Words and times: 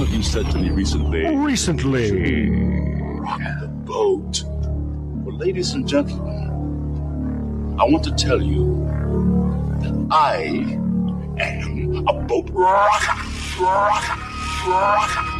One 0.00 0.08
of 0.08 0.14
you 0.14 0.22
said 0.22 0.50
to 0.52 0.56
me 0.56 0.70
recently, 0.70 1.26
Recently. 1.36 2.48
rock 3.20 3.38
the 3.60 3.68
boat. 3.68 4.42
Well, 4.46 5.36
ladies 5.36 5.74
and 5.74 5.86
gentlemen, 5.86 7.76
I 7.78 7.84
want 7.84 8.04
to 8.04 8.12
tell 8.12 8.40
you 8.40 8.86
that 9.82 10.06
I 10.10 10.36
am 11.38 12.08
a 12.08 12.14
boat 12.14 12.48
rocker. 12.50 13.62
Rocker. 13.62 14.70
Rocker. 14.70 15.39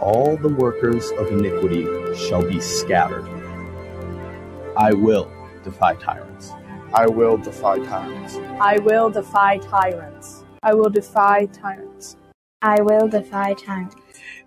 All 0.00 0.36
the 0.36 0.48
workers 0.48 1.10
of 1.12 1.28
iniquity 1.28 1.84
shall 2.16 2.42
be 2.42 2.60
scattered. 2.60 3.24
I 4.76 4.92
will 4.92 5.30
defy 5.62 5.94
tyrants. 5.94 6.52
I 6.92 7.06
will 7.06 7.36
defy 7.36 7.78
tyrants. 7.78 8.36
I 8.60 8.78
will 8.78 9.10
defy 9.10 9.58
tyrants. 9.58 10.44
I 10.62 10.74
will 10.74 10.90
defy 10.90 11.46
tyrants. 11.46 12.16
I 12.60 12.80
will 12.82 13.08
defy 13.08 13.54
tyrants. 13.54 13.96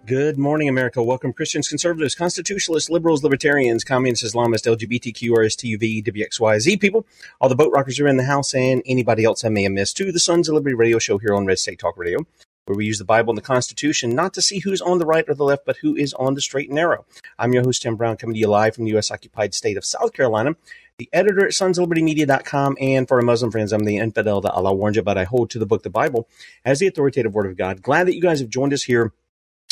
Good 0.06 0.38
morning, 0.38 0.70
America. 0.70 1.04
Welcome, 1.04 1.34
Christians, 1.34 1.68
conservatives, 1.68 2.16
constitutionalists, 2.16 2.90
liberals, 2.90 3.24
libertarians, 3.24 3.84
communists, 3.84 4.34
Islamists, 4.34 4.66
LGBTQ, 4.66 5.30
RSTUV, 5.30 6.04
WXYZ 6.06 6.80
people. 6.80 7.06
All 7.42 7.50
the 7.50 7.56
boat 7.56 7.72
rockers 7.74 8.00
are 8.00 8.08
in 8.08 8.18
the 8.18 8.24
house, 8.24 8.54
and 8.54 8.82
anybody 8.86 9.24
else 9.24 9.44
I 9.44 9.50
may 9.50 9.64
have 9.64 9.74
missed 9.74 9.98
to 9.98 10.12
the 10.12 10.20
Sons 10.20 10.48
of 10.48 10.56
Liberty 10.56 10.76
radio 10.76 10.98
show 10.98 11.18
here 11.18 11.36
on 11.36 11.46
Red 11.46 11.60
State 11.60 11.80
Talk 11.80 11.98
Radio, 11.98 12.20
where 12.68 12.78
we 12.78 12.86
use 12.86 13.00
the 13.00 13.06
Bible 13.06 13.32
and 13.32 13.38
the 13.38 13.42
Constitution 13.42 14.12
not 14.12 14.34
to 14.34 14.42
see 14.42 14.60
who's 14.60 14.82
on 14.82 15.00
the 15.00 15.06
right 15.06 15.26
or 15.28 15.34
the 15.34 15.44
left, 15.44 15.66
but 15.66 15.78
who 15.78 15.96
is 15.96 16.14
on 16.14 16.34
the 16.34 16.42
straight 16.42 16.70
and 16.70 16.76
narrow. 16.76 17.06
I'm 17.40 17.54
your 17.54 17.64
host, 17.64 17.82
Tim 17.82 17.96
Brown, 17.96 18.18
coming 18.18 18.34
to 18.34 18.40
you 18.40 18.48
live 18.48 18.76
from 18.76 18.86
the 18.86 18.92
U.S. 18.92 19.12
occupied 19.12 19.54
state 19.54 19.78
of 19.78 19.86
South 19.86 20.14
Carolina. 20.14 20.56
The 20.98 21.10
editor 21.14 21.46
at 21.46 21.52
sonsoflibertymedia.com, 21.52 22.78
and 22.82 23.08
for 23.08 23.18
our 23.18 23.24
Muslim 23.24 23.52
friends, 23.52 23.72
I'm 23.72 23.86
the 23.86 23.98
infidel 23.98 24.42
that 24.42 24.52
Allah 24.52 24.74
warned 24.74 24.96
you 24.96 25.02
about. 25.02 25.18
I 25.18 25.26
hold 25.26 25.50
to 25.52 25.60
the 25.60 25.66
book, 25.66 25.84
the 25.84 25.90
Bible, 25.90 26.28
as 26.66 26.80
the 26.80 26.88
authoritative 26.88 27.34
word 27.34 27.46
of 27.46 27.56
God. 27.56 27.82
Glad 27.82 28.08
that 28.08 28.16
you 28.16 28.22
guys 28.22 28.40
have 28.40 28.50
joined 28.50 28.74
us 28.74 28.84
here 28.84 29.14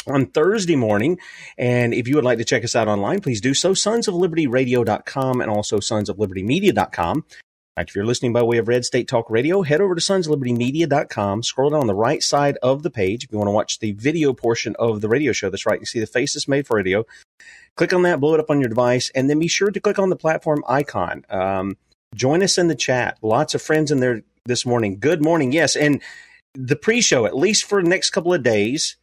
on 0.07 0.27
Thursday 0.27 0.75
morning. 0.75 1.19
And 1.57 1.93
if 1.93 2.07
you 2.07 2.15
would 2.15 2.23
like 2.23 2.37
to 2.37 2.45
check 2.45 2.63
us 2.63 2.75
out 2.75 2.87
online, 2.87 3.21
please 3.21 3.41
do 3.41 3.53
so. 3.53 3.73
Sons 3.73 4.07
of 4.07 4.13
Liberty 4.13 4.47
Radio.com 4.47 5.41
and 5.41 5.49
also 5.49 5.79
Sons 5.79 6.09
of. 6.09 6.19
If 7.77 7.93
you're 7.93 8.05
listening 8.05 8.31
by 8.31 8.41
way 8.41 8.57
of 8.57 8.69
Red 8.69 8.85
State 8.85 9.05
Talk 9.05 9.29
Radio, 9.29 9.61
head 9.61 9.81
over 9.81 9.95
to 9.95 10.13
Liberty 10.29 10.85
Scroll 11.41 11.69
down 11.69 11.81
on 11.81 11.87
the 11.87 11.93
right 11.93 12.23
side 12.23 12.57
of 12.63 12.83
the 12.83 12.89
page. 12.89 13.25
If 13.25 13.33
you 13.33 13.37
want 13.37 13.49
to 13.49 13.53
watch 13.53 13.79
the 13.79 13.91
video 13.91 14.31
portion 14.31 14.77
of 14.79 15.01
the 15.01 15.09
radio 15.09 15.33
show, 15.33 15.49
that's 15.49 15.65
right. 15.65 15.81
You 15.81 15.85
see 15.85 15.99
the 15.99 16.07
faces 16.07 16.47
made 16.47 16.65
for 16.65 16.77
radio. 16.77 17.05
Click 17.75 17.91
on 17.91 18.03
that, 18.03 18.21
blow 18.21 18.33
it 18.33 18.39
up 18.39 18.49
on 18.49 18.61
your 18.61 18.69
device, 18.69 19.11
and 19.13 19.29
then 19.29 19.39
be 19.39 19.49
sure 19.49 19.71
to 19.71 19.79
click 19.81 19.99
on 19.99 20.09
the 20.09 20.15
platform 20.15 20.63
icon. 20.69 21.25
Um, 21.29 21.75
join 22.15 22.41
us 22.43 22.57
in 22.57 22.69
the 22.69 22.75
chat. 22.75 23.17
Lots 23.21 23.53
of 23.53 23.61
friends 23.61 23.91
in 23.91 23.99
there 23.99 24.21
this 24.45 24.65
morning. 24.65 24.97
Good 24.97 25.21
morning. 25.21 25.51
Yes. 25.51 25.75
And 25.75 26.01
the 26.53 26.77
pre 26.77 27.01
show, 27.01 27.25
at 27.25 27.35
least 27.35 27.65
for 27.65 27.83
the 27.83 27.89
next 27.89 28.11
couple 28.11 28.33
of 28.33 28.41
days, 28.41 28.95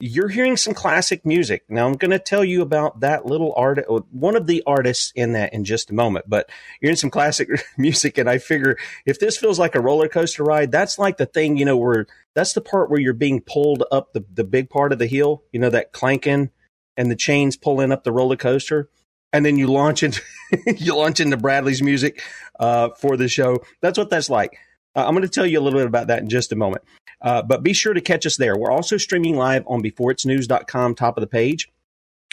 you're 0.00 0.28
hearing 0.28 0.56
some 0.56 0.74
classic 0.74 1.26
music. 1.26 1.64
Now, 1.68 1.86
I'm 1.86 1.94
going 1.94 2.12
to 2.12 2.20
tell 2.20 2.44
you 2.44 2.62
about 2.62 3.00
that 3.00 3.26
little 3.26 3.52
art, 3.56 3.84
one 4.12 4.36
of 4.36 4.46
the 4.46 4.62
artists 4.64 5.12
in 5.16 5.32
that 5.32 5.52
in 5.52 5.64
just 5.64 5.90
a 5.90 5.94
moment, 5.94 6.26
but 6.28 6.48
you're 6.80 6.90
in 6.90 6.96
some 6.96 7.10
classic 7.10 7.48
music. 7.78 8.16
And 8.16 8.30
I 8.30 8.38
figure 8.38 8.78
if 9.06 9.18
this 9.18 9.36
feels 9.36 9.58
like 9.58 9.74
a 9.74 9.80
roller 9.80 10.08
coaster 10.08 10.44
ride, 10.44 10.70
that's 10.70 10.98
like 10.98 11.16
the 11.16 11.26
thing, 11.26 11.56
you 11.56 11.64
know, 11.64 11.76
where 11.76 12.06
that's 12.34 12.52
the 12.52 12.60
part 12.60 12.90
where 12.90 13.00
you're 13.00 13.12
being 13.12 13.40
pulled 13.40 13.82
up 13.90 14.12
the, 14.12 14.24
the 14.32 14.44
big 14.44 14.70
part 14.70 14.92
of 14.92 15.00
the 15.00 15.06
hill, 15.06 15.42
you 15.52 15.58
know, 15.58 15.70
that 15.70 15.92
clanking 15.92 16.50
and 16.96 17.10
the 17.10 17.16
chains 17.16 17.56
pulling 17.56 17.90
up 17.90 18.04
the 18.04 18.12
roller 18.12 18.36
coaster. 18.36 18.88
And 19.32 19.44
then 19.44 19.58
you 19.58 19.66
launch 19.66 20.02
into, 20.02 20.22
you 20.76 20.96
launch 20.96 21.20
into 21.20 21.36
Bradley's 21.36 21.82
music, 21.82 22.22
uh, 22.58 22.90
for 22.90 23.16
the 23.16 23.28
show. 23.28 23.58
That's 23.82 23.98
what 23.98 24.10
that's 24.10 24.30
like. 24.30 24.58
Uh, 24.98 25.06
I'm 25.06 25.14
going 25.14 25.22
to 25.22 25.28
tell 25.28 25.46
you 25.46 25.60
a 25.60 25.62
little 25.62 25.78
bit 25.78 25.86
about 25.86 26.08
that 26.08 26.18
in 26.18 26.28
just 26.28 26.50
a 26.50 26.56
moment. 26.56 26.82
Uh, 27.22 27.40
but 27.40 27.62
be 27.62 27.72
sure 27.72 27.94
to 27.94 28.00
catch 28.00 28.26
us 28.26 28.36
there. 28.36 28.58
We're 28.58 28.72
also 28.72 28.96
streaming 28.96 29.36
live 29.36 29.62
on 29.68 29.80
beforeitsnews.com, 29.80 30.96
top 30.96 31.16
of 31.16 31.20
the 31.20 31.28
page. 31.28 31.68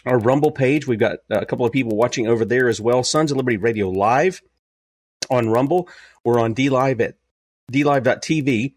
Our 0.04 0.18
Rumble 0.18 0.50
page, 0.50 0.88
we've 0.88 0.98
got 0.98 1.20
a 1.30 1.46
couple 1.46 1.66
of 1.68 1.72
people 1.72 1.96
watching 1.96 2.28
over 2.28 2.44
there 2.44 2.68
as 2.68 2.82
well. 2.82 3.04
Sons 3.04 3.30
of 3.30 3.38
Liberty 3.38 3.58
Radio 3.58 3.90
Live 3.90 4.42
on 5.30 5.50
Rumble. 5.50 5.90
We're 6.24 6.40
on 6.40 6.56
DLive 6.56 7.02
at 7.02 7.16
DLive.tv 7.72 8.74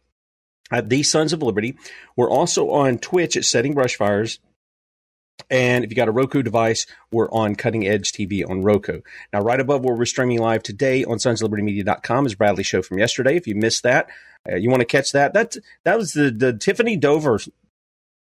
at 0.71 0.90
The 0.90 1.02
Sons 1.02 1.33
of 1.33 1.42
Liberty. 1.42 1.78
We're 2.14 2.30
also 2.30 2.71
on 2.71 2.99
Twitch 2.99 3.38
at 3.38 3.45
Setting 3.47 3.75
Brushfires. 3.75 4.38
And 5.50 5.85
if 5.85 5.90
you 5.90 5.97
got 5.97 6.09
a 6.09 6.12
Roku 6.12 6.42
device, 6.42 6.87
we're 7.11 7.30
on 7.30 7.54
Cutting 7.54 7.87
Edge 7.87 8.12
TV 8.12 8.49
on 8.49 8.62
Roku. 8.62 9.00
Now, 9.33 9.40
right 9.40 9.61
above 9.61 9.85
where 9.85 9.95
we're 9.95 10.04
streaming 10.04 10.38
live 10.38 10.62
today 10.62 11.04
on 11.04 11.18
sonslibertymedia.com 11.18 12.26
is 12.26 12.35
Bradley's 12.35 12.66
show 12.66 12.83
from 12.83 12.99
yesterday. 12.99 13.37
If 13.37 13.47
you 13.47 13.54
missed 13.54 13.83
that, 13.85 14.09
uh, 14.50 14.57
you 14.57 14.71
want 14.71 14.80
to 14.80 14.87
catch 14.87 15.12
that. 15.12 15.35
That 15.35 15.57
that 15.85 15.97
was 15.97 16.12
the 16.12 16.30
the 16.30 16.52
Tiffany 16.52 16.97
Dover 16.97 17.38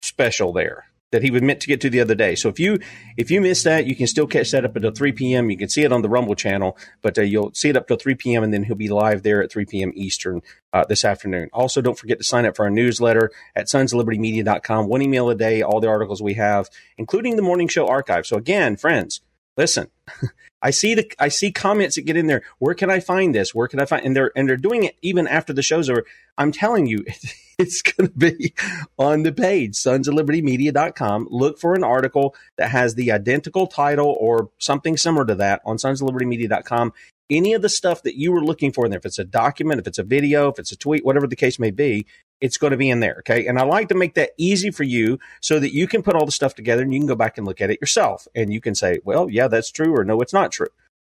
special 0.03 0.53
there 0.53 0.87
that 1.13 1.23
he 1.23 1.31
was 1.31 1.43
meant 1.43 1.61
to 1.61 1.67
get 1.67 1.81
to 1.81 1.91
the 1.91 2.01
other 2.01 2.15
day. 2.15 2.35
So 2.35 2.49
if 2.49 2.59
you 2.61 2.79
if 3.17 3.31
you 3.31 3.41
missed 3.41 3.65
that, 3.65 3.87
you 3.87 3.97
can 3.97 4.07
still 4.07 4.27
catch 4.27 4.51
that 4.53 4.65
up 4.65 4.77
until 4.77 4.93
3 4.93 5.13
p.m. 5.13 5.51
You 5.51 5.57
can 5.57 5.69
see 5.69 5.83
it 5.83 5.93
on 5.93 6.03
the 6.03 6.09
Rumble 6.09 6.35
channel, 6.35 6.77
but 7.03 7.19
uh, 7.19 7.23
you'll 7.23 7.53
see 7.55 7.69
it 7.69 7.77
up 7.77 7.89
till 7.89 7.97
3 7.97 8.15
p.m. 8.15 8.43
and 8.43 8.53
then 8.53 8.65
he'll 8.65 8.77
be 8.77 8.89
live 8.89 9.23
there 9.23 9.43
at 9.43 9.51
3 9.51 9.65
p.m. 9.67 9.93
Eastern 9.95 10.43
uh, 10.73 10.85
this 10.89 11.05
afternoon. 11.05 11.49
Also, 11.53 11.81
don't 11.81 11.99
forget 11.99 12.19
to 12.19 12.25
sign 12.25 12.47
up 12.47 12.57
for 12.57 12.65
our 12.65 12.71
newsletter 12.71 13.31
at 13.57 13.67
sonslibertymedia.com. 13.67 14.89
One 14.89 15.03
email 15.03 15.31
a 15.31 15.35
day, 15.35 15.63
all 15.63 15.81
the 15.81 15.89
articles 15.89 16.23
we 16.23 16.35
have, 16.35 16.69
including 16.97 17.37
the 17.37 17.43
morning 17.43 17.69
show 17.69 17.89
archive. 17.89 18.27
So 18.27 18.37
again, 18.37 18.77
friends, 18.77 19.21
listen. 19.57 19.89
I 20.63 20.71
see 20.71 20.95
the 20.95 21.11
I 21.19 21.29
see 21.29 21.53
comments 21.53 21.97
that 21.97 22.03
get 22.03 22.19
in 22.19 22.27
there. 22.27 22.43
Where 22.59 22.75
can 22.75 22.91
I 22.91 23.01
find 23.01 23.35
this? 23.35 23.55
Where 23.55 23.67
can 23.67 23.81
I 23.81 23.87
find? 23.87 24.05
And 24.05 24.15
they're 24.15 24.31
and 24.37 24.47
they're 24.47 24.59
doing 24.59 24.85
it 24.85 24.97
even 25.01 25.27
after 25.27 25.55
the 25.55 25.63
show's 25.63 25.89
over. 25.89 26.05
I'm 26.37 26.53
telling 26.53 26.87
you, 26.87 27.05
it's 27.61 27.83
going 27.83 28.09
to 28.09 28.17
be 28.17 28.55
on 28.99 29.23
the 29.23 29.33
page, 29.33 29.75
sonsoflibertymedia.com. 29.75 31.29
Look 31.31 31.59
for 31.59 31.75
an 31.75 31.85
article 31.85 32.35
that 32.57 32.71
has 32.71 32.95
the 32.95 33.13
identical 33.13 33.67
title 33.67 34.17
or 34.19 34.51
something 34.59 34.97
similar 34.97 35.25
to 35.27 35.35
that 35.37 35.61
on 35.65 35.77
sonsoflibertymedia.com. 35.77 36.93
Any 37.29 37.53
of 37.53 37.63
the 37.63 37.69
stuff 37.69 38.03
that 38.03 38.17
you 38.17 38.33
were 38.33 38.43
looking 38.43 38.73
for 38.73 38.85
in 38.85 38.91
there, 38.91 38.99
if 38.99 39.07
it's 39.07 39.19
a 39.19 39.25
document, 39.25 39.81
if 39.81 39.87
it's 39.87 39.99
a 39.99 40.03
video, 40.03 40.49
if 40.49 40.59
it's 40.59 40.73
a 40.73 40.77
tweet, 40.77 41.05
whatever 41.05 41.29
the 41.29 41.37
case 41.37 41.61
may 41.61 41.71
be, 41.71 42.07
it's 42.41 42.57
going 42.57 42.71
to 42.73 42.77
be 42.77 42.91
in 42.91 43.01
there. 43.01 43.17
Okay. 43.21 43.47
And 43.47 43.59
I 43.59 43.63
like 43.65 43.89
to 43.91 43.95
make 43.95 44.15
that 44.15 44.31
easy 44.37 44.71
for 44.71 44.83
you 44.83 45.19
so 45.41 45.61
that 45.61 45.73
you 45.75 45.87
can 45.87 46.03
put 46.03 46.17
all 46.17 46.27
the 46.27 46.33
stuff 46.33 46.55
together 46.55 46.83
and 46.83 46.93
you 46.93 46.99
can 46.99 47.07
go 47.07 47.15
back 47.15 47.39
and 47.39 47.47
look 47.47 47.61
at 47.61 47.71
it 47.71 47.81
yourself. 47.81 48.27
And 48.35 48.53
you 48.53 48.61
can 48.61 48.75
say, 48.75 49.01
well, 49.05 49.29
yeah, 49.29 49.47
that's 49.47 49.71
true, 49.71 49.95
or 49.95 50.05
no, 50.05 50.21
it's 50.21 50.33
not 50.33 50.51
true. 50.51 50.69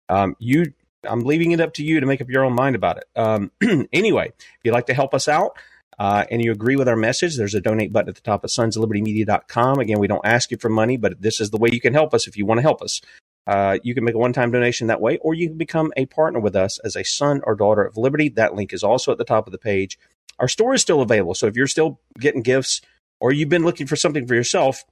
Um, 0.08 0.36
you, 0.40 0.74
I'm 1.04 1.22
leaving 1.22 1.52
it 1.52 1.60
up 1.60 1.74
to 1.74 1.84
you 1.84 2.00
to 2.00 2.06
make 2.06 2.22
up 2.22 2.30
your 2.30 2.46
own 2.46 2.54
mind 2.54 2.76
about 2.76 2.98
it. 2.98 3.06
Um, 3.16 3.52
anyway, 3.92 4.28
if 4.38 4.60
you'd 4.64 4.74
like 4.74 4.86
to 4.88 4.94
help 4.94 5.14
us 5.14 5.28
out, 5.28 5.58
uh, 5.98 6.26
and 6.30 6.44
you 6.44 6.52
agree 6.52 6.76
with 6.76 6.90
our 6.90 6.96
message, 6.96 7.38
there's 7.38 7.56
a 7.56 7.62
donate 7.62 7.94
button 7.94 8.10
at 8.10 8.16
the 8.16 8.22
top 8.22 8.44
of 8.44 8.50
sonsoflibertymedia.com. 8.50 9.80
Again, 9.80 10.00
we 10.00 10.08
don't 10.08 10.26
ask 10.26 10.52
you 10.52 10.58
for 10.58 10.70
money, 10.70 10.98
but 10.98 11.22
this 11.22 11.40
is 11.40 11.52
the 11.52 11.58
way 11.58 11.70
you 11.72 11.80
can 11.80 11.94
help 11.94 12.14
us 12.14 12.28
if 12.28 12.38
you 12.38 12.46
want 12.46 12.58
to 12.60 12.64
help 12.64 12.82
us. 12.82 13.02
Uh, 13.48 13.78
you 13.84 13.94
can 13.94 14.04
make 14.04 14.16
a 14.16 14.18
one-time 14.18 14.52
donation 14.52 14.88
that 14.88 15.02
way, 15.02 15.18
or 15.18 15.34
you 15.34 15.48
can 15.48 15.58
become 15.58 15.94
a 15.96 16.06
partner 16.08 16.40
with 16.40 16.56
us 16.56 16.80
as 16.80 16.96
a 16.96 17.04
son 17.04 17.42
or 17.44 17.56
daughter 17.56 17.84
of 17.84 17.96
liberty. 17.96 18.30
That 18.30 18.56
link 18.56 18.74
is 18.74 18.84
also 18.84 19.12
at 19.12 19.18
the 19.18 19.24
top 19.24 19.48
of 19.48 19.52
the 19.52 19.58
page. 19.58 20.00
Our 20.40 20.48
store 20.48 20.74
is 20.74 20.82
still 20.82 21.02
available, 21.02 21.36
so 21.36 21.48
if 21.48 21.56
you're 21.56 21.68
still 21.68 22.00
getting 22.20 22.42
gifts 22.42 22.82
or 23.20 23.32
you've 23.32 23.50
been 23.50 23.64
looking 23.64 23.88
for 23.88 23.96
something 23.96 24.28
for 24.28 24.36
yourself, 24.36 24.84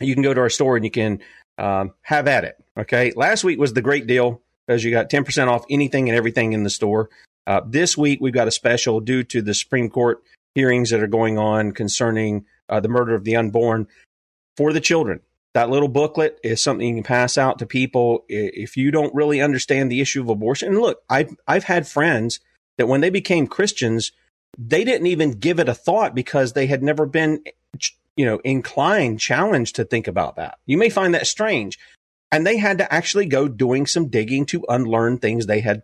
you 0.00 0.14
can 0.14 0.22
go 0.22 0.34
to 0.34 0.40
our 0.40 0.50
store 0.50 0.76
and 0.76 0.84
you 0.84 0.90
can 0.90 1.20
um, 1.58 1.92
have 2.02 2.26
at 2.26 2.44
it. 2.44 2.56
Okay. 2.78 3.12
Last 3.14 3.44
week 3.44 3.58
was 3.58 3.72
the 3.72 3.82
great 3.82 4.06
deal 4.06 4.42
because 4.66 4.82
you 4.84 4.90
got 4.90 5.10
10% 5.10 5.48
off 5.48 5.64
anything 5.68 6.08
and 6.08 6.16
everything 6.16 6.52
in 6.52 6.62
the 6.62 6.70
store. 6.70 7.10
Uh, 7.46 7.60
this 7.66 7.96
week 7.96 8.20
we've 8.20 8.32
got 8.32 8.48
a 8.48 8.52
special 8.52 9.00
due 9.00 9.22
to 9.24 9.42
the 9.42 9.54
Supreme 9.54 9.88
Court 9.90 10.22
hearings 10.54 10.90
that 10.90 11.02
are 11.02 11.08
going 11.08 11.38
on 11.38 11.72
concerning 11.72 12.44
uh, 12.68 12.80
the 12.80 12.88
murder 12.88 13.14
of 13.14 13.24
the 13.24 13.36
unborn 13.36 13.86
for 14.56 14.72
the 14.72 14.80
children. 14.80 15.20
That 15.54 15.70
little 15.70 15.88
booklet 15.88 16.38
is 16.44 16.62
something 16.62 16.86
you 16.86 16.94
can 16.94 17.02
pass 17.02 17.36
out 17.36 17.58
to 17.58 17.66
people 17.66 18.24
if 18.28 18.76
you 18.76 18.92
don't 18.92 19.14
really 19.14 19.40
understand 19.40 19.90
the 19.90 20.00
issue 20.00 20.20
of 20.20 20.28
abortion. 20.28 20.68
And 20.68 20.80
look, 20.80 21.02
I've 21.08 21.34
I've 21.46 21.64
had 21.64 21.88
friends 21.88 22.38
that 22.78 22.86
when 22.86 23.00
they 23.00 23.10
became 23.10 23.48
Christians, 23.48 24.12
they 24.56 24.84
didn't 24.84 25.08
even 25.08 25.32
give 25.32 25.58
it 25.58 25.68
a 25.68 25.74
thought 25.74 26.14
because 26.14 26.52
they 26.52 26.66
had 26.66 26.82
never 26.82 27.04
been, 27.04 27.42
you 28.16 28.26
know, 28.26 28.40
inclined, 28.44 29.18
challenged 29.18 29.76
to 29.76 29.84
think 29.84 30.06
about 30.06 30.36
that. 30.36 30.58
You 30.66 30.78
may 30.78 30.88
find 30.88 31.14
that 31.14 31.26
strange, 31.26 31.78
and 32.30 32.46
they 32.46 32.56
had 32.56 32.78
to 32.78 32.92
actually 32.92 33.26
go 33.26 33.48
doing 33.48 33.86
some 33.86 34.08
digging 34.08 34.46
to 34.46 34.64
unlearn 34.68 35.18
things 35.18 35.46
they 35.46 35.60
had 35.60 35.82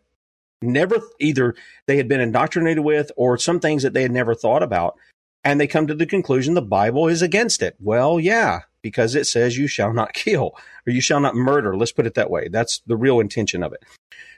never 0.63 1.01
either 1.21 1.55
they 1.87 1.97
had 1.97 2.09
been 2.09 2.21
indoctrinated 2.21 2.85
with 2.85 3.11
or 3.17 3.39
some 3.39 3.61
things 3.61 3.83
that 3.83 3.95
they 3.95 4.03
had 4.03 4.13
never 4.13 4.35
thought 4.35 4.63
about. 4.63 4.97
And 5.45 5.61
they 5.61 5.69
come 5.69 5.87
to 5.87 5.95
the 5.95 6.07
conclusion 6.07 6.55
the 6.55 6.63
Bible 6.63 7.07
is 7.07 7.23
against 7.23 7.63
it. 7.63 7.77
Well, 7.79 8.19
yeah, 8.19 8.61
because 8.83 9.15
it 9.15 9.27
says 9.27 9.57
you 9.57 9.69
shall 9.69 9.93
not 9.93 10.13
kill 10.13 10.57
or 10.87 10.93
you 10.93 11.01
shall 11.01 11.21
not 11.21 11.35
murder. 11.35 11.77
Let's 11.77 11.93
put 11.93 12.07
it 12.07 12.15
that 12.15 12.31
way. 12.31 12.49
That's 12.49 12.81
the 12.87 12.97
real 12.97 13.21
intention 13.21 13.63
of 13.63 13.73
it. 13.73 13.85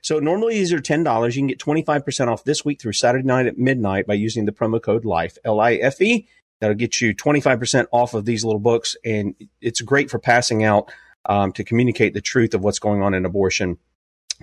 So 0.02 0.18
normally 0.18 0.54
these 0.54 0.72
are 0.72 0.80
$10. 0.80 1.34
You 1.34 1.40
can 1.40 1.46
get 1.46 1.58
25% 1.58 2.28
off 2.28 2.44
this 2.44 2.64
week 2.64 2.80
through 2.80 2.92
Saturday 2.92 3.26
night 3.26 3.46
at 3.46 3.58
midnight 3.58 4.06
by 4.06 4.14
using 4.14 4.44
the 4.44 4.52
promo 4.52 4.82
code 4.82 5.04
LIFE, 5.04 5.38
L 5.44 5.60
I 5.60 5.74
F 5.74 6.00
E. 6.00 6.28
That'll 6.60 6.76
get 6.76 7.00
you 7.00 7.14
25% 7.14 7.86
off 7.92 8.14
of 8.14 8.24
these 8.24 8.44
little 8.44 8.60
books. 8.60 8.96
And 9.04 9.34
it's 9.60 9.80
great 9.80 10.10
for 10.10 10.18
passing 10.18 10.64
out 10.64 10.90
um, 11.26 11.52
to 11.52 11.64
communicate 11.64 12.14
the 12.14 12.20
truth 12.20 12.54
of 12.54 12.62
what's 12.62 12.78
going 12.78 13.02
on 13.02 13.14
in 13.14 13.24
abortion 13.24 13.78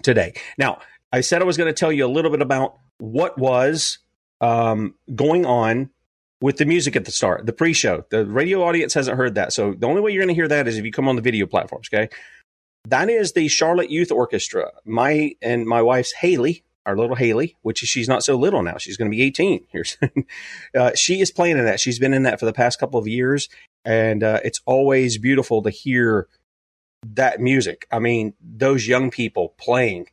today. 0.02 0.34
Now, 0.58 0.80
I 1.12 1.22
said 1.22 1.42
I 1.42 1.46
was 1.46 1.58
going 1.58 1.74
to 1.74 1.80
tell 1.80 1.92
you 1.92 2.06
a 2.06 2.08
little 2.08 2.32
bit 2.32 2.42
about 2.42 2.78
what 2.98 3.38
was 3.38 4.00
um, 4.42 4.96
going 5.14 5.46
on 5.46 5.90
with 6.42 6.58
the 6.58 6.66
music 6.66 6.96
at 6.96 7.06
the 7.06 7.12
start, 7.12 7.46
the 7.46 7.54
pre-show. 7.54 8.06
The 8.10 8.26
radio 8.26 8.64
audience 8.64 8.94
hasn't 8.94 9.18
heard 9.18 9.36
that, 9.36 9.54
so 9.54 9.74
the 9.74 9.88
only 9.88 10.02
way 10.02 10.12
you're 10.12 10.24
going 10.24 10.36
to 10.36 10.40
hear 10.40 10.48
that 10.48 10.68
is 10.68 10.78
if 10.78 10.86
you 10.86 10.92
come 10.92 11.08
on 11.08 11.16
the 11.16 11.22
video 11.22 11.46
platforms. 11.46 11.90
Okay, 11.94 12.10
that 12.88 13.10
is 13.10 13.34
the 13.34 13.48
Charlotte 13.48 13.90
Youth 13.90 14.12
Orchestra. 14.12 14.72
My 14.84 15.36
and 15.42 15.66
my 15.66 15.82
wife's 15.82 16.12
Haley, 16.14 16.64
our 16.86 16.98
little 16.98 17.16
Haley, 17.16 17.56
which 17.62 17.82
is 17.82 17.90
she's 17.90 18.08
not 18.08 18.24
so 18.24 18.36
little 18.36 18.62
now. 18.62 18.78
She's 18.78 18.98
going 18.98 19.10
to 19.10 19.16
be 19.16 19.24
18 19.24 19.66
here 19.72 19.84
soon. 19.84 20.26
uh, 20.78 20.92
she 20.96 21.22
is 21.22 21.32
playing 21.32 21.58
in 21.58 21.66
that. 21.66 21.80
She's 21.80 22.00
been 22.00 22.14
in 22.14 22.24
that 22.24 22.40
for 22.40 22.46
the 22.46 22.54
past 22.54 22.80
couple 22.80 23.00
of 23.00 23.08
years, 23.08 23.50
and 23.84 24.24
uh, 24.24 24.40
it's 24.44 24.62
always 24.66 25.18
beautiful 25.18 25.62
to 25.64 25.70
hear 25.70 26.28
that 27.14 27.40
music. 27.40 27.88
I 27.92 28.00
mean, 28.00 28.34
those 28.42 28.88
young 28.88 29.12
people 29.12 29.54
playing. 29.58 30.08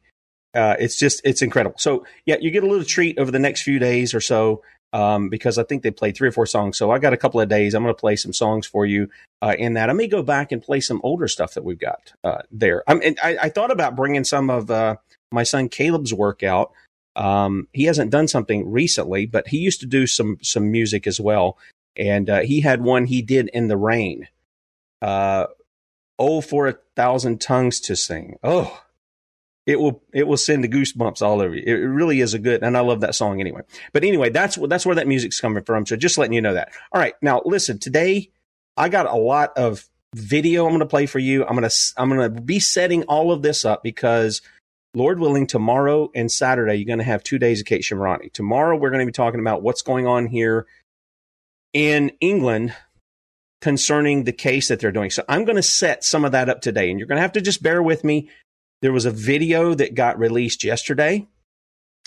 Uh, 0.54 0.76
it's 0.78 0.98
just 0.98 1.20
it's 1.24 1.42
incredible. 1.42 1.76
So 1.78 2.04
yeah, 2.26 2.36
you 2.40 2.50
get 2.50 2.64
a 2.64 2.66
little 2.66 2.84
treat 2.84 3.18
over 3.18 3.30
the 3.30 3.38
next 3.38 3.62
few 3.62 3.78
days 3.78 4.14
or 4.14 4.20
so 4.20 4.62
um, 4.92 5.28
because 5.28 5.58
I 5.58 5.62
think 5.62 5.82
they 5.82 5.90
played 5.90 6.16
three 6.16 6.28
or 6.28 6.32
four 6.32 6.46
songs. 6.46 6.76
So 6.76 6.90
I 6.90 6.98
got 6.98 7.12
a 7.12 7.16
couple 7.16 7.40
of 7.40 7.48
days. 7.48 7.74
I'm 7.74 7.82
going 7.82 7.94
to 7.94 8.00
play 8.00 8.16
some 8.16 8.32
songs 8.32 8.66
for 8.66 8.84
you 8.84 9.08
uh, 9.40 9.54
in 9.58 9.74
that. 9.74 9.90
I 9.90 9.94
may 9.94 10.06
go 10.06 10.22
back 10.22 10.52
and 10.52 10.62
play 10.62 10.80
some 10.80 11.00
older 11.02 11.28
stuff 11.28 11.54
that 11.54 11.64
we've 11.64 11.78
got 11.78 12.12
uh, 12.22 12.42
there. 12.50 12.82
I, 12.86 12.94
mean, 12.94 13.16
I, 13.22 13.38
I, 13.42 13.48
thought 13.48 13.70
about 13.70 13.96
bringing 13.96 14.24
some 14.24 14.50
of 14.50 14.70
uh, 14.70 14.96
my 15.30 15.42
son 15.42 15.68
Caleb's 15.68 16.12
work 16.12 16.42
out. 16.42 16.72
Um, 17.16 17.68
he 17.72 17.84
hasn't 17.84 18.10
done 18.10 18.28
something 18.28 18.70
recently, 18.70 19.26
but 19.26 19.48
he 19.48 19.58
used 19.58 19.80
to 19.80 19.86
do 19.86 20.06
some 20.06 20.38
some 20.40 20.70
music 20.70 21.06
as 21.06 21.20
well, 21.20 21.58
and 21.94 22.30
uh, 22.30 22.40
he 22.40 22.62
had 22.62 22.82
one 22.82 23.04
he 23.04 23.20
did 23.20 23.48
in 23.52 23.68
the 23.68 23.76
rain. 23.76 24.28
Uh, 25.02 25.46
oh, 26.18 26.40
for 26.40 26.68
a 26.68 26.78
thousand 26.96 27.38
tongues 27.38 27.80
to 27.80 27.96
sing. 27.96 28.38
Oh, 28.42 28.82
it 29.66 29.78
will 29.78 30.02
it 30.12 30.26
will 30.26 30.36
send 30.36 30.64
the 30.64 30.68
goosebumps 30.68 31.22
all 31.22 31.40
over 31.40 31.54
you. 31.54 31.62
It 31.64 31.72
really 31.72 32.20
is 32.20 32.34
a 32.34 32.38
good, 32.38 32.62
and 32.62 32.76
I 32.76 32.80
love 32.80 33.00
that 33.00 33.14
song 33.14 33.40
anyway. 33.40 33.62
But 33.92 34.04
anyway, 34.04 34.30
that's 34.30 34.56
that's 34.56 34.84
where 34.84 34.96
that 34.96 35.06
music's 35.06 35.40
coming 35.40 35.62
from. 35.62 35.86
So 35.86 35.96
just 35.96 36.18
letting 36.18 36.32
you 36.32 36.40
know 36.40 36.54
that. 36.54 36.72
All 36.92 37.00
right, 37.00 37.14
now 37.22 37.42
listen. 37.44 37.78
Today 37.78 38.30
I 38.76 38.88
got 38.88 39.06
a 39.06 39.14
lot 39.14 39.56
of 39.56 39.88
video. 40.14 40.64
I'm 40.64 40.70
going 40.70 40.80
to 40.80 40.86
play 40.86 41.06
for 41.06 41.18
you. 41.18 41.44
I'm 41.44 41.56
going 41.56 41.68
to 41.68 41.76
I'm 41.96 42.08
going 42.08 42.34
to 42.34 42.40
be 42.40 42.58
setting 42.58 43.04
all 43.04 43.30
of 43.30 43.42
this 43.42 43.64
up 43.64 43.82
because 43.82 44.42
Lord 44.94 45.20
willing, 45.20 45.46
tomorrow 45.46 46.10
and 46.14 46.30
Saturday 46.30 46.74
you're 46.76 46.86
going 46.86 46.98
to 46.98 47.04
have 47.04 47.22
two 47.22 47.38
days 47.38 47.60
of 47.60 47.66
Kate 47.66 47.82
Shemirani. 47.82 48.32
Tomorrow 48.32 48.76
we're 48.76 48.90
going 48.90 49.00
to 49.00 49.06
be 49.06 49.12
talking 49.12 49.40
about 49.40 49.62
what's 49.62 49.82
going 49.82 50.06
on 50.06 50.26
here 50.26 50.66
in 51.72 52.10
England 52.20 52.74
concerning 53.60 54.24
the 54.24 54.32
case 54.32 54.68
that 54.68 54.80
they're 54.80 54.92
doing. 54.92 55.10
So 55.10 55.24
I'm 55.28 55.44
going 55.44 55.56
to 55.56 55.62
set 55.62 56.02
some 56.02 56.24
of 56.24 56.32
that 56.32 56.48
up 56.48 56.60
today, 56.60 56.90
and 56.90 56.98
you're 56.98 57.06
going 57.06 57.16
to 57.16 57.22
have 57.22 57.32
to 57.32 57.40
just 57.40 57.62
bear 57.62 57.80
with 57.80 58.02
me 58.02 58.28
there 58.82 58.92
was 58.92 59.06
a 59.06 59.10
video 59.10 59.74
that 59.74 59.94
got 59.94 60.18
released 60.18 60.64
yesterday, 60.64 61.26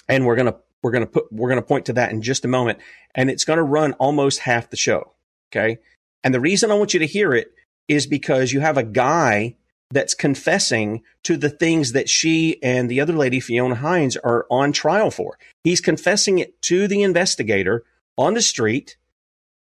and 0.08 0.26
we're 0.26 0.36
gonna 0.36 0.56
we're 0.84 0.92
gonna 0.92 1.08
put 1.08 1.32
we're 1.32 1.50
gonna 1.50 1.62
point 1.62 1.88
to 1.88 1.94
that 1.94 2.12
in 2.12 2.22
just 2.22 2.46
a 2.46 2.50
moment, 2.50 2.80
and 3.16 3.30
it's 3.30 3.46
gonna 3.46 3.64
run 3.64 3.94
almost 3.94 4.40
half 4.40 4.70
the 4.70 4.78
show. 4.78 5.14
Okay, 5.52 5.80
and 6.24 6.34
the 6.34 6.40
reason 6.40 6.70
I 6.70 6.76
want 6.76 6.94
you 6.94 7.00
to 7.00 7.08
hear 7.08 7.34
it 7.34 7.54
is 7.88 8.06
because 8.06 8.52
you 8.52 8.60
have 8.60 8.78
a 8.78 8.84
guy 8.84 9.56
that's 9.92 10.14
confessing 10.14 11.04
to 11.24 11.38
the 11.38 11.50
things 11.50 11.94
that 11.94 12.10
she 12.10 12.62
and 12.62 12.90
the 12.90 13.00
other 13.00 13.14
lady, 13.14 13.40
Fiona 13.40 13.76
Hines, 13.76 14.18
are 14.18 14.46
on 14.50 14.72
trial 14.72 15.12
for. 15.12 15.38
He's 15.64 15.82
confessing 15.82 16.40
it 16.40 16.62
to 16.64 16.88
the 16.88 17.04
investigator 17.04 17.84
on 18.18 18.34
the 18.34 18.42
street. 18.42 18.98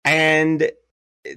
And 0.05 0.71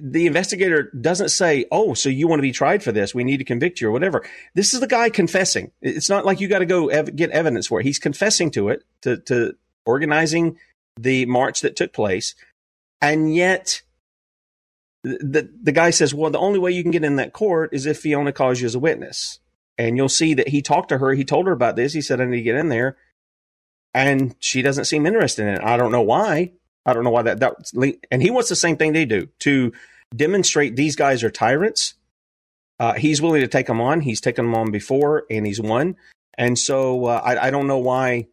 the 0.00 0.26
investigator 0.26 0.90
doesn't 1.00 1.28
say, 1.28 1.66
"Oh, 1.70 1.94
so 1.94 2.08
you 2.08 2.26
want 2.26 2.38
to 2.38 2.42
be 2.42 2.52
tried 2.52 2.82
for 2.82 2.92
this? 2.92 3.14
We 3.14 3.24
need 3.24 3.36
to 3.38 3.44
convict 3.44 3.80
you 3.80 3.88
or 3.88 3.92
whatever." 3.92 4.24
This 4.54 4.74
is 4.74 4.80
the 4.80 4.86
guy 4.86 5.10
confessing. 5.10 5.70
It's 5.80 6.08
not 6.10 6.24
like 6.24 6.40
you 6.40 6.48
got 6.48 6.58
to 6.58 6.66
go 6.66 6.88
ev- 6.88 7.14
get 7.14 7.30
evidence 7.30 7.68
for 7.68 7.80
it. 7.80 7.86
He's 7.86 7.98
confessing 7.98 8.50
to 8.52 8.68
it, 8.68 8.82
to, 9.02 9.18
to 9.18 9.54
organizing 9.84 10.58
the 10.96 11.26
march 11.26 11.60
that 11.60 11.76
took 11.76 11.92
place, 11.92 12.34
and 13.00 13.34
yet 13.34 13.82
the 15.04 15.48
the 15.62 15.72
guy 15.72 15.90
says, 15.90 16.12
"Well, 16.12 16.30
the 16.30 16.38
only 16.38 16.58
way 16.58 16.72
you 16.72 16.82
can 16.82 16.90
get 16.90 17.04
in 17.04 17.16
that 17.16 17.32
court 17.32 17.70
is 17.72 17.86
if 17.86 17.98
Fiona 17.98 18.32
calls 18.32 18.60
you 18.60 18.66
as 18.66 18.74
a 18.74 18.80
witness." 18.80 19.38
And 19.78 19.96
you'll 19.96 20.08
see 20.08 20.32
that 20.34 20.48
he 20.48 20.62
talked 20.62 20.88
to 20.88 20.98
her. 20.98 21.12
He 21.12 21.24
told 21.24 21.46
her 21.46 21.52
about 21.52 21.76
this. 21.76 21.92
He 21.92 22.00
said, 22.00 22.20
"I 22.20 22.24
need 22.24 22.38
to 22.38 22.42
get 22.42 22.56
in 22.56 22.70
there," 22.70 22.96
and 23.94 24.34
she 24.40 24.62
doesn't 24.62 24.86
seem 24.86 25.06
interested 25.06 25.46
in 25.46 25.54
it. 25.54 25.62
I 25.62 25.76
don't 25.76 25.92
know 25.92 26.02
why. 26.02 26.52
I 26.86 26.94
don't 26.94 27.04
know 27.04 27.10
why 27.10 27.22
that 27.22 27.40
that 27.40 27.54
and 28.10 28.22
he 28.22 28.30
wants 28.30 28.48
the 28.48 28.56
same 28.56 28.76
thing 28.76 28.92
they 28.92 29.04
do 29.04 29.28
to 29.40 29.72
demonstrate 30.14 30.76
these 30.76 30.96
guys 30.96 31.24
are 31.24 31.30
tyrants. 31.30 31.94
Uh, 32.78 32.92
he's 32.92 33.20
willing 33.20 33.40
to 33.40 33.48
take 33.48 33.66
them 33.66 33.80
on. 33.80 34.00
He's 34.00 34.20
taken 34.20 34.44
them 34.44 34.54
on 34.54 34.70
before, 34.70 35.24
and 35.30 35.46
he's 35.46 35.60
won. 35.60 35.96
And 36.38 36.58
so 36.58 37.06
uh, 37.06 37.22
I, 37.24 37.46
I, 37.46 37.50
don't 37.50 37.66
know 37.66 37.78
why 37.78 38.26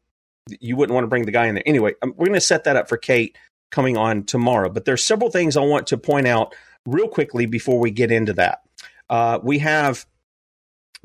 you 0.60 0.76
wouldn't 0.76 0.94
want 0.94 1.06
to 1.06 1.08
bring 1.08 1.26
the 1.26 1.32
guy 1.32 1.48
in 1.48 1.56
there. 1.56 1.64
Anyway, 1.66 1.94
um, 2.02 2.14
we're 2.18 2.26
going 2.26 2.34
to 2.34 2.42
set 2.42 2.66
that 2.66 2.76
up 2.76 2.90
for 2.90 2.98
Kate 2.98 3.38
coming 3.72 3.96
on 3.96 4.26
tomorrow. 4.26 4.70
But 4.70 4.84
there's 4.84 5.04
several 5.04 5.32
things 5.32 5.56
I 5.56 5.62
want 5.62 5.88
to 5.88 5.98
point 5.98 6.28
out 6.28 6.54
real 6.86 7.08
quickly 7.08 7.46
before 7.46 7.80
we 7.80 7.92
get 7.92 8.12
into 8.12 8.34
that. 8.34 8.62
Uh, 9.10 9.40
we 9.42 9.60
have. 9.60 10.06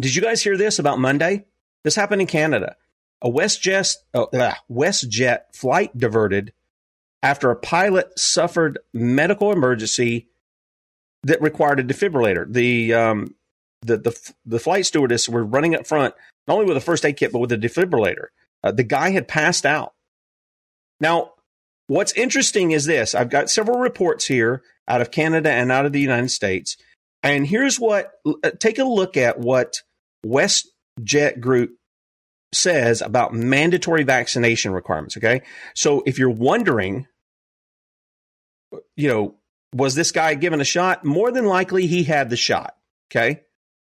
Did 0.00 0.14
you 0.14 0.22
guys 0.22 0.42
hear 0.42 0.56
this 0.56 0.78
about 0.78 0.98
Monday? 0.98 1.46
This 1.84 1.94
happened 1.94 2.20
in 2.20 2.26
Canada. 2.26 2.76
A 3.22 3.28
WestJet, 3.28 3.96
uh, 4.14 4.26
WestJet 4.70 5.40
flight 5.52 5.96
diverted 5.96 6.52
after 7.22 7.50
a 7.50 7.56
pilot 7.56 8.18
suffered 8.18 8.78
medical 8.92 9.52
emergency 9.52 10.28
that 11.24 11.42
required 11.42 11.80
a 11.80 11.84
defibrillator. 11.84 12.50
The 12.52 12.94
um, 12.94 13.34
the, 13.82 13.98
the 13.98 14.32
the 14.44 14.58
flight 14.58 14.86
stewardess 14.86 15.28
were 15.28 15.44
running 15.44 15.74
up 15.74 15.86
front 15.86 16.14
not 16.46 16.54
only 16.54 16.66
with 16.66 16.76
a 16.76 16.80
first 16.80 17.04
aid 17.04 17.16
kit 17.16 17.32
but 17.32 17.40
with 17.40 17.52
a 17.52 17.58
defibrillator. 17.58 18.26
Uh, 18.62 18.72
the 18.72 18.84
guy 18.84 19.10
had 19.10 19.28
passed 19.28 19.64
out. 19.64 19.94
Now, 21.00 21.32
what's 21.86 22.12
interesting 22.12 22.72
is 22.72 22.86
this: 22.86 23.14
I've 23.14 23.30
got 23.30 23.50
several 23.50 23.78
reports 23.78 24.26
here 24.26 24.62
out 24.88 25.00
of 25.00 25.10
Canada 25.10 25.50
and 25.50 25.70
out 25.70 25.86
of 25.86 25.92
the 25.92 26.00
United 26.00 26.30
States, 26.30 26.76
and 27.22 27.46
here's 27.46 27.78
what. 27.78 28.12
Uh, 28.26 28.50
take 28.58 28.78
a 28.78 28.84
look 28.84 29.16
at 29.16 29.38
what 29.38 29.82
WestJet 30.24 31.40
Group 31.40 31.78
says 32.52 33.02
about 33.02 33.34
mandatory 33.34 34.04
vaccination 34.04 34.72
requirements. 34.72 35.16
Okay. 35.16 35.42
So 35.74 36.02
if 36.06 36.18
you're 36.18 36.30
wondering, 36.30 37.06
you 38.96 39.08
know, 39.08 39.34
was 39.74 39.94
this 39.94 40.12
guy 40.12 40.34
given 40.34 40.60
a 40.60 40.64
shot? 40.64 41.04
More 41.04 41.30
than 41.30 41.46
likely 41.46 41.86
he 41.86 42.04
had 42.04 42.30
the 42.30 42.36
shot. 42.36 42.74
Okay. 43.10 43.42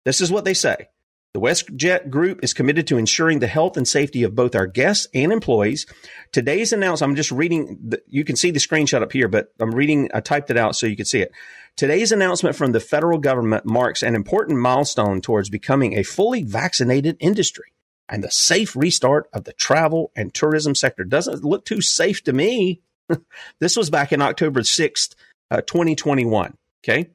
This 0.06 0.22
is 0.22 0.32
what 0.32 0.46
they 0.46 0.54
say. 0.54 0.90
The 1.34 1.40
WestJet 1.40 2.12
Group 2.12 2.44
is 2.44 2.54
committed 2.54 2.86
to 2.88 2.98
ensuring 3.00 3.40
the 3.40 3.48
health 3.48 3.76
and 3.76 3.88
safety 3.88 4.22
of 4.22 4.36
both 4.36 4.54
our 4.54 4.68
guests 4.68 5.08
and 5.16 5.32
employees. 5.32 5.88
Today's 6.32 6.72
announcement, 6.72 7.10
I'm 7.10 7.16
just 7.16 7.32
reading, 7.32 7.80
the, 7.84 8.04
you 8.08 8.24
can 8.24 8.36
see 8.36 8.52
the 8.52 8.60
screenshot 8.60 9.02
up 9.02 9.12
here, 9.12 9.28
but 9.28 9.52
I'm 9.60 9.74
reading, 9.74 10.12
I 10.14 10.20
typed 10.20 10.52
it 10.52 10.58
out 10.58 10.76
so 10.76 10.86
you 10.86 10.96
can 10.96 11.06
see 11.06 11.22
it. 11.22 11.32
Today's 11.76 12.12
announcement 12.12 12.56
from 12.56 12.72
the 12.72 12.80
federal 12.80 13.18
government 13.18 13.66
marks 13.66 14.04
an 14.04 14.14
important 14.14 14.60
milestone 14.60 15.22
towards 15.22 15.50
becoming 15.50 15.98
a 15.98 16.04
fully 16.04 16.44
vaccinated 16.44 17.18
industry 17.20 17.73
and 18.10 18.24
the 18.24 18.32
safe 18.32 18.76
restart 18.76 19.30
of 19.34 19.44
the 19.44 19.54
travel 19.54 20.12
and 20.16 20.34
tourism 20.34 20.76
sector. 20.76 21.04
Doesn't 21.04 21.44
look 21.44 21.66
too 21.66 21.82
safe 21.82 22.24
to 22.24 22.34
me. 22.34 22.82
this 23.60 23.76
was 23.76 23.90
back 23.90 24.12
in 24.12 24.22
October 24.22 24.62
6th, 24.62 25.16
uh, 25.52 25.62
2021. 25.62 26.58
Okay. 26.84 27.10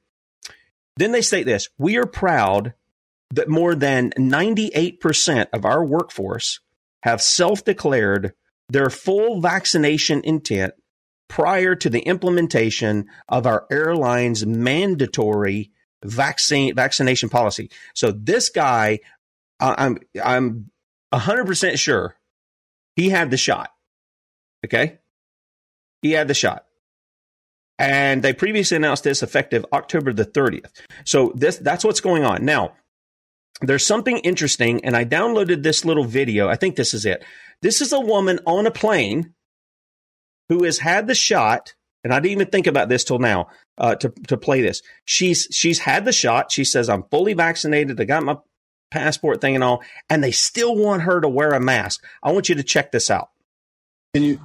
Then 0.96 1.12
they 1.12 1.22
state 1.22 1.44
this 1.44 1.68
We 1.78 1.96
are 1.96 2.06
proud 2.06 2.74
that 3.30 3.48
more 3.48 3.74
than 3.74 4.10
98% 4.12 5.46
of 5.52 5.64
our 5.64 5.84
workforce 5.84 6.60
have 7.02 7.22
self 7.22 7.64
declared 7.64 8.32
their 8.68 8.90
full 8.90 9.40
vaccination 9.40 10.22
intent 10.24 10.74
prior 11.28 11.74
to 11.74 11.90
the 11.90 12.00
implementation 12.00 13.06
of 13.28 13.46
our 13.46 13.66
airline's 13.70 14.46
mandatory 14.46 15.70
vaccine 16.04 16.74
vaccination 16.74 17.28
policy. 17.28 17.70
So 17.94 18.10
this 18.12 18.48
guy, 18.48 19.00
I'm 19.60 19.98
I'm 20.22 20.70
100% 21.12 21.78
sure 21.78 22.16
he 22.96 23.10
had 23.10 23.30
the 23.30 23.36
shot. 23.36 23.70
Okay? 24.64 24.98
He 26.02 26.12
had 26.12 26.28
the 26.28 26.34
shot. 26.34 26.64
And 27.78 28.22
they 28.22 28.32
previously 28.32 28.76
announced 28.76 29.04
this 29.04 29.22
effective 29.22 29.64
October 29.72 30.12
the 30.12 30.24
30th. 30.24 30.72
So 31.04 31.32
this 31.36 31.58
that's 31.58 31.84
what's 31.84 32.00
going 32.00 32.24
on. 32.24 32.44
Now, 32.44 32.72
there's 33.60 33.86
something 33.86 34.18
interesting, 34.18 34.84
and 34.84 34.96
I 34.96 35.04
downloaded 35.04 35.62
this 35.62 35.84
little 35.84 36.04
video. 36.04 36.48
I 36.48 36.56
think 36.56 36.76
this 36.76 36.92
is 36.92 37.04
it. 37.04 37.24
This 37.62 37.80
is 37.80 37.92
a 37.92 38.00
woman 38.00 38.40
on 38.46 38.66
a 38.66 38.70
plane 38.70 39.34
who 40.48 40.64
has 40.64 40.78
had 40.78 41.06
the 41.06 41.14
shot, 41.14 41.74
and 42.04 42.12
I 42.12 42.20
didn't 42.20 42.32
even 42.32 42.46
think 42.48 42.66
about 42.66 42.88
this 42.88 43.04
till 43.04 43.18
now 43.18 43.48
uh, 43.76 43.94
to 43.96 44.10
to 44.28 44.36
play 44.36 44.62
this. 44.62 44.82
She's 45.04 45.48
she's 45.50 45.80
had 45.80 46.04
the 46.04 46.12
shot. 46.12 46.52
She 46.52 46.64
says, 46.64 46.88
"I'm 46.88 47.04
fully 47.04 47.34
vaccinated. 47.34 48.00
I 48.00 48.04
got 48.04 48.22
my 48.22 48.36
passport 48.90 49.40
thing 49.40 49.54
and 49.54 49.64
all," 49.64 49.82
and 50.08 50.22
they 50.22 50.32
still 50.32 50.76
want 50.76 51.02
her 51.02 51.20
to 51.20 51.28
wear 51.28 51.50
a 51.52 51.60
mask. 51.60 52.04
I 52.22 52.32
want 52.32 52.48
you 52.48 52.54
to 52.54 52.62
check 52.62 52.92
this 52.92 53.10
out. 53.10 53.30
Can 54.14 54.22
you? 54.22 54.40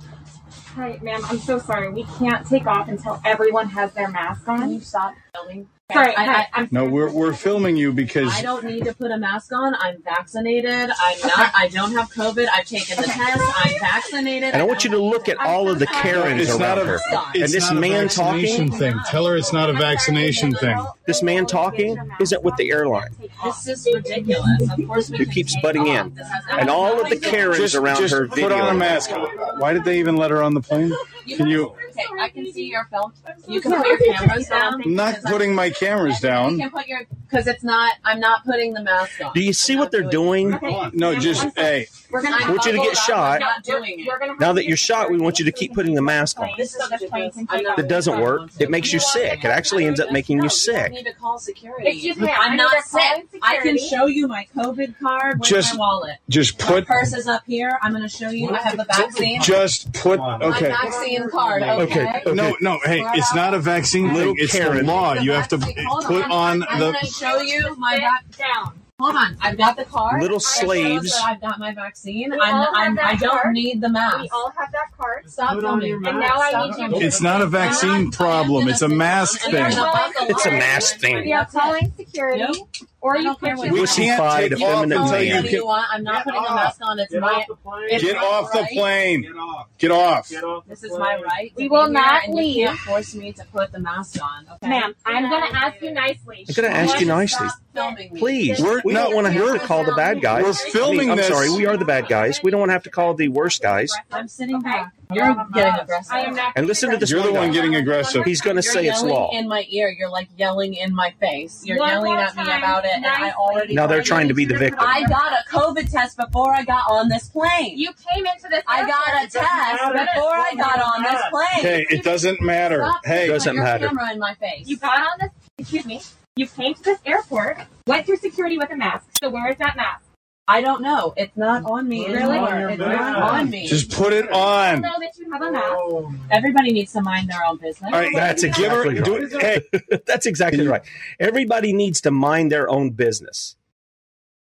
Hi, 0.76 1.00
ma'am. 1.02 1.22
I'm 1.26 1.40
so 1.40 1.60
sorry. 1.60 1.92
We 1.92 2.04
can't 2.18 2.46
take 2.48 2.66
off 2.66 2.88
until 2.88 3.22
everyone 3.24 3.70
has 3.70 3.94
their 3.94 4.10
mask 4.10 4.48
on. 4.48 4.60
Can 4.60 4.74
you 4.74 4.80
stop 4.80 5.14
filming? 5.34 5.70
Sorry, 5.92 6.16
I- 6.16 6.25
I, 6.25 6.48
I'm 6.54 6.68
No, 6.72 6.86
we're 6.86 7.12
we're 7.12 7.34
filming 7.34 7.75
you 7.75 7.92
because 7.92 8.34
I 8.34 8.42
don't 8.42 8.63
need 8.63 8.86
to 8.86 8.94
put 8.94 9.12
a 9.12 9.18
mask 9.18 9.52
on. 9.52 9.75
I'm 9.75 10.02
vaccinated. 10.02 10.90
I'm 10.98 11.20
not. 11.28 11.52
I 11.54 11.68
don't 11.68 11.92
have 11.92 12.10
COVID. 12.10 12.48
I've 12.52 12.66
taken 12.66 12.96
the 12.98 13.04
test. 13.04 13.42
I'm 13.66 13.80
vaccinated. 13.80 14.54
And 14.54 14.62
I 14.62 14.66
want 14.66 14.86
you 14.86 14.90
to 14.92 14.98
look 14.98 15.28
at 15.28 15.38
all 15.38 15.70
of 15.70 15.80
the 15.80 15.86
Karens 15.88 16.42
it's 16.42 16.58
not 16.58 16.78
around 16.78 16.88
a 16.88 16.92
her. 16.92 17.00
it's 17.36 17.44
and 17.44 17.54
this 17.54 17.70
not 17.70 17.78
a 17.78 17.80
man 17.82 18.04
vaccination 18.04 18.70
talking, 18.70 18.80
thing. 18.80 19.00
Tell 19.08 19.25
her 19.28 19.36
it's 19.36 19.52
not 19.52 19.70
a 19.70 19.74
vaccination 19.74 20.54
thing. 20.56 20.80
this 21.06 21.22
man 21.22 21.46
talking 21.46 21.98
isn't 22.22 22.42
with 22.44 22.56
the 22.56 22.72
airline. 22.72 23.10
This 23.44 23.68
is 23.68 23.88
ridiculous. 23.94 24.48
Of 24.72 24.88
course, 24.88 25.10
we 25.12 25.18
Who 25.18 25.25
can 25.25 25.34
keeps 25.34 25.54
take 25.54 25.63
butting 25.63 25.90
off. 25.90 26.08
in. 26.08 26.13
This 26.16 26.28
has 26.30 26.44
And 26.60 26.70
all 26.70 26.94
of 26.94 26.98
the 26.98 27.04
nothing 27.04 27.20
to 27.20 27.25
do- 27.25 27.30
Karens 27.32 27.58
Just, 27.58 27.75
around 27.75 27.98
just 27.98 28.13
her 28.13 28.28
put 28.30 28.36
video. 28.38 28.58
on 28.58 28.74
a 28.75 28.80
mask. 28.80 29.12
Why 29.58 29.74
did 29.74 29.84
they 29.84 30.00
even 30.00 30.16
let 30.16 30.32
her 30.32 30.42
on 30.42 30.54
the 30.54 30.62
plane? 30.62 30.94
Can 31.28 31.48
you? 31.48 31.75
Okay, 32.12 32.22
I 32.22 32.30
can 32.30 32.52
see 32.52 32.66
your 32.68 32.86
film. 32.86 33.14
You 33.48 33.62
can 33.62 33.74
put 33.74 33.88
your 33.88 33.98
cameras 34.14 34.48
down. 34.48 34.82
I'm 34.82 34.96
not 34.96 35.22
putting 35.24 35.56
my 35.56 35.70
cameras 35.70 36.20
down. 36.20 36.54
You 36.54 36.58
can 36.60 36.72
put 36.72 36.88
your 36.88 37.02
because 37.30 37.48
it's 37.48 37.64
not. 37.64 37.96
I'm 38.04 38.20
not 38.20 38.46
putting 38.46 38.74
the 38.74 38.84
mask 38.84 39.24
on. 39.24 39.34
Do 39.34 39.42
you 39.42 39.54
see 39.54 39.76
what 39.76 39.92
they're 39.92 40.10
doing? 40.10 40.58
No, 40.94 41.16
just 41.16 41.48
hey. 41.58 41.88
We're 42.12 42.22
gonna. 42.22 42.46
I 42.46 42.50
want 42.52 42.66
you 42.66 42.74
to 42.74 42.78
get 42.78 42.96
shot. 42.96 43.40
Not 43.40 43.64
doing 43.64 44.06
it. 44.06 44.40
Now 44.40 44.54
that 44.54 44.66
you're 44.66 44.78
shot, 44.78 45.10
we 45.10 45.18
want 45.18 45.40
you 45.40 45.46
to 45.46 45.52
keep 45.52 45.74
putting 45.74 45.96
the 45.96 46.02
mask 46.02 46.40
on. 46.40 46.50
This 46.58 46.76
is 46.76 46.92
ridiculous. 46.92 47.38
I'm 47.50 47.64
That 47.76 47.88
doesn't 47.88 48.20
work. 48.20 48.52
It 48.60 48.70
makes 48.70 48.94
you 48.94 49.00
sick. 49.00 49.44
It 49.44 49.50
actually 49.50 49.86
ends 49.86 50.00
up 50.00 50.12
making 50.12 50.38
you 50.38 50.44
You 50.44 50.50
sick. 50.50 50.92
need 50.92 51.06
to 51.06 51.14
call 51.14 51.40
security. 51.40 51.90
Excuse 51.90 52.18
me, 52.18 52.28
I 52.28 52.54
I'm 52.54 52.58
not 52.58 52.84
sick. 52.84 53.26
I 53.42 53.58
can 53.64 53.78
show 53.80 54.06
you 54.06 54.28
my 54.28 54.48
COVID 54.56 55.00
card 55.00 55.40
with 55.40 55.50
Just- 55.50 55.74
my 55.74 55.80
wallet. 55.80 56.18
Just 56.30 56.60
put 56.60 56.88
My 56.88 56.96
purse 56.96 57.14
is 57.14 57.28
up 57.28 57.44
here. 57.48 57.80
I'm 57.82 57.92
going 57.92 58.04
to 58.04 58.10
show 58.10 58.30
you. 58.30 58.50
I 58.50 58.58
have 58.62 58.78
the 58.78 58.86
vaccine. 58.86 59.42
Just 59.42 59.92
put. 59.94 60.20
okay. 60.20 60.70
My 60.70 60.82
vaccine 60.84 61.30
card. 61.30 61.64
Okay. 61.64 61.93
Okay. 61.98 62.34
No, 62.34 62.56
no. 62.62 62.80
Hey, 62.84 63.02
it's 63.13 63.34
not 63.36 63.54
a 63.54 63.60
vaccine 63.60 64.13
Little 64.13 64.34
thing. 64.34 64.44
It's 64.44 64.54
the 64.54 64.60
Karen. 64.60 64.86
law. 64.86 65.13
You 65.13 65.32
have 65.32 65.48
to 65.50 65.58
put 65.58 66.30
on 66.30 66.60
the. 66.60 66.70
I'm 66.72 66.80
going 66.80 66.96
to 67.02 67.06
show 67.08 67.41
you 67.41 67.76
my 67.78 67.98
vac- 67.98 68.38
down. 68.38 68.80
Hold 69.00 69.15
on. 69.15 69.36
I've 69.41 69.58
got 69.58 69.76
the 69.76 69.86
card. 69.86 70.22
Little 70.22 70.38
It 70.38 70.41
shows 70.44 70.60
slaves. 70.60 71.12
that 71.12 71.24
I've 71.26 71.41
got 71.41 71.60
my 71.60 71.74
vaccine. 71.74 72.30
We 72.32 72.38
I'm, 72.39 72.56
all 72.56 72.65
have 72.65 72.74
I'm, 72.76 72.96
that 72.96 73.06
I 73.06 73.15
don't 73.15 73.32
card. 73.41 73.54
need 73.54 73.82
the 73.82 73.89
mask. 73.89 74.20
We 74.20 74.30
all 74.30 74.54
have 74.58 74.72
that 74.72 74.91
card. 74.98 75.30
Stop 75.30 75.60
filming. 75.60 75.94
And 75.94 76.20
now 76.20 76.36
I 76.39 76.67
need 76.67 76.78
you 76.78 76.89
to. 77.00 77.06
It's 77.06 77.20
not 77.20 77.41
a 77.41 77.48
vaccine 77.48 78.12
problem. 78.12 78.67
It's 78.67 78.82
a 78.84 78.88
mask 78.88 79.41
thing. 79.41 79.56
It's 79.56 80.46
a 80.46 80.52
mask 80.52 81.00
thing. 81.00 81.17
We 81.26 81.34
are 81.34 81.46
calling 81.46 81.91
security, 81.98 82.44
Nope. 82.44 82.70
Or 83.04 83.18
you 83.18 83.36
can 83.36 83.58
we 83.58 83.68
can't 83.68 83.80
Pussified, 83.80 84.52
take 84.52 84.62
off 84.62 84.70
effeminate 84.86 84.98
until 85.02 85.22
you 85.24 85.36
What 85.36 85.44
do 85.44 85.50
you 85.52 85.66
want? 85.66 85.88
I'm 85.92 86.04
not 86.04 86.24
putting 86.24 86.39
a 86.39 86.56
mask 86.56 86.80
on. 86.82 87.00
It's 87.00 87.13
my. 87.13 87.46
It's 87.89 88.02
Get 88.04 88.16
my 88.16 88.24
off 88.24 88.52
the 88.54 88.60
right. 88.62 88.72
plane. 88.72 89.34
Get 89.78 89.92
off. 89.92 90.30
This 90.68 90.84
is 90.86 90.92
my 90.98 91.22
right. 91.22 91.52
We 91.58 91.68
will 91.68 91.89
not 91.89 92.30
leave. 92.30 92.56
You 92.56 92.66
can't 92.68 92.80
force 92.80 93.13
me 93.13 93.34
to 93.34 93.46
put 93.48 93.74
the 93.74 93.80
mask 93.80 94.24
on. 94.24 94.48
Okay? 94.54 94.70
Ma'am, 94.70 94.96
I'm 95.06 95.30
going 95.30 95.52
to 95.52 95.58
ask 95.58 95.82
you 95.82 95.92
nicely. 95.92 96.46
I'm 96.48 96.54
going 96.56 96.72
to 96.72 96.78
ask 96.78 97.00
you 97.02 97.06
nicely. 97.06 97.50
Stop 97.50 97.60
filming 97.74 98.13
me. 98.13 98.20
Please, 98.20 98.62
We're- 98.62 98.82
we 98.86 98.94
don't 98.94 99.10
no, 99.10 99.16
want 99.18 99.28
to 99.28 99.34
have 99.34 99.60
to 99.62 99.68
call 99.68 99.84
the 99.84 99.94
bad 99.96 100.22
guys. 100.22 100.44
we're 100.46 100.54
filming 100.54 101.00
I 101.00 101.02
mean, 101.02 101.10
I'm 101.12 101.18
this. 101.18 101.28
sorry, 101.28 101.50
we 101.50 101.66
are 101.66 101.76
the 101.76 101.86
bad 101.86 102.08
guys. 102.08 102.42
We 102.42 102.52
don't 102.52 102.62
want 102.62 102.70
to 102.70 102.74
have 102.74 102.84
to 102.84 102.89
call 102.89 103.16
the 103.16 103.28
worst 103.28 103.62
guys. 103.62 103.92
I'm 104.12 104.30
sitting 104.30 104.62
back. 104.62 104.94
You're 105.12 105.36
getting 105.54 105.80
aggressive. 105.82 106.12
I 106.13 106.22
am 106.22 106.36
not. 106.36 106.54
And 106.56 106.68
listen 106.68 106.89
to 106.92 106.98
this 106.98 107.10
You're 107.12 107.22
the 107.24 107.32
one 107.32 107.42
one 107.44 107.52
getting 107.52 107.76
aggressive. 107.76 108.24
He's 108.24 108.42
going 108.42 108.56
to 108.56 108.63
You're 108.63 108.74
say 108.74 108.88
it's 108.88 109.02
yelling 109.02 109.13
law. 109.13 109.30
in 109.34 109.48
my 109.48 109.66
ear. 109.70 109.89
You're 109.89 110.10
like 110.10 110.30
yelling 110.38 110.74
in 110.76 110.94
my 110.96 111.13
face. 111.20 111.63
You're 111.66 111.78
One 111.78 111.89
yelling 111.89 112.13
more 112.13 112.20
at 112.22 112.36
me 112.36 112.44
time, 112.44 112.58
about 112.63 112.86
it, 112.86 112.92
and 112.94 113.06
I 113.06 113.10
nicely. 113.20 113.32
already. 113.34 113.74
Now 113.76 113.88
they're 113.88 114.02
trying 114.04 114.28
to 114.30 114.34
be 114.34 114.46
the 114.46 114.58
victim. 114.58 114.80
I 114.82 115.04
got 115.04 115.34
a 115.34 115.50
COVID 115.50 115.92
test 115.92 116.18
before 116.18 116.54
I 116.54 116.63
got 116.63 116.89
on 116.89 117.10
this 117.10 117.28
plane. 117.30 117.78
You 117.78 117.89
came 118.13 118.26
into 118.26 118.48
this. 118.50 118.63
I 118.68 118.88
got 118.88 119.08
a 119.08 119.20
airport. 119.20 119.32
test 119.32 120.13
before 120.13 120.34
I 120.36 120.56
got 120.56 120.80
on 120.82 121.04
this 121.04 121.22
plane. 121.32 121.62
Hey, 121.63 121.86
it 121.89 122.04
doesn't 122.04 122.42
matter. 122.42 122.80
Stop 122.84 123.02
Hey, 123.06 123.13
putting 123.22 123.32
Doesn't 123.34 123.56
your 123.56 123.63
matter. 123.63 123.88
camera 123.88 124.12
in 124.13 124.20
my 124.20 124.34
face. 124.36 124.68
You 124.68 124.78
got 124.78 125.00
on 125.00 125.18
this. 125.20 125.30
Excuse 125.58 125.86
me. 125.86 126.02
You 126.36 126.48
came 126.48 126.74
to 126.74 126.84
this 126.84 127.00
airport, 127.06 127.60
went 127.86 128.06
through 128.08 128.18
security 128.18 128.58
with 128.58 128.72
a 128.72 128.76
mask. 128.76 129.06
So 129.22 129.30
where 129.30 129.50
is 129.52 129.58
that 129.58 129.76
mask? 129.76 130.04
I 130.47 130.62
don't 130.62 130.82
know. 130.82 131.13
It's 131.15 131.36
not 131.38 131.63
on 131.65 131.88
me 131.88 132.06
Really? 132.06 132.38
anymore. 132.38 132.69
It's 132.69 132.79
not 132.79 133.15
on 133.15 133.49
me. 133.49 133.65
just 133.67 133.91
put 133.91 134.12
it 134.12 134.29
I 134.32 134.73
on. 134.75 134.82
know 134.82 134.91
that 134.99 135.17
you 135.17 135.32
have 135.32 135.41
a 135.41 135.51
mask. 135.51 136.19
Everybody 136.32 136.73
needs 136.73 136.91
to 136.93 137.01
mind 137.01 137.29
their 137.29 137.45
own 137.45 137.58
business. 137.58 137.84
All 137.84 137.91
right, 137.99 138.12
That's 138.13 138.43
give 138.43 138.53
her. 138.71 138.86
exactly 138.89 139.01
Do 139.01 139.38
right. 139.38 139.63
it. 139.73 139.86
Hey, 139.89 139.97
That's 140.06 140.25
exactly 140.25 140.67
right. 140.67 140.82
Everybody 141.19 141.71
needs 141.73 142.01
to 142.01 142.12
mind 142.12 142.51
their 142.51 142.69
own 142.69 142.89
business. 142.91 143.56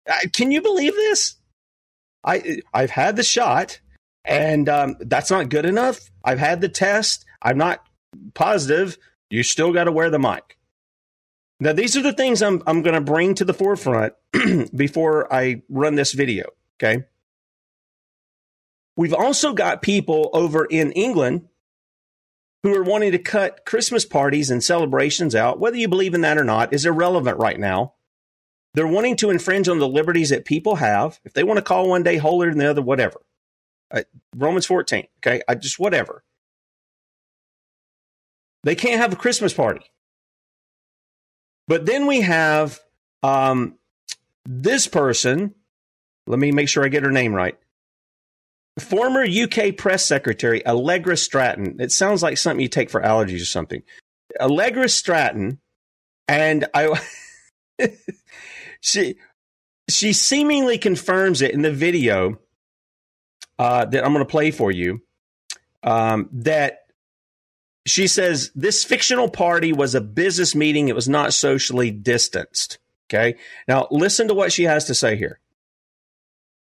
Uh, 0.09 0.15
can 0.31 0.51
you 0.51 0.61
believe 0.61 0.93
this? 0.95 1.35
I 2.23 2.61
I've 2.73 2.89
had 2.91 3.15
the 3.17 3.23
shot, 3.23 3.79
and 4.25 4.69
um, 4.69 4.95
that's 5.01 5.29
not 5.31 5.49
good 5.49 5.65
enough. 5.65 5.99
I've 6.23 6.39
had 6.39 6.61
the 6.61 6.69
test. 6.69 7.25
I'm 7.41 7.57
not 7.57 7.85
positive. 8.33 8.97
You 9.29 9.43
still 9.43 9.71
got 9.73 9.85
to 9.85 9.91
wear 9.91 10.09
the 10.09 10.19
mic. 10.19 10.57
Now, 11.59 11.73
these 11.73 11.97
are 11.97 12.01
the 12.01 12.13
things 12.13 12.41
I'm 12.41 12.63
I'm 12.65 12.81
going 12.81 12.95
to 12.95 13.01
bring 13.01 13.35
to 13.35 13.45
the 13.45 13.53
forefront 13.53 14.13
before 14.75 15.31
I 15.33 15.63
run 15.69 15.95
this 15.95 16.13
video. 16.13 16.45
Okay. 16.77 17.05
We've 18.95 19.13
also 19.13 19.53
got 19.53 19.81
people 19.81 20.29
over 20.33 20.65
in 20.65 20.91
England 20.91 21.47
who 22.63 22.75
are 22.75 22.83
wanting 22.83 23.13
to 23.13 23.19
cut 23.19 23.65
Christmas 23.65 24.05
parties 24.05 24.49
and 24.49 24.63
celebrations 24.63 25.35
out. 25.35 25.59
Whether 25.59 25.77
you 25.77 25.87
believe 25.87 26.13
in 26.13 26.21
that 26.21 26.37
or 26.37 26.43
not 26.43 26.73
is 26.73 26.85
irrelevant 26.85 27.37
right 27.37 27.59
now. 27.59 27.93
They're 28.73 28.87
wanting 28.87 29.15
to 29.17 29.29
infringe 29.29 29.67
on 29.67 29.79
the 29.79 29.87
liberties 29.87 30.29
that 30.29 30.45
people 30.45 30.75
have. 30.75 31.19
If 31.23 31.33
they 31.33 31.43
want 31.43 31.57
to 31.57 31.63
call 31.63 31.89
one 31.89 32.03
day 32.03 32.17
holier 32.17 32.51
than 32.51 32.59
the 32.59 32.69
other, 32.69 32.81
whatever. 32.81 33.21
Uh, 33.89 34.03
Romans 34.35 34.65
14, 34.65 35.07
okay? 35.19 35.41
I 35.47 35.55
just 35.55 35.79
whatever. 35.79 36.23
They 38.63 38.75
can't 38.75 39.01
have 39.01 39.13
a 39.13 39.15
Christmas 39.15 39.53
party. 39.53 39.89
But 41.69 41.85
then 41.85 42.07
we 42.07 42.21
have 42.21 42.79
um, 43.21 43.77
this 44.43 44.87
person. 44.87 45.53
Let 46.25 46.39
me 46.39 46.51
make 46.51 46.67
sure 46.67 46.83
I 46.83 46.87
get 46.87 47.03
her 47.03 47.11
name 47.11 47.31
right. 47.31 47.57
Former 48.79 49.23
UK 49.23 49.77
press 49.77 50.03
secretary 50.03 50.65
Allegra 50.65 51.15
Stratton. 51.15 51.79
It 51.79 51.91
sounds 51.91 52.23
like 52.23 52.39
something 52.39 52.59
you 52.59 52.69
take 52.69 52.89
for 52.89 53.01
allergies 53.01 53.43
or 53.43 53.45
something. 53.45 53.83
Allegra 54.41 54.89
Stratton, 54.89 55.59
and 56.27 56.65
I, 56.73 56.99
she, 58.81 59.17
she 59.87 60.11
seemingly 60.11 60.79
confirms 60.79 61.43
it 61.43 61.51
in 61.51 61.61
the 61.61 61.71
video 61.71 62.39
uh, 63.59 63.85
that 63.85 64.03
I'm 64.03 64.11
going 64.11 64.25
to 64.25 64.29
play 64.29 64.49
for 64.49 64.71
you. 64.71 65.03
Um, 65.83 66.29
that 66.31 66.78
she 67.85 68.07
says 68.07 68.51
this 68.55 68.83
fictional 68.83 69.29
party 69.29 69.73
was 69.73 69.95
a 69.95 70.01
business 70.01 70.55
meeting; 70.55 70.87
it 70.87 70.95
was 70.95 71.09
not 71.09 71.33
socially 71.33 71.91
distanced. 71.91 72.77
Okay, 73.07 73.37
now 73.67 73.87
listen 73.91 74.27
to 74.27 74.33
what 74.33 74.51
she 74.51 74.63
has 74.63 74.85
to 74.85 74.95
say 74.95 75.15
here. 75.15 75.39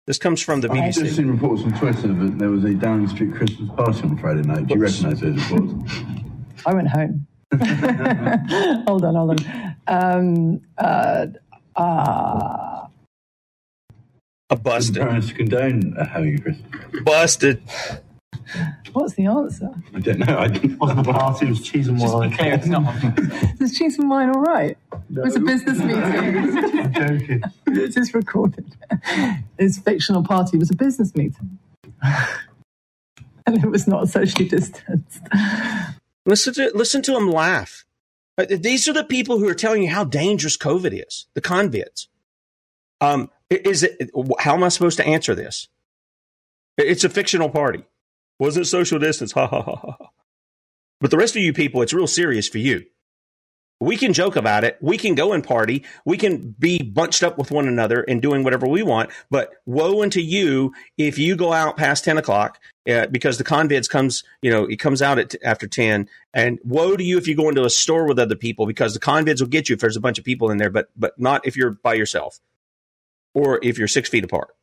This 0.07 0.17
comes 0.17 0.41
from 0.41 0.61
the 0.61 0.67
BBC. 0.67 0.83
I've 0.83 0.93
just 0.95 1.15
seen 1.15 1.27
reports 1.27 1.61
on 1.63 1.77
Twitter 1.77 2.07
that 2.07 2.39
there 2.39 2.49
was 2.49 2.63
a 2.63 2.73
Downing 2.73 3.07
Street 3.07 3.33
Christmas 3.33 3.69
party 3.75 4.01
on 4.01 4.17
Friday 4.17 4.41
night. 4.41 4.67
Do 4.67 4.73
you 4.75 4.81
recognise 4.81 5.19
those 5.19 5.37
reports? 5.51 5.93
I 6.65 6.73
went 6.73 6.87
home. 6.87 7.27
hold 8.87 9.05
on, 9.05 9.15
hold 9.15 9.45
on. 9.45 9.75
Um, 9.87 10.61
uh, 10.77 11.27
uh, 11.75 12.87
A 14.49 14.55
busted. 14.55 14.95
Parents 14.95 15.27
to 15.27 15.33
condone 15.33 15.95
uh, 15.97 16.05
having 16.05 16.39
a 16.39 16.41
Christmas. 16.41 17.03
Busted. 17.03 17.61
What's 18.93 19.13
the 19.15 19.25
answer? 19.25 19.69
I 19.95 19.99
don't 19.99 20.19
know. 20.19 20.37
I 20.39 20.47
didn't. 20.47 20.77
wasn't 20.79 21.07
a 21.07 21.13
party, 21.13 21.45
it 21.47 21.49
was 21.49 21.61
cheese 21.61 21.87
and 21.87 21.99
wine. 21.99 22.31
clear, 22.35 22.53
it's 22.53 22.67
not. 22.67 22.93
Is 23.61 23.77
cheese 23.77 23.97
and 23.99 24.09
wine 24.09 24.29
all 24.29 24.41
right? 24.41 24.77
It 25.15 25.19
was 25.21 25.35
a 25.35 25.39
business 25.39 25.79
meeting. 25.79 26.03
I'm 26.03 26.93
joking. 26.93 27.43
it 27.67 27.97
is 27.97 28.13
recorded. 28.13 28.75
This 29.57 29.77
fictional 29.79 30.23
party 30.23 30.57
was 30.57 30.71
a 30.71 30.75
business 30.75 31.13
meeting. 31.15 31.59
and 33.45 33.63
it 33.63 33.69
was 33.69 33.87
not 33.87 34.09
socially 34.09 34.47
distanced. 34.47 35.19
Listen 36.25 36.53
to 36.55 36.71
listen 36.75 37.01
to 37.03 37.11
them 37.13 37.29
laugh. 37.31 37.85
Uh, 38.37 38.45
These 38.49 38.87
are 38.87 38.93
the 38.93 39.03
people 39.03 39.39
who 39.39 39.47
are 39.49 39.53
telling 39.55 39.83
you 39.83 39.89
how 39.89 40.03
dangerous 40.05 40.57
COVID 40.57 41.05
is. 41.07 41.27
The 41.33 41.41
convicts. 41.41 42.07
Um, 43.01 43.29
is 43.49 43.83
it? 43.83 44.11
How 44.39 44.53
am 44.55 44.63
I 44.63 44.69
supposed 44.69 44.97
to 44.97 45.05
answer 45.05 45.35
this? 45.35 45.67
It's 46.77 47.03
a 47.03 47.09
fictional 47.09 47.49
party. 47.49 47.83
Wasn't 48.41 48.65
social 48.65 48.97
distance? 48.97 49.33
Ha 49.33 49.45
ha 49.45 49.61
ha 49.61 49.75
ha. 49.75 50.09
But 50.99 51.11
the 51.11 51.17
rest 51.17 51.35
of 51.35 51.43
you 51.43 51.53
people, 51.53 51.83
it's 51.83 51.93
real 51.93 52.07
serious 52.07 52.49
for 52.49 52.57
you. 52.57 52.83
We 53.79 53.97
can 53.97 54.13
joke 54.13 54.35
about 54.35 54.63
it. 54.63 54.79
We 54.81 54.97
can 54.97 55.13
go 55.13 55.33
and 55.33 55.43
party. 55.43 55.85
We 56.05 56.17
can 56.17 56.55
be 56.57 56.81
bunched 56.81 57.21
up 57.21 57.37
with 57.37 57.51
one 57.51 57.67
another 57.67 58.01
and 58.01 58.19
doing 58.19 58.43
whatever 58.43 58.67
we 58.67 58.81
want. 58.81 59.11
But 59.29 59.51
woe 59.67 60.01
unto 60.01 60.21
you 60.21 60.73
if 60.97 61.19
you 61.19 61.35
go 61.35 61.53
out 61.53 61.77
past 61.77 62.03
10 62.03 62.17
o'clock 62.17 62.59
uh, 62.89 63.05
because 63.11 63.37
the 63.37 63.43
convids 63.43 63.87
comes, 63.87 64.23
you 64.41 64.49
know, 64.49 64.65
it 64.65 64.77
comes 64.77 65.03
out 65.03 65.19
at 65.19 65.35
after 65.43 65.67
10. 65.67 66.09
And 66.33 66.57
woe 66.63 66.97
to 66.97 67.03
you 67.03 67.19
if 67.19 67.27
you 67.27 67.35
go 67.35 67.47
into 67.47 67.63
a 67.63 67.69
store 67.69 68.07
with 68.07 68.17
other 68.17 68.35
people 68.35 68.65
because 68.65 68.95
the 68.95 68.99
convids 68.99 69.39
will 69.39 69.49
get 69.49 69.69
you 69.69 69.75
if 69.75 69.81
there's 69.81 69.97
a 69.97 70.01
bunch 70.01 70.17
of 70.17 70.25
people 70.25 70.49
in 70.49 70.57
there, 70.57 70.71
but, 70.71 70.89
but 70.97 71.19
not 71.19 71.45
if 71.45 71.55
you're 71.55 71.77
by 71.83 71.93
yourself 71.93 72.39
or 73.35 73.59
if 73.61 73.77
you're 73.77 73.87
six 73.87 74.09
feet 74.09 74.23
apart 74.23 74.55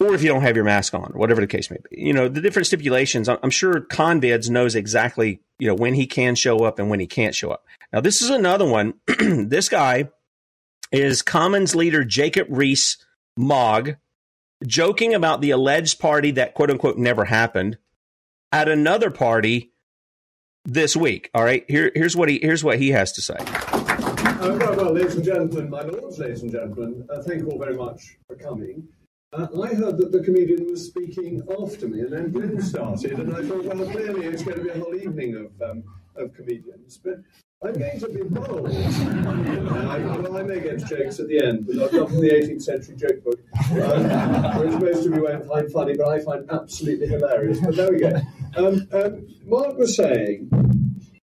or 0.00 0.14
if 0.14 0.22
you 0.22 0.28
don't 0.28 0.42
have 0.42 0.56
your 0.56 0.64
mask 0.64 0.94
on, 0.94 1.12
or 1.12 1.18
whatever 1.18 1.40
the 1.40 1.46
case 1.46 1.70
may 1.70 1.78
be. 1.90 2.00
You 2.00 2.12
know, 2.12 2.28
the 2.28 2.40
different 2.40 2.66
stipulations. 2.66 3.28
I'm 3.28 3.50
sure 3.50 3.80
Convids 3.80 4.48
knows 4.48 4.74
exactly, 4.74 5.40
you 5.58 5.66
know, 5.66 5.74
when 5.74 5.94
he 5.94 6.06
can 6.06 6.34
show 6.34 6.64
up 6.64 6.78
and 6.78 6.88
when 6.88 7.00
he 7.00 7.06
can't 7.06 7.34
show 7.34 7.50
up. 7.50 7.64
Now, 7.92 8.00
this 8.00 8.22
is 8.22 8.30
another 8.30 8.66
one. 8.66 8.94
this 9.18 9.68
guy 9.68 10.10
is 10.92 11.22
Commons 11.22 11.74
leader 11.74 12.04
Jacob 12.04 12.46
Rees 12.50 12.98
Mogg 13.36 13.96
joking 14.66 15.14
about 15.14 15.40
the 15.40 15.50
alleged 15.50 15.98
party 15.98 16.32
that 16.32 16.54
quote 16.54 16.70
unquote 16.70 16.96
never 16.96 17.24
happened 17.24 17.78
at 18.52 18.68
another 18.68 19.10
party 19.10 19.72
this 20.64 20.96
week. 20.96 21.30
All 21.34 21.44
right, 21.44 21.64
here, 21.68 21.90
here's 21.94 22.16
what 22.16 22.28
he 22.28 22.38
here's 22.40 22.62
what 22.62 22.78
he 22.78 22.90
has 22.90 23.12
to 23.12 23.22
say. 23.22 23.36
Uh, 23.38 24.56
well, 24.56 24.76
well, 24.76 24.92
ladies 24.92 25.16
and 25.16 25.24
gentlemen, 25.24 25.68
my 25.68 25.82
lords, 25.82 26.18
ladies 26.18 26.42
and 26.42 26.52
gentlemen, 26.52 27.06
uh, 27.10 27.22
thank 27.22 27.40
you 27.40 27.50
all 27.50 27.58
very 27.58 27.74
much 27.74 28.16
for 28.26 28.36
coming. 28.36 28.86
Uh, 29.30 29.46
I 29.62 29.74
heard 29.74 29.98
that 29.98 30.10
the 30.10 30.20
comedian 30.20 30.70
was 30.70 30.86
speaking 30.86 31.42
after 31.60 31.86
me, 31.86 32.00
and 32.00 32.10
then 32.10 32.32
Glenn 32.32 32.62
started, 32.62 33.12
and 33.18 33.36
I 33.36 33.42
thought, 33.42 33.62
well, 33.62 33.90
clearly 33.90 34.24
it's 34.24 34.42
going 34.42 34.56
to 34.56 34.64
be 34.64 34.70
a 34.70 34.78
whole 34.78 34.94
evening 34.94 35.36
of 35.36 35.70
um, 35.70 35.84
of 36.16 36.32
comedians. 36.32 36.96
But 36.96 37.16
I'm 37.62 37.74
going 37.74 38.00
to 38.00 38.08
be 38.08 38.22
bold. 38.22 38.70
I, 38.72 39.98
well, 39.98 40.38
I 40.38 40.42
may 40.44 40.60
get 40.60 40.78
jokes 40.78 41.20
at 41.20 41.28
the 41.28 41.44
end, 41.44 41.66
but 41.66 41.76
I've 41.76 41.92
got 41.92 42.08
from 42.08 42.20
the 42.20 42.30
18th 42.30 42.62
century 42.62 42.96
joke 42.96 43.22
book, 43.22 43.38
um, 43.82 44.60
which 44.60 44.80
most 44.80 45.06
of 45.06 45.14
you 45.14 45.22
won't 45.22 45.46
find 45.46 45.70
funny, 45.70 45.94
but 45.94 46.08
I 46.08 46.20
find 46.20 46.50
absolutely 46.50 47.08
hilarious. 47.08 47.60
But 47.60 47.76
there 47.76 47.92
we 47.92 47.98
go. 47.98 48.20
Um, 48.56 48.88
um, 48.94 49.28
Mark 49.44 49.76
was 49.76 49.94
saying 49.94 50.48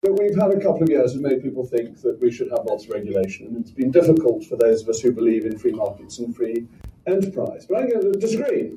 that 0.04 0.13
we've 0.13 0.39
had 0.39 0.52
a 0.52 0.62
couple 0.62 0.84
of 0.84 0.89
years 0.89 1.13
that 1.13 1.24
made 1.24 1.41
people 1.41 1.65
think 1.65 2.00
that 2.04 2.22
we 2.22 2.32
should 2.32 2.52
have 2.52 2.65
lots 2.65 2.86
of 2.86 2.91
regulation, 2.91 3.48
and 3.48 3.58
it's 3.58 3.72
been 3.72 3.89
difficult 3.89 4.46
for 4.46 4.58
those 4.58 4.84
of 4.84 4.89
us 4.89 5.00
who 5.00 5.12
believe 5.12 5.46
in 5.46 5.58
free 5.58 5.72
markets 5.72 6.20
and 6.20 6.36
free 6.36 6.68
enterprise. 7.08 7.65
But 7.68 7.80
I'm 7.80 7.89
going 7.89 8.13
to 8.13 8.20
disagree 8.20 8.72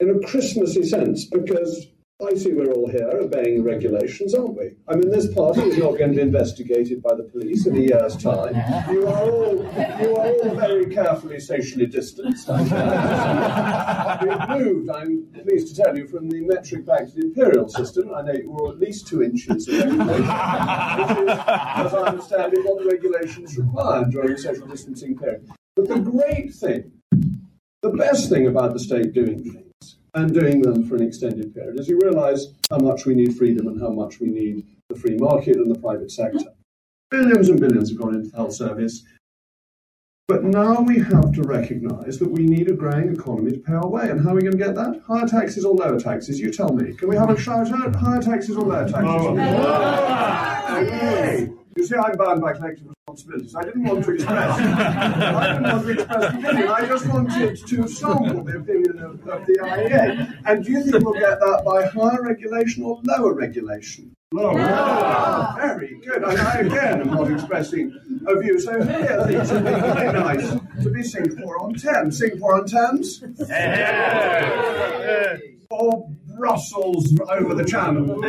in 0.00 0.10
a 0.10 0.26
Christmassy 0.26 0.84
sense 0.84 1.24
because 1.24 1.86
I 2.18 2.34
see 2.34 2.54
we're 2.54 2.72
all 2.72 2.88
here 2.88 3.10
obeying 3.12 3.62
regulations, 3.62 4.34
aren't 4.34 4.56
we? 4.56 4.70
I 4.88 4.94
mean, 4.96 5.10
this 5.10 5.34
party 5.34 5.60
is 5.60 5.76
not 5.76 5.98
going 5.98 6.12
to 6.12 6.16
be 6.16 6.22
investigated 6.22 7.02
by 7.02 7.14
the 7.14 7.24
police 7.24 7.66
in 7.66 7.76
a 7.76 7.80
year's 7.80 8.16
time. 8.16 8.54
You 8.90 9.06
are 9.06 9.22
all, 9.22 9.54
you 9.54 10.16
are 10.16 10.26
all 10.26 10.54
very 10.54 10.86
carefully 10.94 11.38
socially 11.40 11.84
distanced. 11.84 12.48
We've 12.48 12.58
moved, 14.48 14.88
I'm 14.88 15.26
pleased 15.44 15.68
to 15.68 15.82
tell 15.82 15.94
you, 15.94 16.08
from 16.08 16.30
the 16.30 16.40
metric 16.40 16.86
back 16.86 17.04
to 17.04 17.12
the 17.12 17.26
imperial 17.26 17.68
system. 17.68 18.10
I 18.14 18.22
know 18.22 18.32
you 18.32 18.50
were 18.50 18.70
at 18.70 18.78
least 18.78 19.06
two 19.08 19.22
inches 19.22 19.68
away 19.68 19.82
from 19.82 19.98
which 19.98 20.16
is, 20.16 20.24
as 20.24 21.92
I 21.92 22.02
understand 22.06 22.54
it, 22.54 22.64
what 22.64 22.82
the 22.82 22.88
regulations 22.90 23.58
require 23.58 24.06
during 24.06 24.32
the 24.32 24.38
social 24.38 24.66
distancing 24.66 25.18
period. 25.18 25.50
But 25.74 25.88
the 25.88 25.98
great 25.98 26.54
thing 26.54 26.92
the 27.90 27.96
best 27.96 28.28
thing 28.28 28.46
about 28.46 28.72
the 28.72 28.80
state 28.80 29.12
doing 29.12 29.42
things 29.42 29.98
and 30.14 30.32
doing 30.32 30.62
them 30.62 30.88
for 30.88 30.96
an 30.96 31.02
extended 31.02 31.54
period 31.54 31.78
is 31.78 31.88
you 31.88 31.98
realize 32.02 32.46
how 32.70 32.78
much 32.78 33.06
we 33.06 33.14
need 33.14 33.36
freedom 33.36 33.68
and 33.68 33.80
how 33.80 33.90
much 33.90 34.18
we 34.20 34.28
need 34.28 34.66
the 34.88 34.96
free 34.96 35.16
market 35.16 35.56
and 35.56 35.72
the 35.72 35.78
private 35.78 36.10
sector. 36.10 36.46
Billions 37.10 37.48
and 37.48 37.60
billions 37.60 37.90
have 37.90 37.98
gone 37.98 38.14
into 38.14 38.30
the 38.30 38.36
health 38.36 38.54
service. 38.54 39.04
But 40.28 40.42
now 40.42 40.80
we 40.80 40.98
have 40.98 41.32
to 41.34 41.42
recognize 41.42 42.18
that 42.18 42.28
we 42.28 42.46
need 42.46 42.68
a 42.68 42.72
growing 42.72 43.14
economy 43.14 43.52
to 43.52 43.58
pay 43.58 43.74
our 43.74 43.86
way. 43.86 44.10
And 44.10 44.20
how 44.20 44.30
are 44.30 44.34
we 44.34 44.40
going 44.40 44.58
to 44.58 44.58
get 44.58 44.74
that? 44.74 45.00
Higher 45.06 45.28
taxes 45.28 45.64
or 45.64 45.72
lower 45.72 46.00
taxes? 46.00 46.40
You 46.40 46.50
tell 46.50 46.72
me. 46.72 46.94
Can 46.94 47.08
we 47.08 47.14
have 47.14 47.30
a 47.30 47.38
shout 47.38 47.70
out? 47.70 47.94
Higher 47.94 48.20
taxes 48.20 48.56
or 48.56 48.64
lower 48.64 48.88
taxes? 48.88 49.04
Oh. 49.06 49.36
Okay. 50.82 51.48
You 51.76 51.86
see, 51.86 51.94
I'm 51.94 52.16
bound 52.16 52.40
by 52.40 52.54
collective 52.54 52.95
responsibilities. 53.16 53.54
I 53.54 53.62
didn't 53.62 53.84
want 53.84 54.04
to 54.04 54.12
express. 54.12 54.58
I 54.58 55.52
didn't 55.52 55.72
want 55.72 55.84
to 55.84 55.90
express 55.90 56.32
the 56.32 56.38
opinion. 56.38 56.68
I 56.68 56.86
just 56.86 57.06
wanted 57.08 57.66
to 57.66 57.88
sample 57.88 58.44
the 58.44 58.58
opinion 58.58 58.98
of, 58.98 59.28
of 59.28 59.46
the 59.46 59.58
IEA. 59.62 60.42
And 60.46 60.64
do 60.64 60.72
you 60.72 60.82
think 60.82 61.04
we'll 61.04 61.14
get 61.14 61.40
that 61.40 61.62
by 61.64 61.86
higher 61.86 62.22
regulation 62.22 62.84
or 62.84 63.00
lower 63.04 63.32
regulation? 63.32 64.14
Lower. 64.32 64.58
Yeah. 64.58 65.54
Very 65.56 66.00
good. 66.00 66.22
And 66.22 66.38
I 66.38 66.58
again 66.58 67.00
am 67.02 67.08
not 67.08 67.30
expressing 67.30 67.96
a 68.26 68.40
view. 68.40 68.58
So 68.58 68.82
here 68.82 69.24
things 69.26 69.52
would 69.52 69.64
be 69.64 69.70
very 69.70 70.12
nice 70.12 70.50
to 70.82 70.90
be 70.90 71.02
Singapore 71.02 71.62
on 71.62 71.74
Thames. 71.74 72.18
Singapore 72.18 72.54
on 72.56 72.66
Thames. 72.66 73.22
Yeah. 73.48 75.36
Or 75.70 76.08
Brussels 76.36 77.18
over 77.28 77.54
the 77.54 77.64
Channel. 77.64 78.20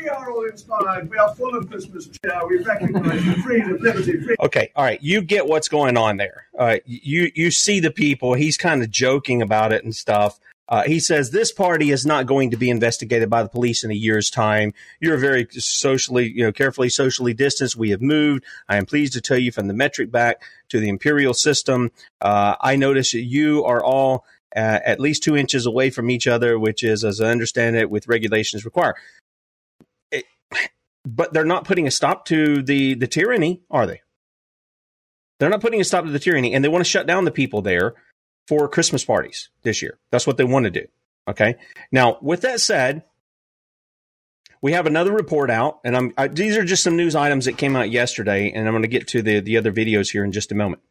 We 0.00 0.08
are 0.08 0.30
all 0.30 0.44
inspired. 0.44 1.10
We 1.10 1.18
are 1.18 1.34
full 1.34 1.56
of 1.56 1.68
Christmas 1.68 2.08
cheer. 2.08 2.40
We 2.48 2.58
recognise 2.58 3.22
freedom, 3.42 3.78
liberty, 3.80 4.12
freedom. 4.12 4.36
Okay, 4.40 4.72
all 4.74 4.84
right, 4.84 5.02
you 5.02 5.20
get 5.20 5.46
what's 5.46 5.68
going 5.68 5.96
on 5.96 6.16
there. 6.16 6.46
Uh, 6.58 6.76
you 6.86 7.30
you 7.34 7.50
see 7.50 7.80
the 7.80 7.90
people. 7.90 8.34
He's 8.34 8.56
kind 8.56 8.82
of 8.82 8.90
joking 8.90 9.42
about 9.42 9.72
it 9.72 9.84
and 9.84 9.94
stuff. 9.94 10.38
Uh, 10.68 10.84
he 10.84 11.00
says 11.00 11.30
this 11.30 11.50
party 11.50 11.90
is 11.90 12.06
not 12.06 12.26
going 12.26 12.52
to 12.52 12.56
be 12.56 12.70
investigated 12.70 13.28
by 13.28 13.42
the 13.42 13.48
police 13.48 13.82
in 13.82 13.90
a 13.90 13.94
year's 13.94 14.30
time. 14.30 14.72
You're 15.00 15.16
very 15.16 15.48
socially, 15.50 16.30
you 16.30 16.44
know, 16.44 16.52
carefully 16.52 16.88
socially 16.88 17.34
distanced. 17.34 17.76
We 17.76 17.90
have 17.90 18.00
moved. 18.00 18.44
I 18.68 18.76
am 18.76 18.86
pleased 18.86 19.14
to 19.14 19.20
tell 19.20 19.38
you 19.38 19.50
from 19.50 19.66
the 19.66 19.74
metric 19.74 20.12
back 20.12 20.42
to 20.68 20.78
the 20.78 20.88
imperial 20.88 21.34
system. 21.34 21.90
Uh, 22.20 22.54
I 22.60 22.76
notice 22.76 23.12
that 23.12 23.22
you 23.22 23.64
are 23.64 23.82
all 23.82 24.24
uh, 24.54 24.78
at 24.84 25.00
least 25.00 25.22
two 25.22 25.36
inches 25.36 25.66
away 25.66 25.90
from 25.90 26.10
each 26.10 26.26
other, 26.26 26.58
which 26.58 26.82
is, 26.82 27.04
as 27.04 27.20
I 27.20 27.30
understand 27.30 27.76
it, 27.76 27.90
with 27.90 28.08
regulations 28.08 28.64
require. 28.64 28.94
But 31.06 31.32
they're 31.32 31.44
not 31.44 31.64
putting 31.64 31.86
a 31.86 31.90
stop 31.90 32.26
to 32.26 32.62
the 32.62 32.94
the 32.94 33.06
tyranny, 33.06 33.62
are 33.70 33.86
they? 33.86 34.02
They're 35.38 35.48
not 35.48 35.62
putting 35.62 35.80
a 35.80 35.84
stop 35.84 36.04
to 36.04 36.10
the 36.10 36.18
tyranny, 36.18 36.54
and 36.54 36.62
they 36.62 36.68
want 36.68 36.84
to 36.84 36.90
shut 36.90 37.06
down 37.06 37.24
the 37.24 37.30
people 37.30 37.62
there 37.62 37.94
for 38.46 38.68
Christmas 38.68 39.04
parties 39.04 39.48
this 39.62 39.80
year. 39.80 39.98
That's 40.10 40.26
what 40.26 40.36
they 40.36 40.44
want 40.44 40.64
to 40.64 40.70
do. 40.70 40.86
Okay. 41.28 41.56
Now, 41.90 42.18
with 42.20 42.42
that 42.42 42.60
said, 42.60 43.04
we 44.62 44.72
have 44.72 44.86
another 44.86 45.12
report 45.12 45.50
out, 45.50 45.80
and 45.84 45.96
I'm 45.96 46.12
I, 46.18 46.28
these 46.28 46.56
are 46.56 46.64
just 46.64 46.82
some 46.82 46.96
news 46.96 47.16
items 47.16 47.46
that 47.46 47.56
came 47.56 47.76
out 47.76 47.90
yesterday, 47.90 48.52
and 48.52 48.66
I'm 48.66 48.74
going 48.74 48.82
to 48.82 48.88
get 48.88 49.08
to 49.08 49.22
the 49.22 49.40
the 49.40 49.56
other 49.56 49.72
videos 49.72 50.10
here 50.10 50.24
in 50.24 50.32
just 50.32 50.52
a 50.52 50.54
moment. 50.54 50.82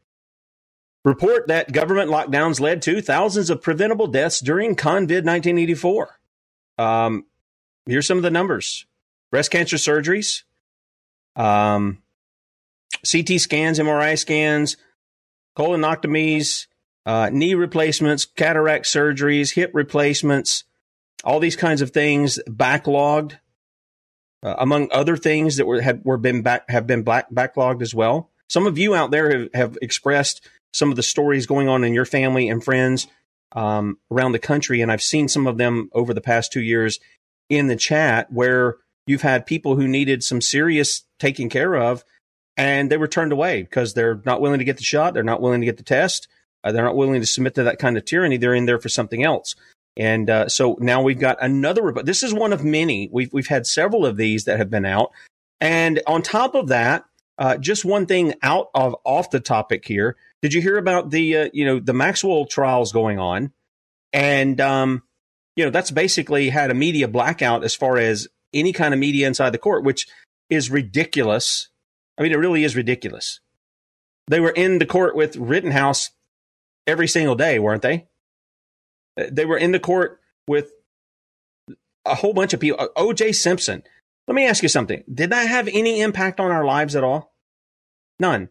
Report 1.06 1.48
that 1.48 1.72
government 1.72 2.10
lockdowns 2.10 2.60
led 2.60 2.82
to 2.84 3.02
thousands 3.02 3.50
of 3.50 3.62
preventable 3.62 4.08
deaths 4.08 4.40
during 4.40 4.76
COVID 4.76 5.24
1984. 5.24 6.20
Um, 6.78 7.26
here's 7.86 8.08
some 8.08 8.18
of 8.18 8.24
the 8.24 8.32
numbers 8.32 8.86
breast 9.32 9.52
cancer 9.52 9.78
surgeries, 9.78 10.44
um, 11.36 12.02
CT 13.10 13.40
scans, 13.40 13.80
MRI 13.80 14.18
scans, 14.18 14.78
colonectomies, 15.58 16.68
uh, 17.06 17.30
knee 17.32 17.54
replacements, 17.54 18.26
cataract 18.26 18.86
surgeries, 18.86 19.54
hip 19.54 19.72
replacements, 19.74 20.64
all 21.24 21.40
these 21.40 21.56
kinds 21.56 21.82
of 21.82 21.92
things 21.92 22.40
backlogged, 22.48 23.38
uh, 24.44 24.56
among 24.58 24.90
other 24.92 25.18
things 25.18 25.58
that 25.58 25.66
were 25.66 25.82
have 25.82 26.02
were 26.04 26.18
been 26.18 26.42
back 26.42 26.70
have 26.70 26.88
been 26.88 27.04
back, 27.04 27.30
backlogged 27.32 27.82
as 27.82 27.94
well. 27.94 28.30
Some 28.48 28.68
of 28.68 28.78
you 28.78 28.96
out 28.96 29.12
there 29.12 29.38
have, 29.38 29.50
have 29.54 29.78
expressed 29.82 30.48
some 30.74 30.90
of 30.90 30.96
the 30.96 31.04
stories 31.04 31.46
going 31.46 31.68
on 31.68 31.84
in 31.84 31.94
your 31.94 32.06
family 32.06 32.48
and 32.48 32.64
friends 32.64 33.08
um, 33.52 33.98
around 34.12 34.32
the 34.32 34.40
country, 34.40 34.82
and 34.82 34.92
I've 34.92 35.02
seen 35.02 35.28
some 35.28 35.48
of 35.48 35.58
them 35.58 35.90
over 35.94 36.14
the 36.14 36.22
past 36.22 36.52
two 36.52 36.62
years 36.62 37.00
in 37.50 37.68
the 37.68 37.76
chat 37.76 38.32
where 38.32 38.78
you've 39.10 39.22
had 39.24 39.46
people 39.46 39.76
who 39.76 39.88
needed 39.88 40.24
some 40.24 40.42
serious 40.42 41.04
taking 41.20 41.50
care 41.50 41.76
of, 41.76 42.06
and 42.56 42.92
they 42.92 42.98
were 42.98 43.08
turned 43.08 43.32
away 43.32 43.64
because 43.64 43.94
they're 43.94 44.22
not 44.26 44.42
willing 44.42 44.60
to 44.60 44.66
get 44.66 44.78
the 44.78 44.84
shot, 44.84 45.14
they're 45.14 45.24
not 45.24 45.42
willing 45.42 45.62
to 45.62 45.66
get 45.66 45.78
the 45.78 45.84
test, 45.84 46.28
uh, 46.64 46.72
they're 46.72 46.84
not 46.84 46.96
willing 46.96 47.20
to 47.20 47.28
submit 47.28 47.56
to 47.56 47.64
that 47.64 47.80
kind 47.80 47.98
of 47.98 48.06
tyranny. 48.06 48.38
They're 48.38 48.54
in 48.54 48.66
there 48.66 48.80
for 48.80 48.90
something 48.90 49.24
else. 49.24 49.56
And 49.98 50.30
uh, 50.30 50.48
so 50.48 50.78
now 50.80 51.02
we've 51.02 51.20
got 51.20 51.38
another 51.42 51.82
report. 51.82 52.06
This 52.06 52.24
is 52.24 52.34
one 52.34 52.54
of 52.54 52.64
many. 52.64 53.10
We've 53.12 53.32
we've 53.34 53.48
had 53.48 53.66
several 53.66 54.06
of 54.06 54.18
these 54.18 54.46
that 54.46 54.58
have 54.58 54.70
been 54.70 54.86
out. 54.86 55.12
And 55.60 56.02
on 56.08 56.22
top 56.22 56.56
of 56.56 56.68
that, 56.68 57.06
uh, 57.38 57.58
just 57.58 57.84
one 57.84 58.06
thing 58.06 58.34
out 58.42 58.68
of 58.74 58.96
off 59.04 59.32
the 59.32 59.40
topic 59.40 59.86
here. 59.86 60.16
Did 60.42 60.54
you 60.54 60.62
hear 60.62 60.78
about 60.78 61.10
the 61.10 61.38
uh, 61.38 61.50
you 61.54 61.66
know 61.66 61.80
the 61.80 61.94
Maxwell 61.94 62.46
trials 62.46 62.92
going 62.92 63.20
on? 63.20 63.52
And 64.14 64.60
um, 64.62 65.04
you 65.56 65.66
know 65.66 65.72
that's 65.72 65.92
basically 65.92 66.50
had 66.50 66.72
a 66.72 66.76
media 66.76 67.08
blackout 67.08 67.64
as 67.64 67.76
far 67.76 67.98
as 67.98 68.28
any 68.54 68.74
kind 68.74 68.94
of 68.94 69.00
media 69.00 69.28
inside 69.28 69.52
the 69.52 69.58
court, 69.58 69.84
which 69.84 70.08
is 70.50 70.70
ridiculous. 70.70 71.70
I 72.18 72.24
mean, 72.24 72.32
it 72.32 72.38
really 72.38 72.64
is 72.64 72.76
ridiculous. 72.76 73.40
They 74.28 74.40
were 74.40 74.52
in 74.52 74.80
the 74.80 74.86
court 74.86 75.16
with 75.16 75.38
Rittenhouse 75.38 76.12
every 76.86 77.08
single 77.08 77.36
day, 77.36 77.60
weren't 77.60 77.82
they? 77.82 78.08
They 79.16 79.46
were 79.46 79.58
in 79.58 79.72
the 79.72 79.80
court 79.80 80.20
with 80.48 80.72
a 82.06 82.16
whole 82.16 82.34
bunch 82.34 82.54
of 82.54 82.60
people. 82.60 82.90
O.J. 82.96 83.34
Simpson, 83.34 83.84
Let 84.30 84.36
me 84.36 84.46
ask 84.46 84.62
you 84.62 84.70
something. 84.70 85.04
Did 85.12 85.32
that 85.32 85.48
have 85.48 85.68
any 85.68 86.02
impact 86.02 86.40
on 86.40 86.52
our 86.52 86.64
lives 86.64 86.96
at 86.96 87.04
all? 87.04 87.34
None. 88.20 88.50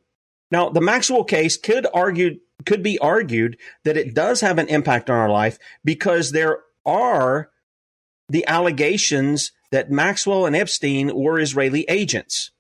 Now, 0.51 0.71
the 0.71 0.81
Maxwell 0.81 1.23
case 1.23 1.57
could 1.57 1.87
argue 1.95 2.41
could 2.67 2.83
be 2.83 2.99
argued 2.99 3.57
that 3.85 3.97
it 3.97 4.13
does 4.13 4.41
have 4.41 4.59
an 4.59 4.67
impact 4.67 5.09
on 5.09 5.17
our 5.17 5.31
life 5.31 5.57
because 5.85 6.33
there 6.33 6.59
are 6.85 7.51
the 8.29 8.45
allegations 8.49 9.53
that 9.71 9.91
Maxwell 9.91 10.47
and 10.47 10.57
Epstein 10.57 11.15
were 11.15 11.39
Israeli 11.39 11.85
agents. 11.89 12.51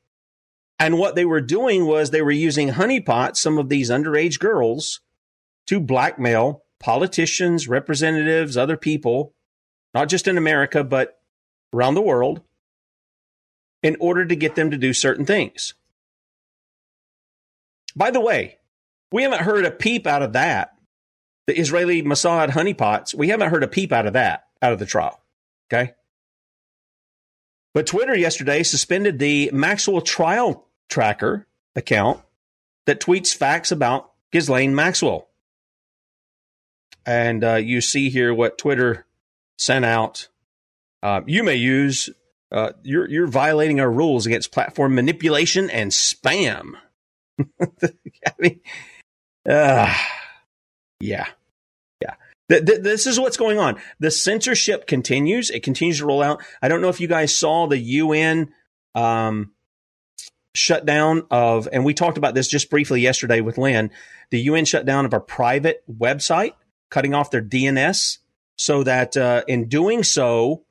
And 0.78 0.98
what 0.98 1.14
they 1.14 1.24
were 1.24 1.40
doing 1.40 1.86
was 1.86 2.10
they 2.10 2.22
were 2.22 2.30
using 2.30 2.70
honeypots, 2.70 3.36
some 3.36 3.58
of 3.58 3.68
these 3.68 3.90
underage 3.90 4.38
girls 4.38 5.00
to 5.66 5.80
blackmail 5.80 6.62
politicians, 6.80 7.68
representatives, 7.68 8.56
other 8.56 8.76
people, 8.76 9.34
not 9.94 10.08
just 10.08 10.28
in 10.28 10.38
America, 10.38 10.84
but 10.84 11.18
around 11.74 11.94
the 11.94 12.02
world, 12.02 12.40
in 13.82 13.96
order 14.00 14.24
to 14.24 14.36
get 14.36 14.54
them 14.54 14.70
to 14.70 14.78
do 14.78 14.92
certain 14.92 15.26
things. 15.26 15.74
By 17.96 18.10
the 18.10 18.20
way, 18.20 18.58
we 19.10 19.22
haven't 19.22 19.42
heard 19.42 19.64
a 19.64 19.70
peep 19.70 20.06
out 20.06 20.22
of 20.22 20.34
that. 20.34 20.74
The 21.46 21.58
Israeli 21.58 22.02
Mossad 22.02 22.50
honeypots, 22.50 23.14
we 23.14 23.28
haven't 23.28 23.50
heard 23.50 23.64
a 23.64 23.68
peep 23.68 23.90
out 23.92 24.06
of 24.06 24.12
that, 24.12 24.44
out 24.62 24.72
of 24.72 24.78
the 24.78 24.86
trial. 24.86 25.20
Okay. 25.72 25.92
But 27.74 27.86
Twitter 27.86 28.16
yesterday 28.16 28.62
suspended 28.62 29.18
the 29.18 29.50
Maxwell 29.52 30.00
trial 30.00 30.66
tracker 30.88 31.46
account 31.76 32.20
that 32.86 33.00
tweets 33.00 33.34
facts 33.34 33.70
about 33.70 34.10
Ghislaine 34.32 34.74
Maxwell. 34.74 35.28
And 37.06 37.44
uh, 37.44 37.54
you 37.54 37.80
see 37.80 38.10
here 38.10 38.34
what 38.34 38.58
Twitter 38.58 39.06
sent 39.58 39.84
out. 39.84 40.28
Uh, 41.02 41.22
you 41.26 41.42
may 41.42 41.54
use, 41.54 42.10
uh, 42.50 42.72
you're, 42.82 43.08
you're 43.08 43.26
violating 43.26 43.80
our 43.80 43.90
rules 43.90 44.26
against 44.26 44.52
platform 44.52 44.94
manipulation 44.94 45.70
and 45.70 45.90
spam. 45.90 46.72
I 47.60 48.32
mean, 48.38 48.60
uh, 49.48 49.94
yeah. 51.00 51.26
Th- 52.48 52.64
th- 52.64 52.80
this 52.80 53.06
is 53.06 53.20
what's 53.20 53.36
going 53.36 53.58
on. 53.58 53.76
The 54.00 54.10
censorship 54.10 54.86
continues. 54.86 55.50
It 55.50 55.62
continues 55.62 55.98
to 55.98 56.06
roll 56.06 56.22
out. 56.22 56.42
I 56.62 56.68
don't 56.68 56.80
know 56.80 56.88
if 56.88 57.00
you 57.00 57.08
guys 57.08 57.36
saw 57.36 57.66
the 57.66 57.78
UN 57.78 58.52
um, 58.94 59.52
shutdown 60.54 61.26
of, 61.30 61.68
and 61.72 61.84
we 61.84 61.94
talked 61.94 62.18
about 62.18 62.34
this 62.34 62.48
just 62.48 62.70
briefly 62.70 63.00
yesterday 63.00 63.40
with 63.40 63.58
Lynn, 63.58 63.90
the 64.30 64.40
UN 64.40 64.64
shutdown 64.64 65.04
of 65.04 65.12
a 65.12 65.20
private 65.20 65.82
website, 65.90 66.52
cutting 66.90 67.14
off 67.14 67.30
their 67.30 67.42
DNS 67.42 68.18
so 68.56 68.82
that 68.82 69.16
uh, 69.16 69.42
in 69.46 69.68
doing 69.68 70.02
so, 70.02 70.64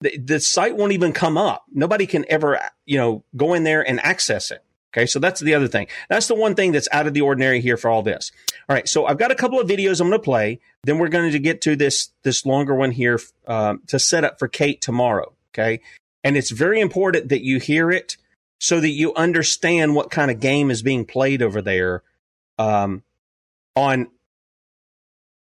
the, 0.00 0.16
the 0.18 0.40
site 0.40 0.76
won't 0.76 0.92
even 0.92 1.12
come 1.12 1.38
up. 1.38 1.64
Nobody 1.72 2.06
can 2.06 2.24
ever, 2.28 2.58
you 2.84 2.98
know, 2.98 3.24
go 3.36 3.54
in 3.54 3.64
there 3.64 3.86
and 3.86 4.00
access 4.00 4.50
it. 4.50 4.64
Okay, 4.92 5.06
so 5.06 5.20
that's 5.20 5.40
the 5.40 5.54
other 5.54 5.68
thing. 5.68 5.86
That's 6.08 6.26
the 6.26 6.34
one 6.34 6.56
thing 6.56 6.72
that's 6.72 6.88
out 6.90 7.06
of 7.06 7.14
the 7.14 7.20
ordinary 7.20 7.60
here 7.60 7.76
for 7.76 7.88
all 7.88 8.02
this. 8.02 8.32
All 8.68 8.74
right, 8.74 8.88
so 8.88 9.06
I've 9.06 9.18
got 9.18 9.30
a 9.30 9.36
couple 9.36 9.60
of 9.60 9.68
videos 9.68 10.00
I'm 10.00 10.08
going 10.08 10.20
to 10.20 10.24
play. 10.24 10.60
Then 10.82 10.98
we're 10.98 11.08
going 11.08 11.30
to 11.30 11.38
get 11.38 11.60
to 11.62 11.76
this 11.76 12.10
this 12.22 12.44
longer 12.44 12.74
one 12.74 12.90
here 12.90 13.20
um, 13.46 13.82
to 13.86 13.98
set 13.98 14.24
up 14.24 14.38
for 14.38 14.48
Kate 14.48 14.80
tomorrow. 14.80 15.32
Okay, 15.52 15.80
and 16.24 16.36
it's 16.36 16.50
very 16.50 16.80
important 16.80 17.28
that 17.28 17.44
you 17.44 17.60
hear 17.60 17.90
it 17.90 18.16
so 18.58 18.80
that 18.80 18.90
you 18.90 19.14
understand 19.14 19.94
what 19.94 20.10
kind 20.10 20.30
of 20.30 20.40
game 20.40 20.70
is 20.70 20.82
being 20.82 21.04
played 21.04 21.40
over 21.40 21.62
there 21.62 22.02
um, 22.58 23.02
on 23.76 24.08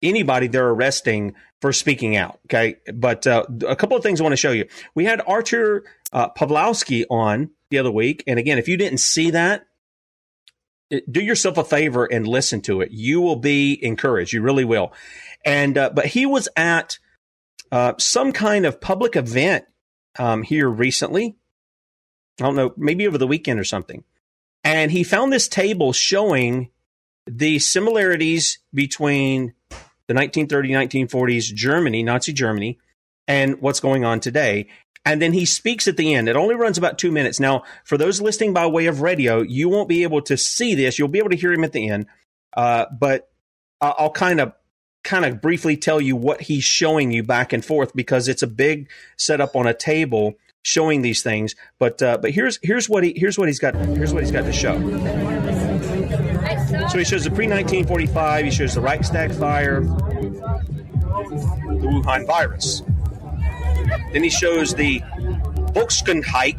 anybody 0.01 0.47
they're 0.47 0.69
arresting 0.69 1.35
for 1.61 1.73
speaking 1.73 2.15
out. 2.15 2.39
Okay, 2.45 2.77
but 2.93 3.27
uh, 3.27 3.45
a 3.67 3.75
couple 3.75 3.97
of 3.97 4.03
things 4.03 4.21
I 4.21 4.23
want 4.23 4.33
to 4.33 4.37
show 4.37 4.51
you. 4.51 4.67
We 4.93 5.03
had 5.03 5.21
Artur 5.27 5.83
uh, 6.13 6.29
Pawlowski 6.29 7.03
on 7.09 7.49
the 7.75 7.79
other 7.79 7.91
week. 7.91 8.23
And 8.25 8.39
again, 8.39 8.57
if 8.57 8.69
you 8.69 8.77
didn't 8.77 8.99
see 8.99 9.31
that, 9.31 9.67
do 11.11 11.21
yourself 11.21 11.57
a 11.57 11.63
favor 11.63 12.05
and 12.05 12.25
listen 12.25 12.61
to 12.61 12.81
it. 12.81 12.91
You 12.91 13.19
will 13.19 13.35
be 13.35 13.77
encouraged. 13.83 14.31
You 14.31 14.41
really 14.41 14.63
will. 14.63 14.93
And, 15.43 15.77
uh, 15.77 15.89
but 15.93 16.05
he 16.05 16.25
was 16.25 16.47
at 16.55 16.99
uh, 17.71 17.93
some 17.97 18.31
kind 18.31 18.65
of 18.65 18.79
public 18.79 19.15
event 19.15 19.65
um, 20.17 20.43
here 20.43 20.69
recently. 20.69 21.35
I 22.39 22.43
don't 22.43 22.55
know, 22.55 22.73
maybe 22.77 23.07
over 23.07 23.17
the 23.17 23.27
weekend 23.27 23.59
or 23.59 23.65
something. 23.65 24.03
And 24.63 24.91
he 24.91 25.03
found 25.03 25.33
this 25.33 25.47
table 25.47 25.91
showing 25.91 26.69
the 27.27 27.59
similarities 27.59 28.59
between 28.73 29.53
the 30.07 30.13
1930 30.13 30.69
1940s 30.69 31.53
Germany, 31.53 32.03
Nazi 32.03 32.33
Germany, 32.33 32.79
and 33.27 33.59
what's 33.61 33.79
going 33.79 34.05
on 34.05 34.19
today. 34.19 34.67
And 35.05 35.21
then 35.21 35.33
he 35.33 35.45
speaks 35.45 35.87
at 35.87 35.97
the 35.97 36.15
end. 36.15 36.27
It 36.27 36.35
only 36.35 36.55
runs 36.55 36.79
about 36.79 36.97
two 36.97 37.11
minutes. 37.11 37.39
Now, 37.39 37.63
for 37.83 37.97
those 37.97 38.21
listening 38.21 38.53
by 38.53 38.65
way 38.65 38.87
of 38.87 39.01
radio, 39.01 39.41
you 39.41 39.69
won't 39.69 39.87
be 39.87 40.01
able 40.03 40.21
to 40.23 40.35
see 40.35 40.73
this. 40.73 40.97
You'll 40.97 41.07
be 41.07 41.19
able 41.19 41.29
to 41.29 41.35
hear 41.35 41.53
him 41.53 41.63
at 41.63 41.73
the 41.73 41.89
end. 41.89 42.07
Uh, 42.55 42.85
but 42.91 43.29
I'll 43.81 44.11
kind 44.11 44.39
of 44.39 44.53
kind 45.03 45.23
of 45.23 45.39
briefly 45.39 45.77
tell 45.77 46.01
you 46.01 46.15
what 46.15 46.41
he's 46.41 46.63
showing 46.63 47.11
you 47.11 47.21
back 47.21 47.53
and 47.53 47.63
forth 47.63 47.93
because 47.93 48.27
it's 48.27 48.41
a 48.41 48.47
big 48.47 48.89
setup 49.17 49.55
on 49.55 49.67
a 49.67 49.73
table 49.73 50.33
showing 50.63 51.03
these 51.03 51.21
things. 51.21 51.55
But 51.77 52.01
uh, 52.01 52.17
but 52.17 52.31
here's 52.31 52.59
here's 52.63 52.89
what 52.89 53.03
he 53.03 53.13
here's 53.15 53.37
what 53.37 53.47
he's 53.47 53.59
got 53.59 53.75
here's 53.75 54.13
what 54.13 54.23
he's 54.23 54.31
got 54.31 54.45
to 54.45 54.53
show. 54.53 54.75
So 56.89 56.97
he 56.97 57.05
shows 57.05 57.23
the 57.23 57.31
pre 57.31 57.47
1945. 57.47 58.45
He 58.45 58.51
shows 58.51 58.73
the 58.73 58.81
Reichstag 58.81 59.31
fire, 59.33 59.81
the 59.81 59.87
Wuhan 61.87 62.25
virus. 62.25 62.81
Then 64.11 64.23
he 64.23 64.29
shows 64.29 64.73
the 64.75 64.99
Volksgesundheit 65.73 66.57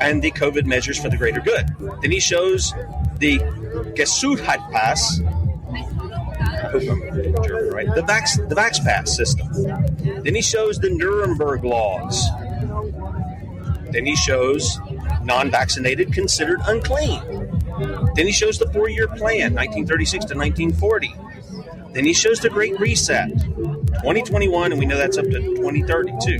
and 0.00 0.22
the 0.22 0.30
COVID 0.30 0.66
measures 0.66 0.98
for 0.98 1.08
the 1.08 1.16
greater 1.16 1.40
good. 1.40 1.66
Then 2.02 2.10
he 2.10 2.20
shows 2.20 2.72
the 3.18 3.38
Gesundheitspass, 3.96 5.20
German, 7.46 7.72
right? 7.72 7.94
The 7.94 8.02
Vax, 8.02 8.48
the 8.48 8.54
Vax 8.54 8.84
Pass 8.84 9.14
system. 9.14 9.48
Then 10.22 10.34
he 10.34 10.42
shows 10.42 10.78
the 10.78 10.90
Nuremberg 10.90 11.64
laws. 11.64 12.28
Then 13.90 14.04
he 14.06 14.16
shows 14.16 14.78
non-vaccinated 15.24 16.12
considered 16.12 16.60
unclean. 16.66 17.20
Then 18.14 18.26
he 18.26 18.32
shows 18.32 18.58
the 18.58 18.70
four-year 18.72 19.08
plan, 19.08 19.54
1936 19.54 20.24
to 20.26 20.34
1940. 20.36 21.14
Then 21.92 22.04
he 22.04 22.12
shows 22.12 22.40
the 22.40 22.50
Great 22.50 22.78
Reset, 22.78 23.30
2021, 23.98 24.72
and 24.72 24.78
we 24.78 24.86
know 24.86 24.96
that's 24.96 25.18
up 25.18 25.24
to 25.24 25.40
2032. 25.40 26.38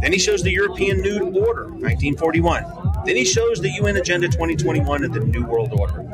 Then 0.00 0.12
he 0.12 0.18
shows 0.18 0.42
the 0.42 0.50
European 0.50 1.00
New 1.00 1.18
Order, 1.40 1.64
1941. 1.64 2.64
Then 3.04 3.16
he 3.16 3.24
shows 3.24 3.60
the 3.60 3.70
UN 3.70 3.96
Agenda 3.96 4.28
2021 4.28 5.04
and 5.04 5.14
the 5.14 5.20
New 5.20 5.44
World 5.44 5.72
Order. 5.72 6.06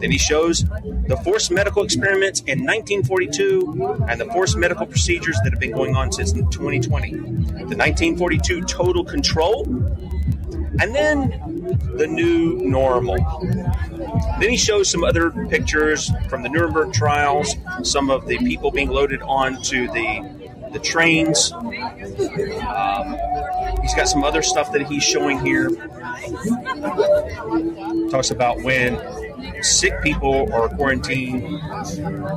Then 0.00 0.10
he 0.10 0.18
shows 0.18 0.64
the 0.64 1.20
forced 1.22 1.50
medical 1.50 1.82
experiments 1.84 2.40
in 2.40 2.64
1942 2.64 4.04
and 4.08 4.20
the 4.20 4.26
forced 4.26 4.56
medical 4.56 4.86
procedures 4.86 5.38
that 5.44 5.52
have 5.52 5.60
been 5.60 5.72
going 5.72 5.94
on 5.94 6.12
since 6.12 6.32
2020. 6.32 7.10
The 7.10 7.76
1942 7.76 8.62
total 8.62 9.04
control, 9.04 9.64
and 10.80 10.94
then 10.94 11.59
the 11.96 12.06
new 12.06 12.58
normal. 12.58 13.16
Then 14.40 14.50
he 14.50 14.56
shows 14.56 14.88
some 14.88 15.04
other 15.04 15.30
pictures 15.48 16.10
from 16.28 16.42
the 16.42 16.48
Nuremberg 16.48 16.92
trials, 16.92 17.56
some 17.82 18.10
of 18.10 18.26
the 18.26 18.38
people 18.38 18.70
being 18.70 18.88
loaded 18.88 19.22
onto 19.22 19.86
the 19.88 20.40
the 20.72 20.78
trains. 20.78 21.52
Um, 21.52 23.18
he's 23.82 23.94
got 23.94 24.08
some 24.08 24.22
other 24.22 24.42
stuff 24.42 24.72
that 24.72 24.86
he's 24.86 25.02
showing 25.02 25.44
here. 25.44 25.70
Talks 28.10 28.30
about 28.30 28.62
when 28.62 28.96
sick 29.62 30.00
people 30.02 30.52
are 30.52 30.68
quarantined. 30.68 31.60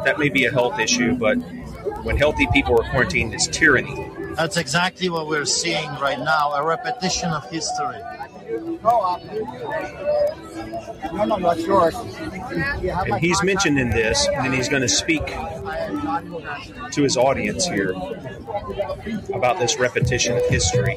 That 0.06 0.16
may 0.18 0.30
be 0.30 0.46
a 0.46 0.52
health 0.52 0.80
issue, 0.80 1.16
but 1.16 1.36
when 2.04 2.18
healthy 2.18 2.48
people 2.52 2.80
are 2.80 2.90
quarantined, 2.90 3.34
it's 3.34 3.48
tyranny. 3.48 4.10
That's 4.36 4.58
exactly 4.58 5.10
what 5.10 5.28
we're 5.28 5.46
seeing 5.46 5.90
right 6.02 6.18
now 6.18 6.54
a 6.54 6.66
repetition 6.66 7.30
of 7.30 7.48
history. 7.52 8.02
And 13.06 13.20
he's 13.20 13.44
mentioned 13.44 13.80
in 13.80 13.90
this, 13.90 14.28
and 14.28 14.54
he's 14.54 14.70
going 14.70 14.82
to 14.82 14.90
speak 14.90 15.26
to 16.92 17.04
his 17.04 17.18
audience 17.18 17.66
here 17.66 17.92
about 19.34 19.60
this 19.60 19.80
repetition 19.80 20.38
of 20.38 20.46
history. 20.48 20.96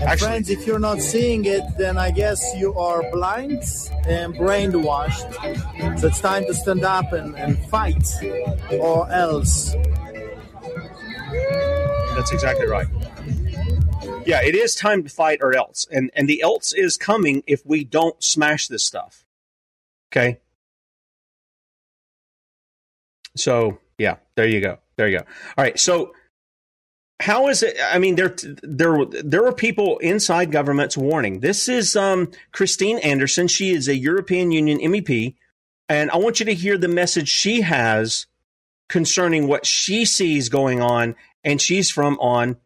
And 0.00 0.18
friends, 0.18 0.48
if 0.48 0.66
you're 0.66 0.78
not 0.78 1.00
seeing 1.00 1.44
it, 1.44 1.62
then 1.76 1.98
I 1.98 2.10
guess 2.10 2.42
you 2.56 2.74
are 2.74 3.02
blind 3.10 3.62
and 4.06 4.34
brainwashed. 4.34 5.98
So 5.98 6.06
it's 6.06 6.20
time 6.20 6.46
to 6.46 6.54
stand 6.54 6.84
up 6.84 7.12
and, 7.12 7.36
and 7.36 7.58
fight, 7.68 8.08
or 8.72 9.10
else. 9.10 9.74
That's 12.14 12.32
exactly 12.32 12.66
right. 12.66 12.86
Yeah, 14.26 14.42
it 14.42 14.54
is 14.54 14.74
time 14.74 15.02
to 15.04 15.08
fight 15.08 15.38
or 15.42 15.56
else. 15.56 15.86
And 15.90 16.10
and 16.14 16.28
the 16.28 16.42
else 16.42 16.72
is 16.72 16.96
coming 16.96 17.42
if 17.46 17.64
we 17.64 17.84
don't 17.84 18.22
smash 18.22 18.68
this 18.68 18.84
stuff. 18.84 19.24
Okay? 20.12 20.40
So, 23.36 23.78
yeah, 23.98 24.16
there 24.34 24.48
you 24.48 24.60
go. 24.60 24.78
There 24.96 25.08
you 25.08 25.18
go. 25.18 25.24
All 25.56 25.64
right. 25.64 25.78
So 25.78 26.12
how 27.20 27.48
is 27.48 27.62
it? 27.62 27.76
I 27.82 27.98
mean, 27.98 28.14
there 28.14 28.34
there 28.62 29.04
there 29.04 29.46
are 29.46 29.52
people 29.52 29.98
inside 29.98 30.52
governments 30.52 30.96
warning. 30.96 31.40
This 31.40 31.68
is 31.68 31.96
um, 31.96 32.30
Christine 32.52 32.98
Anderson. 32.98 33.48
She 33.48 33.70
is 33.70 33.88
a 33.88 33.96
European 33.96 34.52
Union 34.52 34.78
MEP, 34.78 35.34
and 35.88 36.10
I 36.10 36.16
want 36.16 36.38
you 36.38 36.46
to 36.46 36.54
hear 36.54 36.78
the 36.78 36.88
message 36.88 37.28
she 37.28 37.62
has 37.62 38.26
concerning 38.88 39.48
what 39.48 39.66
she 39.66 40.04
sees 40.04 40.48
going 40.48 40.80
on, 40.80 41.16
and 41.42 41.60
she's 41.60 41.90
from 41.90 42.18
on 42.20 42.56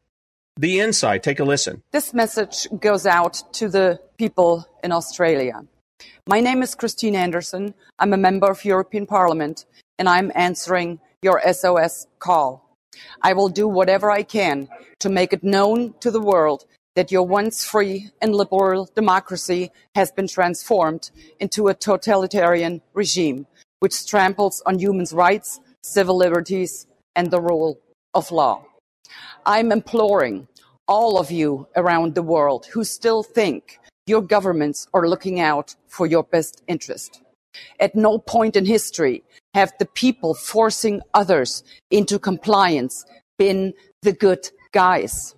the 0.56 0.80
inside. 0.80 1.22
Take 1.22 1.40
a 1.40 1.44
listen. 1.44 1.82
This 1.92 2.12
message 2.14 2.68
goes 2.80 3.06
out 3.06 3.42
to 3.54 3.68
the 3.68 4.00
people 4.18 4.66
in 4.82 4.92
Australia. 4.92 5.60
My 6.28 6.40
name 6.40 6.62
is 6.62 6.74
Christine 6.74 7.16
Anderson. 7.16 7.74
I'm 7.98 8.12
a 8.12 8.16
member 8.16 8.50
of 8.50 8.64
European 8.64 9.06
Parliament, 9.06 9.64
and 9.98 10.08
I'm 10.08 10.30
answering 10.34 11.00
your 11.22 11.40
SOS 11.52 12.06
call. 12.18 12.76
I 13.22 13.32
will 13.32 13.48
do 13.48 13.66
whatever 13.66 14.10
I 14.10 14.22
can 14.22 14.68
to 15.00 15.08
make 15.08 15.32
it 15.32 15.42
known 15.42 15.94
to 16.00 16.10
the 16.10 16.20
world 16.20 16.66
that 16.94 17.10
your 17.10 17.26
once 17.26 17.64
free 17.64 18.10
and 18.20 18.34
liberal 18.34 18.90
democracy 18.94 19.70
has 19.94 20.12
been 20.12 20.28
transformed 20.28 21.10
into 21.40 21.68
a 21.68 21.74
totalitarian 21.74 22.82
regime 22.92 23.46
which 23.80 24.06
tramples 24.06 24.62
on 24.66 24.78
human 24.78 25.06
rights, 25.12 25.58
civil 25.82 26.16
liberties, 26.16 26.86
and 27.16 27.30
the 27.30 27.40
rule 27.40 27.80
of 28.14 28.30
law. 28.30 28.64
I'm 29.46 29.72
imploring 29.72 30.48
all 30.88 31.18
of 31.18 31.31
you 31.31 31.68
around 31.77 32.14
the 32.14 32.22
world 32.22 32.66
who 32.66 32.85
still 32.85 33.22
think 33.22 33.79
your 34.07 34.22
governments 34.22 34.87
are 34.92 35.09
looking 35.09 35.40
out 35.40 35.75
for 35.87 36.07
your 36.07 36.25
best 36.25 36.62
interest. 36.66 37.22
At 37.79 37.94
no 37.94 38.18
point 38.18 38.57
in 38.57 38.64
history 38.64 39.22
have 39.55 39.72
the 39.79 39.87
people 39.87 40.35
forcing 40.35 41.03
others 41.14 41.62
into 41.90 42.18
compliance 42.18 43.05
been 43.38 43.75
the 44.03 44.12
good 44.12 44.51
guys. 44.72 45.35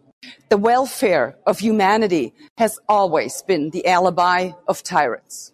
The 0.49 0.57
welfare 0.57 1.37
of 1.47 1.59
humanity 1.59 2.33
has 2.57 2.79
always 2.89 3.43
been 3.43 3.71
the 3.71 3.87
alibi 3.87 4.53
of 4.69 4.83
tyrants. 4.83 5.53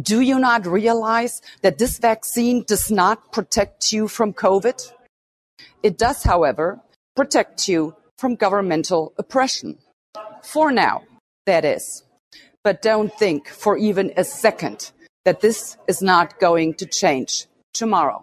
Do 0.00 0.20
you 0.20 0.38
not 0.38 0.66
realize 0.66 1.40
that 1.62 1.78
this 1.78 1.98
vaccine 1.98 2.64
does 2.64 2.90
not 2.90 3.32
protect 3.32 3.92
you 3.92 4.06
from 4.06 4.32
COVID? 4.32 4.92
It 5.82 5.98
does, 5.98 6.22
however, 6.22 6.80
protect 7.18 7.66
you 7.66 7.96
from 8.16 8.36
governmental 8.36 9.12
oppression. 9.18 9.76
For 10.44 10.70
now, 10.70 11.02
that 11.46 11.64
is. 11.64 12.04
But 12.62 12.80
don't 12.80 13.12
think 13.12 13.48
for 13.48 13.76
even 13.76 14.12
a 14.16 14.22
second 14.22 14.92
that 15.24 15.40
this 15.40 15.76
is 15.88 16.00
not 16.00 16.38
going 16.38 16.74
to 16.74 16.86
change 16.86 17.46
tomorrow. 17.74 18.22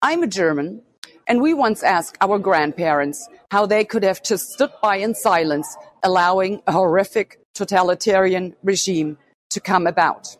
I'm 0.00 0.22
a 0.22 0.28
German, 0.28 0.82
and 1.26 1.42
we 1.42 1.52
once 1.52 1.82
asked 1.82 2.16
our 2.20 2.38
grandparents 2.38 3.28
how 3.50 3.66
they 3.66 3.84
could 3.84 4.04
have 4.04 4.22
just 4.22 4.52
stood 4.52 4.70
by 4.80 4.98
in 4.98 5.12
silence, 5.12 5.76
allowing 6.04 6.62
a 6.68 6.72
horrific 6.72 7.40
totalitarian 7.56 8.54
regime 8.62 9.18
to 9.50 9.58
come 9.58 9.88
about. 9.88 10.36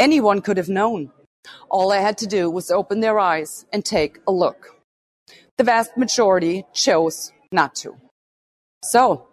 Anyone 0.00 0.40
could 0.40 0.56
have 0.56 0.68
known. 0.80 1.12
All 1.70 1.90
they 1.90 2.02
had 2.02 2.18
to 2.18 2.26
do 2.26 2.50
was 2.50 2.72
open 2.72 2.98
their 2.98 3.20
eyes 3.20 3.66
and 3.72 3.84
take 3.84 4.18
a 4.26 4.32
look. 4.32 4.73
The 5.58 5.64
vast 5.64 5.96
majority 5.96 6.64
chose 6.72 7.32
not 7.52 7.74
to. 7.76 7.96
So, 8.84 9.28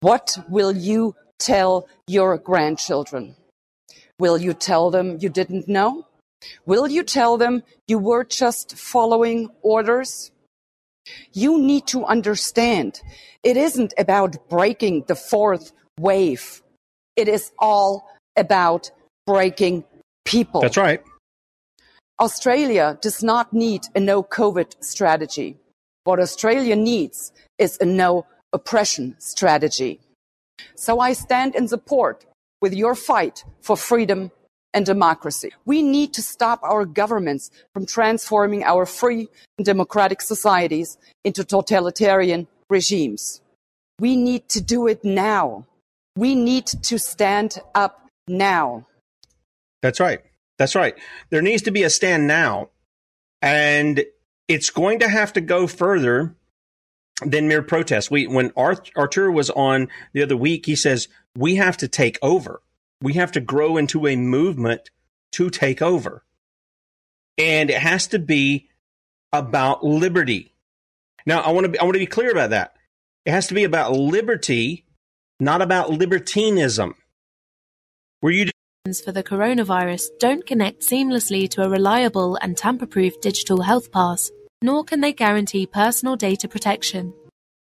what 0.00 0.38
will 0.48 0.72
you 0.72 1.14
tell 1.38 1.88
your 2.06 2.38
grandchildren? 2.38 3.36
Will 4.18 4.38
you 4.38 4.52
tell 4.54 4.90
them 4.90 5.18
you 5.20 5.28
didn't 5.28 5.68
know? 5.68 6.06
Will 6.66 6.88
you 6.88 7.02
tell 7.02 7.38
them 7.38 7.62
you 7.88 7.98
were 7.98 8.24
just 8.24 8.76
following 8.76 9.48
orders? 9.62 10.30
You 11.32 11.60
need 11.60 11.86
to 11.88 12.04
understand 12.04 13.00
it 13.42 13.56
isn't 13.56 13.94
about 13.98 14.48
breaking 14.48 15.04
the 15.06 15.14
fourth 15.14 15.72
wave. 15.98 16.62
It 17.16 17.28
is 17.28 17.52
all 17.58 18.08
about 18.36 18.90
breaking 19.26 19.84
people. 20.24 20.60
That's 20.60 20.76
right. 20.76 21.02
Australia 22.20 22.98
does 23.00 23.22
not 23.22 23.52
need 23.52 23.82
a 23.94 24.00
no 24.00 24.22
COVID 24.22 24.74
strategy. 24.80 25.56
What 26.04 26.20
Australia 26.20 26.76
needs 26.76 27.32
is 27.58 27.78
a 27.80 27.84
no 27.84 28.26
oppression 28.52 29.16
strategy. 29.18 30.00
So 30.76 31.00
I 31.00 31.12
stand 31.12 31.54
in 31.54 31.66
support 31.66 32.24
with 32.60 32.72
your 32.72 32.94
fight 32.94 33.44
for 33.62 33.76
freedom 33.76 34.30
and 34.72 34.86
democracy. 34.86 35.52
We 35.64 35.82
need 35.82 36.12
to 36.14 36.22
stop 36.22 36.60
our 36.62 36.84
governments 36.84 37.50
from 37.72 37.86
transforming 37.86 38.64
our 38.64 38.86
free 38.86 39.28
and 39.58 39.64
democratic 39.64 40.20
societies 40.20 40.98
into 41.24 41.44
totalitarian 41.44 42.46
regimes. 42.70 43.40
We 44.00 44.16
need 44.16 44.48
to 44.50 44.60
do 44.60 44.86
it 44.86 45.04
now. 45.04 45.66
We 46.16 46.34
need 46.34 46.66
to 46.66 46.98
stand 46.98 47.58
up 47.74 48.06
now. 48.28 48.86
That's 49.82 50.00
right. 50.00 50.20
That's 50.58 50.74
right. 50.74 50.94
There 51.30 51.42
needs 51.42 51.62
to 51.62 51.70
be 51.70 51.82
a 51.82 51.90
stand 51.90 52.26
now. 52.26 52.70
And 53.42 54.04
it's 54.48 54.70
going 54.70 55.00
to 55.00 55.08
have 55.08 55.32
to 55.34 55.40
go 55.40 55.66
further 55.66 56.34
than 57.24 57.48
mere 57.48 57.62
protest. 57.62 58.10
We, 58.10 58.26
when 58.26 58.52
Artur 58.56 59.30
was 59.30 59.50
on 59.50 59.88
the 60.12 60.22
other 60.22 60.36
week, 60.36 60.66
he 60.66 60.76
says, 60.76 61.08
we 61.36 61.56
have 61.56 61.76
to 61.78 61.88
take 61.88 62.18
over 62.22 62.60
we 63.04 63.12
have 63.14 63.32
to 63.32 63.40
grow 63.40 63.76
into 63.76 64.06
a 64.06 64.16
movement 64.16 64.90
to 65.32 65.50
take 65.50 65.82
over. 65.82 66.24
And 67.36 67.68
it 67.68 67.78
has 67.78 68.06
to 68.08 68.18
be 68.18 68.70
about 69.30 69.84
liberty. 69.84 70.54
Now, 71.26 71.40
I 71.40 71.50
want 71.50 71.64
to 71.64 71.68
be, 71.68 71.78
I 71.78 71.84
want 71.84 71.94
to 71.94 72.00
be 72.00 72.06
clear 72.06 72.30
about 72.30 72.50
that. 72.50 72.76
It 73.26 73.32
has 73.32 73.48
to 73.48 73.54
be 73.54 73.64
about 73.64 73.92
liberty, 73.92 74.86
not 75.38 75.60
about 75.60 75.90
libertinism. 75.90 76.94
Where 78.20 78.32
you 78.32 78.46
for 78.84 79.12
the 79.12 79.22
coronavirus 79.22 80.10
don't 80.18 80.44
connect 80.46 80.82
seamlessly 80.82 81.48
to 81.48 81.62
a 81.62 81.68
reliable 81.70 82.36
and 82.42 82.54
tamper-proof 82.54 83.18
digital 83.22 83.62
health 83.62 83.90
pass, 83.90 84.30
nor 84.60 84.84
can 84.84 85.00
they 85.00 85.12
guarantee 85.12 85.66
personal 85.66 86.16
data 86.16 86.46
protection. 86.46 87.14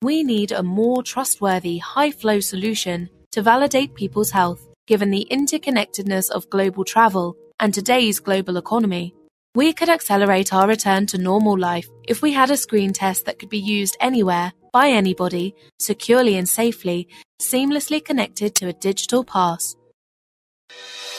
We 0.01 0.23
need 0.23 0.51
a 0.51 0.63
more 0.63 1.03
trustworthy, 1.03 1.77
high-flow 1.77 2.39
solution 2.39 3.07
to 3.33 3.43
validate 3.43 3.93
people's 3.93 4.31
health 4.31 4.67
given 4.87 5.11
the 5.11 5.27
interconnectedness 5.29 6.31
of 6.31 6.49
global 6.49 6.83
travel 6.83 7.37
and 7.59 7.71
today's 7.71 8.19
global 8.19 8.57
economy. 8.57 9.13
We 9.53 9.73
could 9.73 9.89
accelerate 9.89 10.51
our 10.51 10.67
return 10.67 11.05
to 11.07 11.19
normal 11.19 11.55
life 11.55 11.87
if 12.07 12.23
we 12.23 12.33
had 12.33 12.49
a 12.49 12.57
screen 12.57 12.93
test 12.93 13.25
that 13.25 13.37
could 13.37 13.49
be 13.49 13.59
used 13.59 13.95
anywhere, 13.99 14.53
by 14.73 14.89
anybody, 14.89 15.53
securely 15.77 16.35
and 16.35 16.49
safely, 16.49 17.07
seamlessly 17.39 18.03
connected 18.03 18.55
to 18.55 18.69
a 18.69 18.73
digital 18.73 19.23
pass. 19.23 19.75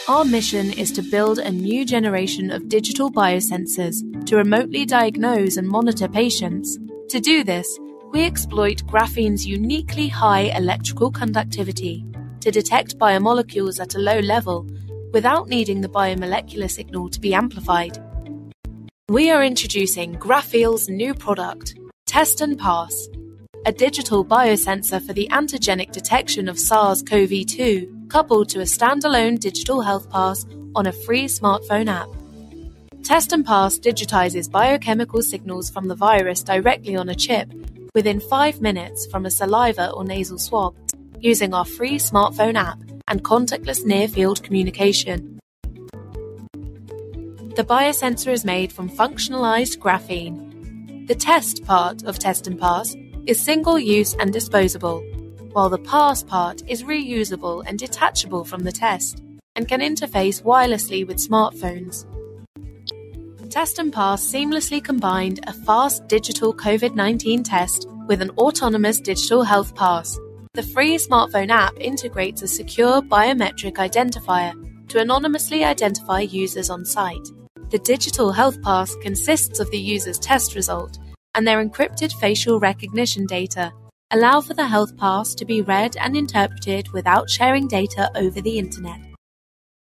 Our 0.09 0.24
mission 0.24 0.72
is 0.72 0.90
to 0.92 1.03
build 1.03 1.38
a 1.38 1.50
new 1.50 1.84
generation 1.84 2.50
of 2.50 2.68
digital 2.68 3.11
biosensors 3.11 4.03
to 4.26 4.36
remotely 4.36 4.84
diagnose 4.84 5.57
and 5.57 5.68
monitor 5.68 6.09
patients. 6.09 6.76
To 7.11 7.20
do 7.20 7.44
this, 7.44 7.78
we 8.11 8.24
exploit 8.24 8.86
graphene's 8.86 9.46
uniquely 9.46 10.09
high 10.09 10.53
electrical 10.57 11.11
conductivity 11.11 12.05
to 12.40 12.50
detect 12.50 12.98
biomolecules 12.98 13.80
at 13.80 13.94
a 13.94 13.98
low 13.98 14.18
level 14.18 14.66
without 15.12 15.48
needing 15.48 15.80
the 15.80 15.88
biomolecular 15.88 16.70
signal 16.70 17.09
to 17.11 17.20
be 17.20 17.32
amplified. 17.32 17.98
We 19.09 19.30
are 19.30 19.44
introducing 19.44 20.14
Grapheal's 20.18 20.88
new 20.88 21.14
product, 21.14 21.78
Test 22.07 22.40
and 22.40 22.59
Pass, 22.59 23.09
a 23.66 23.72
digital 23.72 24.24
biosensor 24.24 25.07
for 25.07 25.12
the 25.12 25.28
antigenic 25.30 25.92
detection 25.92 26.48
of 26.48 26.59
SARS 26.59 27.03
CoV 27.03 27.46
2, 27.46 28.01
coupled 28.13 28.51
to 28.51 28.61
a 28.61 28.65
standalone 28.65 29.41
digital 29.41 29.81
health 29.81 30.11
pass 30.11 30.45
on 30.75 30.87
a 30.87 30.93
free 30.93 31.25
smartphone 31.25 31.89
app. 31.89 32.09
Test 33.03 33.33
and 33.33 33.45
Pass 33.45 33.79
digitizes 33.79 34.51
biochemical 34.51 35.23
signals 35.23 35.71
from 35.71 35.89
the 35.89 35.95
virus 35.95 36.43
directly 36.43 36.95
on 36.95 37.09
a 37.09 37.15
chip 37.15 37.51
within 37.95 38.21
five 38.21 38.61
minutes 38.61 39.07
from 39.07 39.25
a 39.25 39.31
saliva 39.31 39.91
or 39.93 40.05
nasal 40.05 40.39
swab 40.39 40.75
using 41.21 41.55
our 41.55 41.65
free 41.65 41.97
smartphone 41.97 42.55
app 42.55 42.79
and 43.09 43.25
contactless 43.25 43.83
near 43.87 44.07
field 44.07 44.43
communication. 44.43 45.41
The 47.57 47.65
biosensor 47.67 48.31
is 48.31 48.45
made 48.45 48.75
from 48.75 48.91
functionalized 48.91 49.79
graphene. 49.79 51.07
The 51.09 51.15
test 51.15 51.65
part 51.65 52.03
of 52.05 52.19
Test 52.19 52.47
and 52.47 52.61
Pass 52.61 52.95
is 53.27 53.41
single 53.41 53.79
use 53.79 54.15
and 54.15 54.33
disposable, 54.33 55.03
while 55.53 55.68
the 55.68 55.78
pass 55.78 56.22
part 56.22 56.62
is 56.68 56.82
reusable 56.82 57.62
and 57.66 57.78
detachable 57.78 58.44
from 58.44 58.64
the 58.64 58.72
test 58.72 59.22
and 59.57 59.68
can 59.68 59.80
interface 59.80 60.42
wirelessly 60.42 61.07
with 61.07 61.18
smartphones. 61.18 62.07
Test 63.50 63.78
and 63.78 63.92
Pass 63.92 64.24
seamlessly 64.24 64.82
combined 64.82 65.40
a 65.46 65.53
fast 65.53 66.09
digital 66.09 66.55
COVID 66.55 66.94
19 66.94 67.42
test 67.42 67.86
with 68.07 68.22
an 68.22 68.30
autonomous 68.30 68.98
digital 68.98 69.42
health 69.42 69.74
pass 69.74 70.18
the 70.55 70.62
free 70.62 70.98
smartphone 70.98 71.48
app 71.48 71.72
integrates 71.80 72.42
a 72.42 72.46
secure 72.46 73.00
biometric 73.00 73.76
identifier 73.76 74.53
to 74.88 75.00
anonymously 75.00 75.64
identify 75.64 76.20
users 76.20 76.68
on 76.68 76.84
site. 76.84 77.26
The 77.70 77.78
digital 77.78 78.32
health 78.32 78.61
pass 78.61 78.94
consists 78.96 79.61
of 79.61 79.70
the 79.70 79.78
user's 79.78 80.18
test 80.18 80.55
result 80.55 80.98
and 81.34 81.48
their 81.48 81.64
encrypted 81.64 82.12
facial 82.20 82.61
recognition 82.61 83.24
data 83.24 83.72
allow 84.13 84.43
for 84.43 84.53
the 84.53 84.67
health 84.67 84.97
pass 84.99 85.35
to 85.35 85.45
be 85.47 85.63
read 85.63 85.97
and 85.97 86.15
interpreted 86.15 86.89
without 86.93 87.31
sharing 87.31 87.67
data 87.67 88.11
over 88.15 88.41
the 88.43 88.59
internet. 88.59 89.01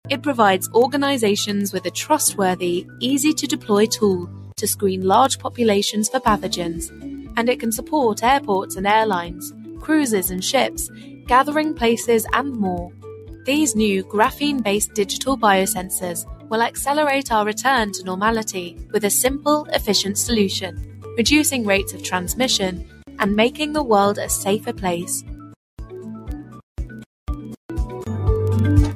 It 0.10 0.24
provides 0.24 0.70
organizations 0.74 1.72
with 1.72 1.86
a 1.86 1.92
trustworthy, 1.92 2.88
easy 3.00 3.34
to 3.34 3.48
deploy 3.48 3.86
tool 3.86 4.30
to 4.58 4.68
screen 4.68 5.04
large 5.04 5.38
populations 5.38 6.10
for 6.10 6.20
pathogens, 6.20 6.90
and 7.38 7.50
it 7.50 7.60
can 7.60 7.72
support 7.72 8.24
airports 8.24 8.76
and 8.76 8.88
airlines, 8.88 9.54
cruises 9.80 10.32
and 10.32 10.44
ships, 10.44 10.90
gathering 11.28 11.74
places, 11.74 12.26
and 12.34 12.56
more. 12.56 12.92
These 13.46 13.76
new 13.76 14.04
graphene 14.04 14.64
based 14.64 14.94
digital 14.96 15.38
biosensors 15.38 16.26
will 16.50 16.64
accelerate 16.64 17.32
our 17.32 17.46
return 17.46 17.92
to 17.92 18.04
normality 18.04 18.78
with 18.92 19.06
a 19.06 19.10
simple, 19.10 19.66
efficient 19.66 20.18
solution, 20.18 21.00
reducing 21.18 21.66
rates 21.66 21.94
of 21.94 22.02
transmission 22.02 22.88
and 23.20 23.36
making 23.36 23.74
the 23.74 23.84
world 23.84 24.18
a 24.18 24.30
safer 24.30 24.74
place. 24.74 25.24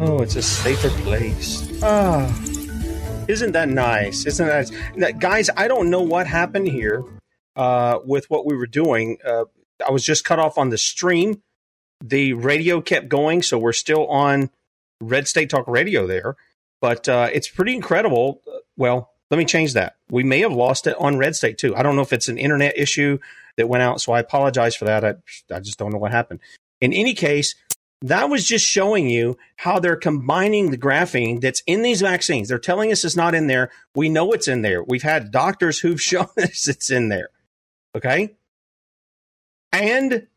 Oh, 0.01 0.21
it's 0.21 0.35
a 0.35 0.41
safer 0.41 0.89
place. 1.01 1.67
Ah, 1.83 2.25
isn't 3.27 3.51
that 3.51 3.69
nice? 3.69 4.25
Isn't 4.25 4.47
that, 4.47 4.71
that 4.97 5.19
guys? 5.19 5.49
I 5.55 5.67
don't 5.67 5.89
know 5.89 6.01
what 6.01 6.25
happened 6.25 6.67
here 6.67 7.03
uh, 7.55 7.99
with 8.05 8.29
what 8.29 8.45
we 8.45 8.55
were 8.55 8.67
doing. 8.67 9.17
Uh, 9.25 9.45
I 9.85 9.91
was 9.91 10.03
just 10.03 10.25
cut 10.25 10.39
off 10.39 10.57
on 10.57 10.69
the 10.69 10.77
stream. 10.77 11.41
The 12.01 12.33
radio 12.33 12.81
kept 12.81 13.09
going, 13.09 13.41
so 13.41 13.57
we're 13.57 13.73
still 13.73 14.07
on 14.07 14.49
Red 15.01 15.27
State 15.27 15.49
Talk 15.49 15.67
Radio 15.67 16.07
there. 16.07 16.37
But 16.81 17.09
uh, 17.09 17.29
it's 17.33 17.49
pretty 17.49 17.75
incredible. 17.75 18.41
Well, 18.77 19.11
let 19.29 19.37
me 19.37 19.45
change 19.45 19.73
that. 19.73 19.97
We 20.09 20.23
may 20.23 20.39
have 20.39 20.53
lost 20.53 20.87
it 20.87 20.95
on 20.97 21.17
Red 21.17 21.35
State 21.35 21.57
too. 21.57 21.75
I 21.75 21.83
don't 21.83 21.95
know 21.95 22.01
if 22.01 22.13
it's 22.13 22.29
an 22.29 22.37
internet 22.37 22.77
issue 22.77 23.19
that 23.59 23.69
went 23.69 23.83
out, 23.83 24.01
so 24.01 24.11
I 24.11 24.19
apologize 24.19 24.75
for 24.75 24.85
that. 24.85 25.05
I, 25.05 25.15
I 25.53 25.59
just 25.59 25.77
don't 25.77 25.91
know 25.91 25.99
what 25.99 26.11
happened. 26.11 26.39
In 26.81 26.91
any 26.91 27.13
case, 27.13 27.55
that 28.01 28.29
was 28.29 28.45
just 28.45 28.65
showing 28.65 29.09
you 29.09 29.37
how 29.57 29.79
they're 29.79 29.97
combining 29.97 30.71
the 30.71 30.77
graphene 30.77 31.41
that's 31.41 31.61
in 31.67 31.81
these 31.81 32.01
vaccines. 32.01 32.47
They're 32.47 32.57
telling 32.57 32.91
us 32.91 33.03
it's 33.03 33.15
not 33.15 33.35
in 33.35 33.47
there. 33.47 33.71
We 33.93 34.09
know 34.09 34.31
it's 34.31 34.47
in 34.47 34.61
there. 34.61 34.83
We've 34.83 35.03
had 35.03 35.31
doctors 35.31 35.79
who've 35.81 36.01
shown 36.01 36.29
us 36.37 36.67
it's 36.67 36.89
in 36.89 37.09
there. 37.09 37.29
Okay. 37.95 38.35
And 39.71 40.27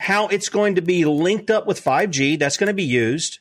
how 0.00 0.26
it's 0.28 0.48
going 0.48 0.74
to 0.76 0.82
be 0.82 1.04
linked 1.04 1.50
up 1.50 1.66
with 1.66 1.82
5G. 1.82 2.38
That's 2.38 2.56
going 2.56 2.68
to 2.68 2.74
be 2.74 2.82
used. 2.82 3.38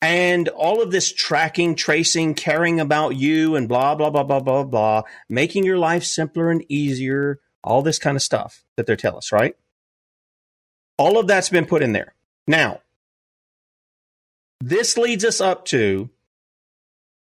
And 0.00 0.48
all 0.48 0.82
of 0.82 0.90
this 0.90 1.12
tracking, 1.12 1.74
tracing, 1.74 2.34
caring 2.34 2.78
about 2.78 3.16
you 3.16 3.56
and 3.56 3.68
blah, 3.68 3.94
blah, 3.94 4.10
blah, 4.10 4.22
blah, 4.22 4.40
blah, 4.40 4.62
blah, 4.62 5.02
making 5.28 5.64
your 5.64 5.78
life 5.78 6.04
simpler 6.04 6.50
and 6.50 6.64
easier, 6.68 7.40
all 7.64 7.82
this 7.82 7.98
kind 7.98 8.16
of 8.16 8.22
stuff 8.22 8.64
that 8.76 8.86
they're 8.86 8.96
telling 8.96 9.18
us, 9.18 9.32
right? 9.32 9.56
All 10.96 11.18
of 11.18 11.26
that's 11.26 11.48
been 11.48 11.66
put 11.66 11.82
in 11.82 11.92
there. 11.92 12.14
Now, 12.46 12.80
this 14.60 14.96
leads 14.96 15.24
us 15.24 15.40
up 15.40 15.64
to 15.66 16.10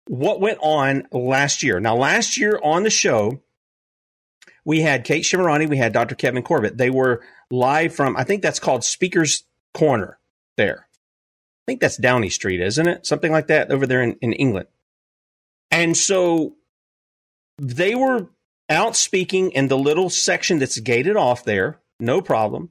what 0.08 0.40
went 0.40 0.60
on 0.62 1.08
last 1.12 1.64
year. 1.64 1.80
Now, 1.80 1.96
last 1.96 2.38
year 2.38 2.60
on 2.64 2.84
the 2.84 2.90
show, 2.90 3.42
we 4.64 4.82
had 4.82 5.04
Kate 5.04 5.24
Shemirani, 5.24 5.68
we 5.70 5.78
had 5.78 5.94
Dr. 5.94 6.16
Kevin 6.16 6.44
Corbett. 6.44 6.78
They 6.78 6.90
were 6.90 7.24
live 7.52 7.94
from, 7.96 8.16
I 8.18 8.24
think 8.24 8.42
that's 8.42 8.60
called 8.60 8.84
Speaker's 8.84 9.44
Corner 9.74 10.20
there. 10.58 10.88
I 10.88 11.72
think 11.72 11.82
that's 11.82 11.98
Downey 11.98 12.30
Street, 12.30 12.62
isn't 12.62 12.88
it? 12.88 13.06
Something 13.06 13.32
like 13.32 13.48
that 13.48 13.72
over 13.72 13.88
there 13.88 14.02
in, 14.02 14.18
in 14.22 14.34
England. 14.34 14.68
And 15.72 15.98
so 15.98 16.56
they 17.58 17.96
were 17.96 18.28
out 18.70 18.96
speaking 18.96 19.52
in 19.52 19.68
the 19.68 19.78
little 19.78 20.10
section 20.10 20.60
that's 20.60 20.80
gated 20.80 21.16
off 21.16 21.44
there, 21.44 21.80
no 22.00 22.22
problem. 22.22 22.70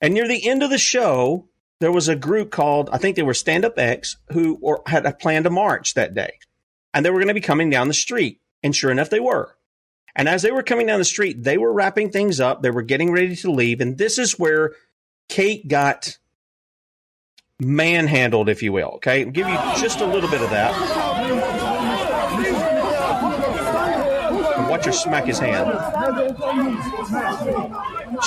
And 0.00 0.14
near 0.14 0.26
the 0.26 0.48
end 0.48 0.62
of 0.62 0.70
the 0.70 0.78
show, 0.78 1.48
there 1.80 1.92
was 1.92 2.08
a 2.08 2.16
group 2.16 2.50
called, 2.50 2.90
I 2.92 2.98
think 2.98 3.16
they 3.16 3.22
were 3.22 3.34
Stand 3.34 3.64
Up 3.64 3.78
X, 3.78 4.16
who 4.30 4.58
or 4.60 4.82
had 4.86 5.06
a 5.06 5.50
march 5.50 5.94
that 5.94 6.14
day. 6.14 6.38
And 6.94 7.04
they 7.04 7.10
were 7.10 7.18
going 7.18 7.28
to 7.28 7.34
be 7.34 7.40
coming 7.40 7.70
down 7.70 7.88
the 7.88 7.94
street. 7.94 8.40
And 8.62 8.74
sure 8.74 8.90
enough, 8.90 9.10
they 9.10 9.20
were. 9.20 9.56
And 10.14 10.28
as 10.28 10.42
they 10.42 10.50
were 10.50 10.62
coming 10.62 10.86
down 10.86 10.98
the 10.98 11.04
street, 11.04 11.42
they 11.42 11.56
were 11.56 11.72
wrapping 11.72 12.10
things 12.10 12.38
up. 12.38 12.62
They 12.62 12.70
were 12.70 12.82
getting 12.82 13.12
ready 13.12 13.34
to 13.36 13.50
leave. 13.50 13.80
And 13.80 13.96
this 13.96 14.18
is 14.18 14.38
where 14.38 14.72
Kate 15.28 15.66
got 15.66 16.18
manhandled, 17.58 18.48
if 18.48 18.62
you 18.62 18.72
will. 18.72 18.92
Okay. 18.96 19.24
I'll 19.24 19.30
give 19.30 19.48
you 19.48 19.56
just 19.78 20.00
a 20.00 20.06
little 20.06 20.28
bit 20.28 20.42
of 20.42 20.50
that. 20.50 21.11
Watch 24.86 24.96
smack 24.96 25.24
his 25.24 25.38
hand. 25.38 25.68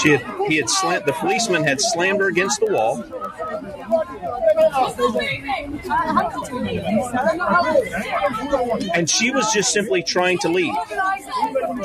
She 0.01 0.11
had, 0.11 0.47
he 0.47 0.57
had 0.57 0.69
slant, 0.69 1.05
the 1.05 1.13
policeman 1.13 1.63
had 1.63 1.79
slammed 1.81 2.19
her 2.19 2.27
against 2.27 2.59
the 2.59 2.67
wall. 2.67 3.03
And 8.93 9.09
she 9.09 9.31
was 9.31 9.51
just 9.53 9.71
simply 9.71 10.03
trying 10.03 10.37
to 10.39 10.49
leave. 10.49 10.73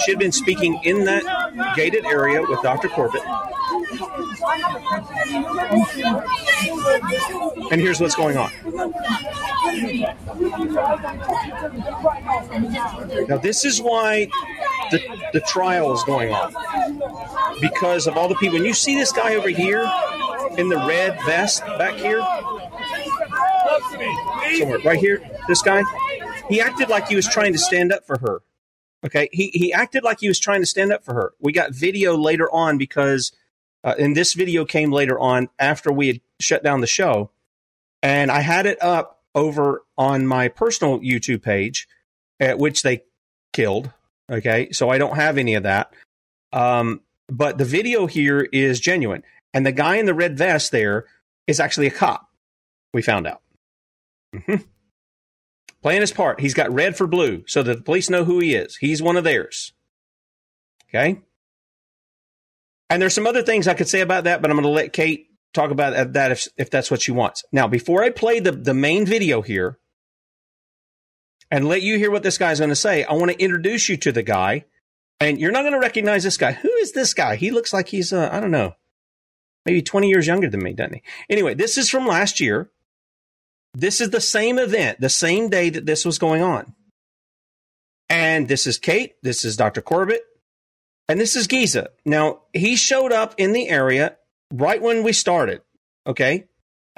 She 0.05 0.11
had 0.13 0.19
been 0.19 0.33
speaking 0.33 0.81
in 0.85 1.05
that 1.05 1.75
gated 1.77 2.05
area 2.07 2.43
with 2.43 2.63
Dr. 2.63 2.89
Corbett. 2.89 3.23
And 7.71 7.81
here's 7.81 8.01
what's 8.01 8.17
going 8.17 8.37
on. 8.37 8.51
Now, 13.29 13.39
this 13.39 13.65
is 13.65 13.81
why 13.81 14.29
the, 14.91 15.31
the 15.33 15.41
trial 15.41 15.93
is 15.93 16.03
going 16.05 16.33
on. 16.33 16.53
Because 17.61 18.07
of 18.07 18.17
all 18.17 18.29
the 18.29 18.35
people. 18.37 18.57
And 18.57 18.67
you 18.67 18.75
see 18.75 18.97
this 18.97 19.13
guy 19.13 19.35
over 19.35 19.49
here 19.49 19.91
in 20.57 20.69
the 20.69 20.77
red 20.77 21.19
vest 21.25 21.65
back 21.79 21.95
here, 21.95 22.21
somewhere 24.59 24.79
right 24.85 24.99
here, 24.99 25.23
this 25.49 25.63
guy, 25.63 25.83
he 26.49 26.61
acted 26.61 26.89
like 26.89 27.09
he 27.09 27.17
was 27.17 27.29
trying 27.29 27.53
to 27.53 27.59
stand 27.59 27.93
up 27.93 28.07
for 28.07 28.19
her. 28.19 28.43
Okay, 29.05 29.29
he 29.33 29.49
he 29.55 29.73
acted 29.73 30.03
like 30.03 30.21
he 30.21 30.29
was 30.29 30.39
trying 30.39 30.61
to 30.61 30.67
stand 30.67 30.93
up 30.93 31.05
for 31.05 31.15
her. 31.15 31.33
We 31.41 31.53
got 31.53 31.75
video 31.75 32.17
later 32.17 32.53
on 32.53 32.77
because, 32.77 33.33
uh, 33.83 33.95
and 33.99 34.15
this 34.15 34.35
video 34.35 34.67
came 34.67 34.93
later 34.93 35.19
on 35.19 35.49
after 35.59 35.91
we 35.91 36.09
had 36.09 36.21
shut 36.39 36.63
down 36.63 36.83
the 36.83 36.87
show, 36.87 37.31
and 38.03 38.31
I 38.31 38.41
had 38.41 38.67
it 38.67 38.83
up 38.83 39.23
over 39.35 39.85
on 39.97 40.27
my 40.27 40.49
personal 40.49 41.01
YouTube 41.01 41.43
page, 41.43 41.89
at 42.39 42.59
which 42.59 42.83
they 42.83 43.05
killed. 43.55 43.91
Okay, 44.31 44.71
so 44.71 44.91
I 44.91 44.99
don't 44.99 45.17
have 45.17 45.39
any 45.39 45.55
of 45.55 45.65
that. 45.65 45.93
Um, 46.53 47.01
but 47.29 47.59
the 47.59 47.65
video 47.65 48.07
here 48.07 48.41
is 48.53 48.81
genuine, 48.81 49.23
and 49.53 49.67
the 49.67 49.73
guy 49.73 49.97
in 49.97 50.07
the 50.07 50.15
red 50.15 50.39
vest 50.39 50.71
there 50.73 51.07
is 51.47 51.61
actually 51.61 51.87
a 51.87 51.93
cop. 51.93 52.29
We 52.93 53.03
found 53.03 53.27
out. 53.27 53.43
Mm-hmm. 54.35 54.63
Playing 55.83 56.01
his 56.03 56.13
part. 56.13 56.41
He's 56.41 56.55
got 56.55 56.73
red 56.73 56.97
for 56.97 57.07
blue 57.07 57.45
so 57.47 57.63
that 57.63 57.77
the 57.77 57.83
police 57.83 58.11
know 58.11 58.25
who 58.25 58.39
he 58.39 58.55
is. 58.55 58.77
He's 58.77 59.03
one 59.03 59.17
of 59.17 59.25
theirs. 59.25 59.73
Okay? 60.89 61.21
And 62.91 63.01
there's 63.01 63.15
some 63.15 63.27
other 63.27 63.43
things 63.43 63.67
I 63.67 63.75
could 63.75 63.89
say 63.89 64.01
about 64.01 64.25
that, 64.25 64.43
but 64.43 64.51
I'm 64.51 64.57
going 64.57 64.65
to 64.65 64.71
let 64.71 64.93
Kate 64.93 65.29
talk 65.55 65.71
about 65.71 66.13
that 66.13 66.33
if, 66.33 66.49
if 66.57 66.71
that's 66.71 66.91
what 66.91 67.01
she 67.01 67.13
wants. 67.13 67.45
Now, 67.53 67.67
before 67.67 68.03
I 68.03 68.11
play 68.11 68.41
the, 68.41 68.53
the 68.53 68.75
main 68.75 69.07
video 69.07 69.41
here 69.41 69.79
and 71.51 71.69
let 71.69 71.83
you 71.83 71.99
hear 71.99 72.11
what 72.11 72.23
this 72.23 72.39
guy's 72.39 72.61
going 72.61 72.71
to 72.71 72.77
say, 72.77 73.05
I 73.05 73.13
want 73.15 73.31
to 73.31 73.43
introduce 73.43 73.89
you 73.89 73.97
to 73.99 74.13
the 74.13 74.23
guy. 74.23 74.65
And 75.19 75.39
you're 75.39 75.53
not 75.53 75.63
going 75.63 75.75
to 75.75 75.81
recognize 75.81 76.25
this 76.25 76.39
guy. 76.39 76.53
Who 76.53 76.71
is 76.77 76.93
this 76.93 77.13
guy? 77.13 77.37
He 77.37 77.51
looks 77.51 77.73
like 77.73 77.89
he's, 77.89 78.13
uh, 78.13 78.31
I 78.33 78.41
don't 78.41 78.51
know, 78.51 78.75
maybe 79.67 79.83
20 79.83 80.09
years 80.09 80.27
younger 80.27 80.49
than 80.49 80.63
me, 80.63 80.73
doesn't 80.73 80.95
he? 80.95 81.03
Anyway, 81.29 81.55
this 81.55 81.77
is 81.77 81.91
from 81.91 82.07
last 82.07 82.41
year. 82.41 82.71
This 83.75 84.01
is 84.01 84.11
the 84.11 84.21
same 84.21 84.59
event, 84.59 85.01
the 85.01 85.11
same 85.11 85.49
day 85.49 85.71
that 85.71 85.87
this 85.87 86.05
was 86.05 86.19
going 86.19 86.43
on. 86.43 86.75
And 88.09 88.49
this 88.49 88.67
is 88.67 88.79
Kate, 88.79 89.15
this 89.23 89.45
is 89.45 89.57
Dr. 89.57 89.81
Corbett, 89.81 90.23
and 91.09 91.21
this 91.21 91.37
is 91.37 91.47
Giza. 91.47 91.91
Now, 92.05 92.41
he 92.53 92.75
showed 92.75 93.13
up 93.13 93.35
in 93.39 93.53
the 93.53 93.69
area 93.69 94.17
right 94.53 94.83
when 94.83 95.05
we 95.05 95.13
started, 95.13 95.63
okay? 96.07 96.47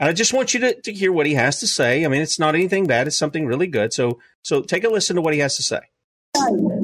And 0.02 0.08
I 0.08 0.12
just 0.14 0.32
want 0.32 0.52
you 0.52 0.58
to, 0.58 0.74
to 0.80 0.92
hear 0.92 1.12
what 1.12 1.26
he 1.26 1.34
has 1.34 1.60
to 1.60 1.66
say. 1.68 2.04
I 2.04 2.08
mean, 2.08 2.22
it's 2.22 2.36
not 2.36 2.56
anything 2.56 2.88
bad, 2.88 3.06
it's 3.06 3.16
something 3.16 3.46
really 3.46 3.68
good. 3.68 3.92
So 3.92 4.18
so 4.42 4.60
take 4.60 4.82
a 4.82 4.88
listen 4.88 5.14
to 5.14 5.22
what 5.22 5.32
he 5.32 5.38
has 5.38 5.54
to 5.58 5.62
say. 5.62 5.78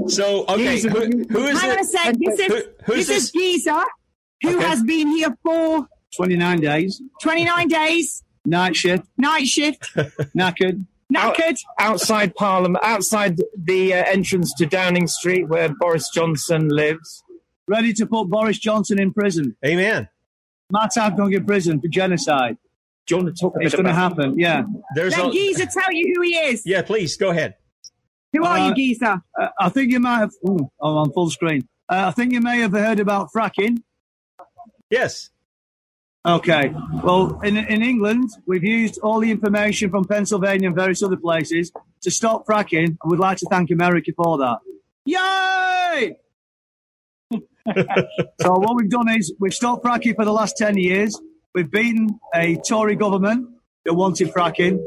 So, 0.07 0.45
okay, 0.49 0.81
who, 0.81 1.25
who 1.29 1.47
is 1.49 1.61
Hang 1.61 1.71
on 1.73 1.79
it? 1.79 1.81
a 1.81 1.85
sec. 1.85 2.15
This 2.17 2.39
is, 2.39 2.47
Who- 2.47 2.63
who's 2.85 3.07
this, 3.09 3.25
is 3.25 3.31
Giza, 3.33 3.83
who 4.43 4.57
Okay. 4.57 4.65
has 4.69 4.85
been 4.85 5.09
here 5.09 5.37
for 5.43 5.89
29 6.17 6.61
days. 6.61 7.03
29 7.21 7.67
days, 7.67 8.23
Night 8.45 8.77
shift. 8.77 9.05
night 9.19 9.47
shift, 9.49 9.83
Knackered. 10.37 10.87
knackered. 11.13 11.59
outside 11.81 12.37
Parliament, 12.37 12.85
outside 12.85 13.39
the 13.57 13.95
uh, 13.95 14.05
entrance 14.07 14.55
to 14.59 14.65
Downing 14.67 15.09
Street 15.09 15.49
where 15.49 15.69
Boris 15.81 16.09
Johnson 16.15 16.69
lives. 16.69 17.25
Ready 17.67 17.93
to 17.95 18.07
put 18.07 18.27
Boris 18.31 18.59
Johnson 18.61 19.01
in 19.01 19.13
prison. 19.13 19.57
Amen. 19.67 20.09
Matt 20.71 20.93
going 21.17 21.33
to 21.33 21.41
prison 21.41 21.81
for 21.81 21.89
genocide. 21.89 22.57
Do 23.09 23.15
you 23.17 23.23
want 23.23 23.35
to 23.35 23.41
talk 23.41 23.55
a 23.57 23.61
It's 23.61 23.73
bit 23.75 23.83
going 23.83 23.87
to 23.87 23.99
happen, 23.99 24.39
yeah. 24.39 24.65
There's 24.95 25.17
Let 25.17 25.29
a, 25.29 25.31
Giza 25.31 25.67
tell 25.67 25.91
you 25.93 26.13
who 26.15 26.21
he 26.23 26.37
is. 26.37 26.63
yeah, 26.67 26.83
please 26.83 27.17
go 27.17 27.31
ahead. 27.31 27.55
Who 28.35 28.45
are 28.45 28.59
Uh, 28.59 28.69
you, 28.69 28.75
Giza? 28.75 29.23
Uh, 29.41 29.49
I 29.59 29.71
think 29.71 29.91
you 29.91 29.99
might 29.99 30.19
have. 30.19 30.31
Ooh, 30.47 30.71
I'm 30.83 30.95
on 30.95 31.13
full 31.13 31.31
screen. 31.31 31.67
Uh, 31.89 32.05
I 32.09 32.11
think 32.11 32.33
you 32.35 32.43
may 32.43 32.61
have 32.61 32.73
heard 32.73 33.01
about 33.01 33.31
fracking. 33.35 33.79
Yes. 34.91 35.31
Okay. 36.27 36.75
Well, 37.03 37.41
in, 37.43 37.57
in 37.57 37.83
England, 37.83 38.29
we've 38.47 38.63
used 38.65 38.99
all 38.99 39.21
the 39.21 39.31
information 39.31 39.89
from 39.89 40.05
Pennsylvania 40.05 40.67
and 40.69 40.77
various 40.77 41.03
other 41.03 41.17
places 41.17 41.73
to 42.03 42.11
stop 42.11 42.47
fracking, 42.47 42.85
and 43.03 43.11
we'd 43.11 43.21
like 43.21 43.39
to 43.39 43.47
thank 43.51 43.71
America 43.71 44.13
for 44.15 44.37
that. 44.37 44.59
Yay! 45.07 46.17
so 48.43 48.53
what 48.59 48.77
we've 48.77 48.91
done 48.91 49.09
is 49.17 49.33
we've 49.41 49.55
stopped 49.55 49.83
fracking 49.83 50.15
for 50.15 50.27
the 50.27 50.33
last 50.33 50.59
10 50.59 50.77
years. 50.77 51.19
We've 51.59 51.69
beaten 51.69 52.21
a 52.33 52.55
Tory 52.55 52.95
government 52.95 53.49
that 53.85 53.95
wanted 53.95 54.29
fracking. 54.29 54.79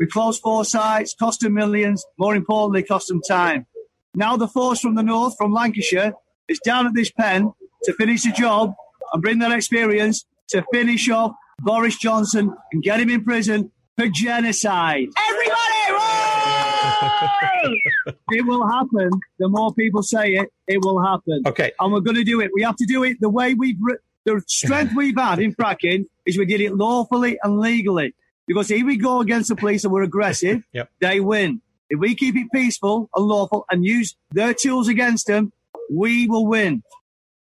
We 0.00 0.08
closed 0.08 0.40
four 0.42 0.64
sites, 0.64 1.14
cost 1.14 1.38
them 1.38 1.54
millions. 1.54 2.04
More 2.18 2.34
importantly, 2.34 2.82
cost 2.82 3.06
them 3.06 3.20
time. 3.22 3.66
Now 4.12 4.36
the 4.36 4.48
force 4.48 4.80
from 4.80 4.96
the 4.96 5.04
north, 5.04 5.36
from 5.38 5.52
Lancashire, 5.52 6.14
is 6.48 6.58
down 6.64 6.84
at 6.84 6.94
this 6.94 7.12
pen 7.12 7.52
to 7.84 7.92
finish 7.92 8.24
the 8.24 8.32
job 8.32 8.74
and 9.12 9.22
bring 9.22 9.38
that 9.38 9.52
experience 9.52 10.24
to 10.48 10.64
finish 10.72 11.08
off 11.08 11.30
Boris 11.60 11.96
Johnson 11.96 12.52
and 12.72 12.82
get 12.82 12.98
him 12.98 13.08
in 13.08 13.22
prison 13.22 13.70
for 13.96 14.08
genocide. 14.08 15.06
Everybody, 15.28 15.76
it 18.32 18.44
will 18.44 18.66
happen. 18.66 19.10
The 19.38 19.48
more 19.48 19.72
people 19.74 20.02
say 20.02 20.32
it, 20.32 20.48
it 20.66 20.78
will 20.82 21.00
happen. 21.00 21.42
Okay. 21.46 21.70
And 21.78 21.92
we're 21.92 22.00
going 22.00 22.16
to 22.16 22.24
do 22.24 22.40
it. 22.40 22.50
We 22.52 22.62
have 22.62 22.74
to 22.78 22.84
do 22.84 23.04
it 23.04 23.18
the 23.20 23.30
way 23.30 23.54
we've, 23.54 23.78
re- 23.80 23.98
the 24.26 24.42
strength 24.46 24.92
we've 24.94 25.16
had 25.16 25.38
in 25.38 25.54
fracking 25.54 26.04
is 26.26 26.36
we 26.36 26.44
did 26.44 26.60
it 26.60 26.74
lawfully 26.74 27.38
and 27.42 27.58
legally. 27.58 28.12
Because 28.46 28.70
if 28.70 28.84
we 28.84 28.96
go 28.96 29.20
against 29.20 29.48
the 29.48 29.56
police 29.56 29.84
and 29.84 29.92
we're 29.92 30.02
aggressive, 30.02 30.62
Yep. 30.72 30.90
they 31.00 31.20
win. 31.20 31.62
If 31.88 32.00
we 32.00 32.14
keep 32.14 32.36
it 32.36 32.48
peaceful 32.52 33.08
and 33.14 33.24
lawful 33.24 33.64
and 33.70 33.84
use 33.84 34.16
their 34.32 34.52
tools 34.52 34.88
against 34.88 35.28
them, 35.28 35.52
we 35.90 36.26
will 36.26 36.46
win. 36.46 36.82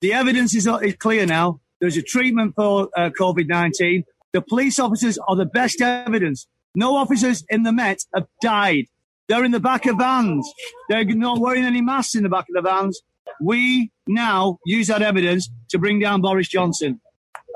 The 0.03 0.13
evidence 0.13 0.55
is, 0.55 0.67
is 0.83 0.95
clear 0.97 1.25
now. 1.27 1.61
There's 1.81 1.97
a 1.97 2.03
treatment 2.03 2.55
for 2.55 2.89
uh, 2.97 3.11
COVID 3.19 3.49
19. 3.49 4.05
The 4.33 4.43
police 4.43 4.79
officers 4.79 5.19
are 5.27 5.37
the 5.37 5.47
best 5.47 5.81
evidence. 5.81 6.47
No 6.75 6.97
officers 6.97 7.45
in 7.49 7.63
the 7.63 7.73
Met 7.73 8.01
have 8.15 8.27
died. 8.43 8.85
They're 9.29 9.45
in 9.45 9.53
the 9.53 9.61
back 9.61 9.87
of 9.87 9.97
vans. 9.97 10.47
They're 10.91 11.05
not 11.05 11.39
wearing 11.41 11.65
any 11.65 11.81
masks 11.81 12.15
in 12.15 12.23
the 12.23 12.29
back 12.29 12.47
of 12.49 12.55
the 12.55 12.69
vans. 12.69 13.01
We 13.41 13.91
now 14.07 14.59
use 14.65 14.89
that 14.89 15.03
evidence 15.03 15.51
to 15.71 15.79
bring 15.79 15.99
down 15.99 16.21
Boris 16.21 16.49
Johnson. 16.49 17.01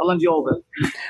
I'll 0.00 0.08
hand 0.08 0.22
you 0.22 0.32
over. 0.32 0.60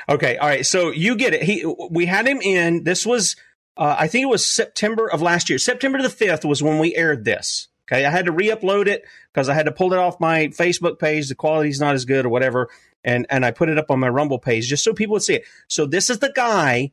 Okay, 0.07 0.37
all 0.37 0.47
right. 0.47 0.65
So 0.65 0.91
you 0.91 1.15
get 1.15 1.33
it. 1.33 1.43
He, 1.43 1.65
we 1.91 2.05
had 2.05 2.27
him 2.27 2.41
in. 2.41 2.83
This 2.83 3.05
was, 3.05 3.35
uh, 3.77 3.95
I 3.97 4.07
think 4.07 4.23
it 4.23 4.29
was 4.29 4.45
September 4.45 5.09
of 5.09 5.21
last 5.21 5.49
year. 5.49 5.59
September 5.59 6.01
the 6.01 6.09
fifth 6.09 6.43
was 6.43 6.63
when 6.63 6.79
we 6.79 6.95
aired 6.95 7.23
this. 7.23 7.67
Okay, 7.91 8.05
I 8.05 8.11
had 8.11 8.25
to 8.25 8.31
re-upload 8.31 8.87
it 8.87 9.03
because 9.33 9.49
I 9.49 9.55
had 9.55 9.65
to 9.65 9.71
pull 9.71 9.93
it 9.93 9.99
off 9.99 10.19
my 10.19 10.47
Facebook 10.47 10.99
page. 10.99 11.27
The 11.27 11.35
quality's 11.35 11.79
not 11.79 11.95
as 11.95 12.05
good 12.05 12.23
or 12.23 12.29
whatever, 12.29 12.69
and 13.03 13.25
and 13.31 13.43
I 13.43 13.49
put 13.49 13.69
it 13.69 13.79
up 13.79 13.89
on 13.89 13.99
my 13.99 14.09
Rumble 14.09 14.37
page 14.37 14.67
just 14.67 14.83
so 14.83 14.93
people 14.93 15.13
would 15.13 15.23
see 15.23 15.35
it. 15.35 15.45
So 15.67 15.87
this 15.87 16.11
is 16.11 16.19
the 16.19 16.31
guy. 16.35 16.91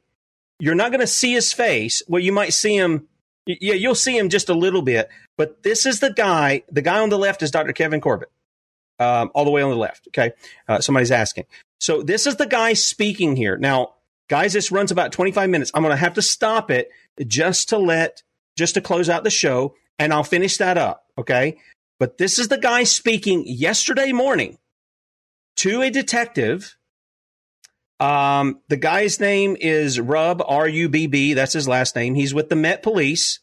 You're 0.58 0.74
not 0.74 0.90
going 0.90 1.02
to 1.02 1.06
see 1.06 1.34
his 1.34 1.52
face. 1.52 2.02
Well, 2.08 2.22
you 2.22 2.32
might 2.32 2.54
see 2.54 2.74
him. 2.74 3.08
Yeah, 3.44 3.74
you'll 3.74 3.94
see 3.94 4.16
him 4.16 4.30
just 4.30 4.48
a 4.48 4.54
little 4.54 4.80
bit. 4.80 5.10
But 5.36 5.62
this 5.62 5.86
is 5.86 6.00
the 6.00 6.12
guy. 6.12 6.62
The 6.70 6.82
guy 6.82 7.00
on 7.00 7.08
the 7.08 7.18
left 7.18 7.42
is 7.42 7.50
Dr. 7.50 7.72
Kevin 7.72 8.00
Corbett. 8.00 8.30
Um, 8.98 9.30
all 9.34 9.44
the 9.44 9.50
way 9.50 9.60
on 9.60 9.70
the 9.70 9.76
left. 9.76 10.08
Okay, 10.08 10.32
uh, 10.68 10.80
somebody's 10.80 11.10
asking. 11.10 11.44
So 11.78 12.02
this 12.02 12.26
is 12.26 12.36
the 12.36 12.46
guy 12.46 12.72
speaking 12.72 13.36
here. 13.36 13.58
Now, 13.58 13.94
guys, 14.28 14.54
this 14.54 14.72
runs 14.72 14.90
about 14.90 15.12
25 15.12 15.50
minutes. 15.50 15.70
I'm 15.74 15.82
going 15.82 15.92
to 15.92 15.98
have 15.98 16.14
to 16.14 16.22
stop 16.22 16.70
it 16.70 16.90
just 17.26 17.68
to 17.70 17.78
let, 17.78 18.22
just 18.56 18.74
to 18.74 18.80
close 18.80 19.10
out 19.10 19.22
the 19.22 19.30
show, 19.30 19.74
and 19.98 20.14
I'll 20.14 20.24
finish 20.24 20.56
that 20.56 20.78
up. 20.78 21.04
Okay. 21.18 21.58
But 21.98 22.18
this 22.18 22.38
is 22.38 22.48
the 22.48 22.58
guy 22.58 22.84
speaking 22.84 23.44
yesterday 23.46 24.12
morning 24.12 24.58
to 25.56 25.82
a 25.82 25.90
detective. 25.90 26.76
Um, 27.98 28.60
the 28.68 28.76
guy's 28.76 29.18
name 29.20 29.56
is 29.58 29.98
Rub, 29.98 30.42
R 30.46 30.68
U 30.68 30.88
B 30.88 31.06
B. 31.06 31.32
That's 31.32 31.54
his 31.54 31.66
last 31.66 31.96
name. 31.96 32.14
He's 32.14 32.34
with 32.34 32.50
the 32.50 32.56
Met 32.56 32.82
Police. 32.82 33.40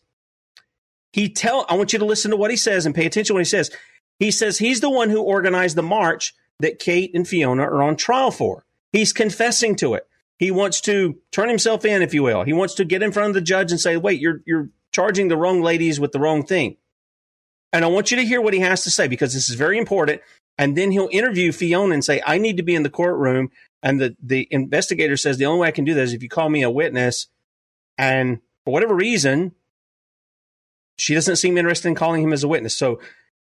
He 1.13 1.29
tell, 1.29 1.65
I 1.69 1.75
want 1.75 1.93
you 1.93 1.99
to 1.99 2.05
listen 2.05 2.31
to 2.31 2.37
what 2.37 2.51
he 2.51 2.57
says 2.57 2.85
and 2.85 2.93
pay 2.93 3.05
attention 3.05 3.35
what 3.35 3.41
he 3.41 3.45
says. 3.45 3.71
He 4.19 4.31
says 4.31 4.57
he's 4.57 4.81
the 4.81 4.89
one 4.89 5.09
who 5.09 5.21
organized 5.21 5.77
the 5.77 5.83
march 5.83 6.33
that 6.59 6.79
Kate 6.79 7.11
and 7.13 7.27
Fiona 7.27 7.63
are 7.63 7.83
on 7.83 7.95
trial 7.95 8.31
for. 8.31 8.65
He's 8.91 9.13
confessing 9.13 9.75
to 9.77 9.93
it. 9.93 10.07
He 10.37 10.49
wants 10.49 10.81
to 10.81 11.19
turn 11.31 11.49
himself 11.49 11.85
in, 11.85 12.01
if 12.01 12.13
you 12.13 12.23
will. 12.23 12.43
He 12.43 12.53
wants 12.53 12.73
to 12.75 12.85
get 12.85 13.03
in 13.03 13.11
front 13.11 13.29
of 13.29 13.35
the 13.35 13.41
judge 13.41 13.71
and 13.71 13.79
say, 13.79 13.95
wait, 13.95 14.19
you're, 14.19 14.41
you're 14.45 14.69
charging 14.91 15.27
the 15.27 15.37
wrong 15.37 15.61
ladies 15.61 15.99
with 15.99 16.11
the 16.11 16.19
wrong 16.19 16.43
thing. 16.43 16.77
And 17.71 17.85
I 17.85 17.87
want 17.87 18.11
you 18.11 18.17
to 18.17 18.25
hear 18.25 18.41
what 18.41 18.53
he 18.53 18.59
has 18.59 18.83
to 18.83 18.91
say 18.91 19.07
because 19.07 19.33
this 19.33 19.49
is 19.49 19.55
very 19.55 19.77
important. 19.77 20.21
And 20.57 20.75
then 20.75 20.91
he'll 20.91 21.09
interview 21.11 21.51
Fiona 21.51 21.93
and 21.93 22.03
say, 22.03 22.21
I 22.25 22.37
need 22.37 22.57
to 22.57 22.63
be 22.63 22.75
in 22.75 22.83
the 22.83 22.89
courtroom. 22.89 23.51
And 23.81 23.99
the, 23.99 24.15
the 24.21 24.47
investigator 24.51 25.17
says, 25.17 25.37
the 25.37 25.45
only 25.45 25.61
way 25.61 25.67
I 25.67 25.71
can 25.71 25.85
do 25.85 25.93
that 25.93 26.01
is 26.01 26.13
if 26.13 26.23
you 26.23 26.29
call 26.29 26.49
me 26.49 26.63
a 26.63 26.69
witness. 26.69 27.27
And 27.97 28.39
for 28.65 28.73
whatever 28.73 28.95
reason, 28.95 29.53
she 30.97 31.13
doesn't 31.13 31.37
seem 31.37 31.57
interested 31.57 31.87
in 31.87 31.95
calling 31.95 32.23
him 32.23 32.33
as 32.33 32.43
a 32.43 32.47
witness. 32.47 32.75
So 32.75 32.99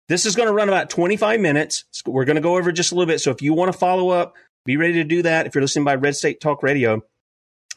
this 0.07 0.25
is 0.25 0.35
going 0.35 0.47
to 0.47 0.53
run 0.53 0.67
about 0.67 0.89
25 0.89 1.39
minutes. 1.39 1.85
We're 2.05 2.25
going 2.25 2.35
to 2.35 2.41
go 2.41 2.57
over 2.57 2.71
just 2.71 2.91
a 2.91 2.95
little 2.95 3.07
bit. 3.07 3.19
So 3.21 3.31
if 3.31 3.41
you 3.41 3.53
want 3.53 3.71
to 3.71 3.77
follow 3.77 4.09
up, 4.09 4.35
be 4.65 4.77
ready 4.77 4.93
to 4.93 5.03
do 5.03 5.21
that. 5.23 5.47
If 5.47 5.55
you're 5.55 5.61
listening 5.61 5.85
by 5.85 5.95
Red 5.95 6.15
State 6.15 6.39
Talk 6.41 6.63
Radio, 6.63 7.03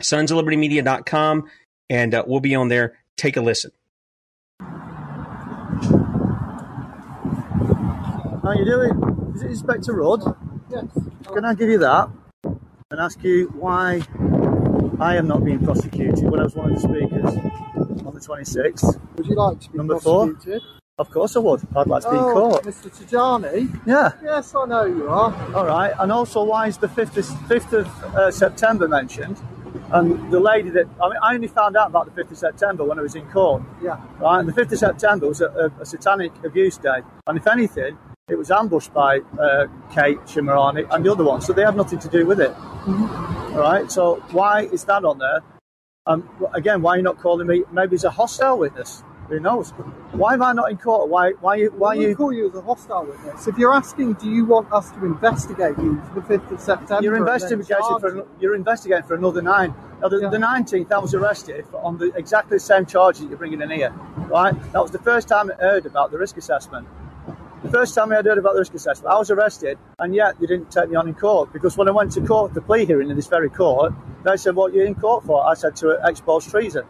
sons 0.01 0.31
of 0.31 0.37
liberty 0.37 0.57
media.com, 0.57 1.49
and 1.89 2.15
uh, 2.15 2.25
we'll 2.27 2.41
be 2.41 2.55
on 2.55 2.69
there. 2.69 2.99
Take 3.17 3.37
a 3.37 3.41
listen. 3.41 3.71
How 8.43 8.53
you 8.53 8.65
doing? 8.65 9.33
Is 9.35 9.43
it 9.43 9.51
Inspector 9.51 9.93
Rudd? 9.93 10.37
Yes. 10.71 10.87
Can 11.33 11.45
I 11.45 11.55
give 11.55 11.71
you 11.71 11.79
that 11.79 12.11
and 12.91 13.01
ask 13.01 13.23
you 13.23 13.47
why 13.57 14.03
I 15.01 15.17
am 15.17 15.27
not 15.27 15.45
being 15.45 15.65
prosecuted 15.65 16.25
when 16.25 16.41
I 16.41 16.45
was 16.45 16.55
one 16.55 16.73
of 16.73 16.83
the 16.83 16.89
speakers 16.89 17.64
on 18.07 18.15
the 18.15 18.21
26th? 18.21 19.01
Would 19.17 19.27
you 19.27 19.35
like 19.37 19.61
to 19.61 19.71
be 19.71 19.79
Number 19.79 19.99
four? 19.99 20.35
Of 20.97 21.11
course 21.11 21.35
I 21.35 21.41
would. 21.41 21.61
I'd 21.77 21.89
like 21.89 22.05
to 22.05 22.11
be 22.11 22.17
in 22.17 22.23
oh, 22.23 22.33
court. 22.33 22.65
Mr. 22.65 22.89
Tajani? 22.89 23.81
Yeah. 23.85 24.13
Yes, 24.23 24.55
I 24.55 24.65
know 24.67 24.85
you 24.85 25.09
are. 25.09 25.55
All 25.55 25.67
right. 25.67 25.93
And 25.99 26.13
also, 26.13 26.45
why 26.45 26.69
is 26.69 26.79
the 26.79 26.87
5th 26.87 27.17
of, 27.17 27.25
5th 27.49 27.73
of 27.73 28.15
uh, 28.15 28.31
September 28.31 28.87
mentioned? 28.87 29.43
And 29.91 30.33
the 30.33 30.39
lady 30.39 30.71
that, 30.71 30.87
I 31.03 31.09
mean, 31.09 31.19
I 31.21 31.35
only 31.35 31.49
found 31.49 31.77
out 31.77 31.89
about 31.89 32.15
the 32.15 32.23
5th 32.23 32.31
of 32.31 32.39
September 32.39 32.85
when 32.85 33.01
I 33.01 33.03
was 33.03 33.17
in 33.17 33.27
court. 33.27 33.63
Yeah. 33.83 34.01
Right. 34.21 34.39
And 34.39 34.49
the 34.49 34.53
5th 34.53 34.71
of 34.71 34.79
September 34.79 35.27
was 35.27 35.41
a, 35.41 35.49
a, 35.49 35.83
a 35.83 35.85
satanic 35.85 36.33
abuse 36.45 36.77
day. 36.79 37.01
And 37.27 37.39
if 37.39 37.47
anything, 37.49 37.99
it 38.29 38.37
was 38.37 38.53
ambushed 38.53 38.95
by 38.95 39.19
uh, 39.19 39.67
Kate 39.93 40.19
Shemirani 40.27 40.87
and 40.91 41.05
the 41.05 41.11
other 41.11 41.25
one. 41.25 41.41
So 41.41 41.53
they 41.53 41.63
have 41.63 41.75
nothing 41.75 41.99
to 41.99 42.09
do 42.09 42.25
with 42.25 42.41
it. 42.41 42.55
All 42.87 43.59
right. 43.59 43.91
So 43.91 44.23
why 44.31 44.63
is 44.67 44.85
that 44.85 45.05
on 45.05 45.19
there? 45.19 45.41
Um, 46.07 46.29
again, 46.53 46.83
why 46.83 46.91
are 46.93 46.97
you 46.99 47.03
not 47.03 47.17
calling 47.19 47.47
me? 47.47 47.63
Maybe 47.73 47.93
he's 47.93 48.05
a 48.05 48.11
hostile 48.11 48.59
witness. 48.59 49.03
Who 49.31 49.41
knows? 49.41 49.71
Why 50.13 50.35
am 50.35 50.43
I 50.43 50.53
not 50.53 50.71
in 50.71 50.77
court? 50.77 51.09
Why? 51.09 51.31
Why? 51.41 51.55
you- 51.57 51.71
Why 51.71 51.95
wouldn't 51.97 52.11
you? 52.11 52.15
call 52.15 52.31
you 52.31 52.51
as 52.51 52.55
a 52.55 52.61
hostile 52.61 53.07
witness. 53.07 53.47
If 53.49 53.57
you're 53.57 53.73
asking, 53.73 54.13
do 54.15 54.29
you 54.29 54.45
want 54.45 54.71
us 54.71 54.91
to 54.91 55.05
investigate 55.07 55.79
you 55.79 56.03
for 56.13 56.21
the 56.21 56.27
5th 56.39 56.51
of 56.51 56.61
September? 56.61 57.03
You're 57.03 57.17
investigating 57.17 57.99
for 58.01 58.17
you? 58.17 58.29
you're 58.39 58.55
investigating 58.55 59.05
for 59.05 59.15
another 59.15 59.41
nine. 59.41 59.75
Now, 60.03 60.09
the, 60.09 60.19
the 60.29 60.37
19th, 60.37 60.93
I 60.93 60.99
was 60.99 61.15
arrested 61.15 61.65
on 61.73 61.97
the 61.97 62.13
exactly 62.17 62.57
the 62.57 62.61
same 62.61 62.85
charge 62.85 63.17
that 63.21 63.29
you're 63.31 63.39
bringing 63.39 63.63
in 63.63 63.71
here. 63.71 63.95
Right? 64.29 64.55
That 64.75 64.83
was 64.83 64.91
the 64.91 64.99
first 64.99 65.27
time 65.27 65.51
I 65.51 65.55
heard 65.55 65.87
about 65.87 66.11
the 66.11 66.19
risk 66.19 66.37
assessment. 66.37 66.87
The 67.65 67.71
first 67.71 67.95
time 67.95 68.13
I 68.13 68.17
had 68.17 68.27
heard 68.27 68.37
about 68.37 68.53
the 68.53 68.59
risk 68.59 68.75
assessment, 68.75 69.15
I 69.15 69.19
was 69.19 69.31
arrested, 69.31 69.79
and 69.99 70.15
yet 70.15 70.39
they 70.39 70.47
didn't 70.47 70.71
take 70.71 70.91
me 70.91 70.97
on 70.97 71.09
in 71.09 71.15
court 71.15 71.51
because 71.51 71.79
when 71.79 71.89
I 71.89 71.93
went 71.93 72.13
to 72.13 72.21
court, 72.21 72.53
the 72.53 72.61
plea 72.61 72.85
hearing 72.85 73.09
in 73.09 73.17
this 73.17 73.27
very 73.27 73.49
court, 73.49 73.95
they 74.23 74.37
said, 74.37 74.55
"What 74.55 74.73
are 74.73 74.75
you're 74.75 74.85
in 74.85 74.95
court 74.95 75.25
for?" 75.25 75.43
I 75.47 75.55
said 75.55 75.75
to 75.77 75.99
expose 76.05 76.47
treason. 76.47 76.85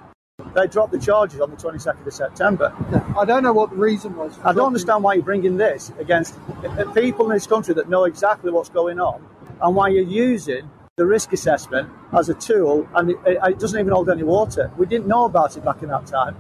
They 0.52 0.66
dropped 0.66 0.90
the 0.90 0.98
charges 0.98 1.40
on 1.40 1.52
the 1.52 1.56
22nd 1.56 2.04
of 2.04 2.12
September. 2.12 2.74
I 3.16 3.24
don't 3.24 3.44
know 3.44 3.52
what 3.52 3.70
the 3.70 3.76
reason 3.76 4.16
was. 4.16 4.36
I 4.42 4.52
don't 4.52 4.66
understand 4.66 5.04
why 5.04 5.14
you're 5.14 5.22
bringing 5.22 5.56
this 5.56 5.92
against 6.00 6.34
uh, 6.64 6.90
people 6.90 7.26
in 7.26 7.36
this 7.36 7.46
country 7.46 7.72
that 7.74 7.88
know 7.88 8.02
exactly 8.02 8.50
what's 8.50 8.68
going 8.68 8.98
on 8.98 9.24
and 9.62 9.76
why 9.76 9.88
you're 9.88 10.02
using 10.02 10.68
the 10.96 11.06
risk 11.06 11.32
assessment 11.32 11.88
as 12.12 12.28
a 12.30 12.34
tool 12.34 12.88
and 12.96 13.10
it, 13.10 13.16
it 13.24 13.38
it 13.44 13.58
doesn't 13.60 13.78
even 13.78 13.92
hold 13.92 14.10
any 14.10 14.24
water. 14.24 14.72
We 14.76 14.86
didn't 14.86 15.06
know 15.06 15.24
about 15.26 15.56
it 15.56 15.64
back 15.64 15.84
in 15.84 15.88
that 15.90 16.06
time. 16.06 16.36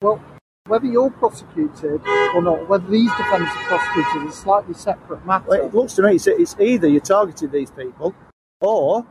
Well, 0.00 0.22
whether 0.66 0.86
you're 0.86 1.10
prosecuted 1.10 2.00
or 2.34 2.42
not, 2.42 2.68
whether 2.68 2.86
these 2.88 3.10
defendants 3.16 3.54
are 3.56 3.64
prosecuted 3.64 4.28
is 4.28 4.38
a 4.38 4.40
slightly 4.40 4.74
separate 4.74 5.24
matter. 5.26 5.44
Well, 5.48 5.66
it 5.66 5.74
looks 5.74 5.94
to 5.94 6.02
me 6.02 6.14
it's, 6.14 6.26
it's 6.26 6.56
either 6.60 6.88
you 6.88 7.00
targeted 7.00 7.50
these 7.50 7.70
people 7.70 8.14
or 8.60 9.04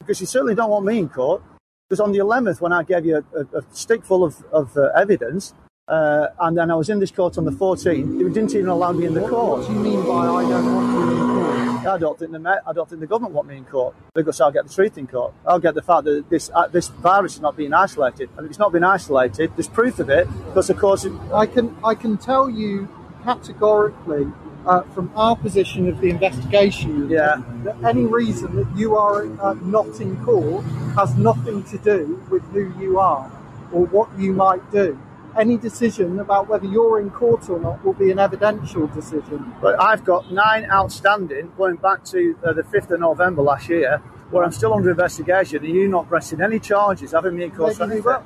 because 0.00 0.20
you 0.20 0.26
certainly 0.26 0.54
don't 0.54 0.70
want 0.70 0.86
me 0.86 0.98
in 0.98 1.08
court 1.08 1.42
because 1.88 2.00
on 2.00 2.12
the 2.12 2.18
11th 2.18 2.60
when 2.60 2.72
I 2.72 2.82
gave 2.82 3.04
you 3.04 3.16
a, 3.16 3.38
a, 3.38 3.58
a 3.58 3.64
stick 3.72 4.04
full 4.04 4.24
of, 4.24 4.42
of 4.50 4.76
uh, 4.76 4.88
evidence 4.96 5.52
uh, 5.88 6.28
and 6.40 6.56
then 6.56 6.70
I 6.70 6.74
was 6.74 6.88
in 6.88 7.00
this 7.00 7.10
court 7.10 7.36
on 7.36 7.44
the 7.44 7.50
14th, 7.50 8.18
you 8.18 8.30
didn't 8.30 8.54
even 8.54 8.68
allow 8.68 8.92
me 8.92 9.04
in 9.04 9.12
the 9.12 9.28
court. 9.28 9.60
What 9.60 9.68
do 9.68 9.74
you 9.74 9.80
mean 9.80 10.06
by 10.06 10.26
I 10.26 10.48
don't 10.48 10.74
want 10.74 10.92
you 10.94 11.12
in 11.12 11.18
court? 11.18 11.73
I 11.86 11.98
don't 11.98 12.18
think 12.18 12.32
the 12.32 12.62
I 12.66 12.72
don't 12.72 12.88
think 12.88 13.00
the 13.00 13.06
government 13.06 13.34
want 13.34 13.48
me 13.48 13.56
in 13.56 13.64
court 13.64 13.94
because 14.14 14.40
I'll 14.40 14.50
get 14.52 14.66
the 14.66 14.72
truth 14.72 14.96
in 14.98 15.06
court. 15.06 15.34
I'll 15.46 15.58
get 15.58 15.74
the 15.74 15.82
fact 15.82 16.04
that 16.04 16.28
this 16.30 16.50
uh, 16.54 16.66
this 16.68 16.88
virus 16.88 17.34
is 17.34 17.40
not 17.40 17.56
being 17.56 17.72
isolated, 17.72 18.30
and 18.36 18.44
if 18.46 18.50
it's 18.50 18.58
not 18.58 18.72
been 18.72 18.84
isolated, 18.84 19.52
there's 19.56 19.68
proof 19.68 19.98
of 19.98 20.08
it 20.10 20.26
because 20.46 20.70
of 20.70 20.78
course. 20.78 21.04
It, 21.04 21.12
I 21.32 21.46
can 21.46 21.76
I 21.84 21.94
can 21.94 22.16
tell 22.16 22.48
you 22.48 22.88
categorically 23.24 24.26
uh, 24.66 24.82
from 24.94 25.10
our 25.14 25.36
position 25.36 25.88
of 25.88 26.00
the 26.00 26.10
investigation 26.10 27.08
Yeah. 27.10 27.42
that 27.64 27.76
any 27.84 28.04
reason 28.04 28.56
that 28.56 28.68
you 28.76 28.96
are 28.96 29.26
uh, 29.40 29.54
not 29.54 30.00
in 30.00 30.22
court 30.24 30.64
has 30.94 31.14
nothing 31.16 31.62
to 31.64 31.78
do 31.78 32.22
with 32.30 32.42
who 32.52 32.72
you 32.78 32.98
are 32.98 33.30
or 33.72 33.86
what 33.86 34.08
you 34.18 34.32
might 34.32 34.70
do. 34.70 34.98
Any 35.36 35.56
decision 35.56 36.20
about 36.20 36.48
whether 36.48 36.66
you're 36.66 37.00
in 37.00 37.10
court 37.10 37.48
or 37.50 37.58
not 37.58 37.84
will 37.84 37.92
be 37.92 38.12
an 38.12 38.20
evidential 38.20 38.86
decision. 38.86 39.52
But 39.60 39.80
I've 39.80 40.04
got 40.04 40.30
nine 40.32 40.70
outstanding 40.70 41.52
going 41.56 41.76
back 41.76 42.04
to 42.06 42.38
uh, 42.44 42.52
the 42.52 42.62
5th 42.62 42.92
of 42.92 43.00
November 43.00 43.42
last 43.42 43.68
year, 43.68 43.98
where 44.30 44.44
I'm 44.44 44.52
still 44.52 44.72
under 44.72 44.90
investigation, 44.90 45.64
and 45.64 45.74
you're 45.74 45.88
not 45.88 46.08
pressing 46.08 46.40
any 46.40 46.60
charges, 46.60 47.10
having 47.12 47.34
me 47.36 47.44
in 47.44 47.50
court 47.50 47.74
for 47.74 47.86
Maybe 47.86 48.00
anything. 48.06 48.22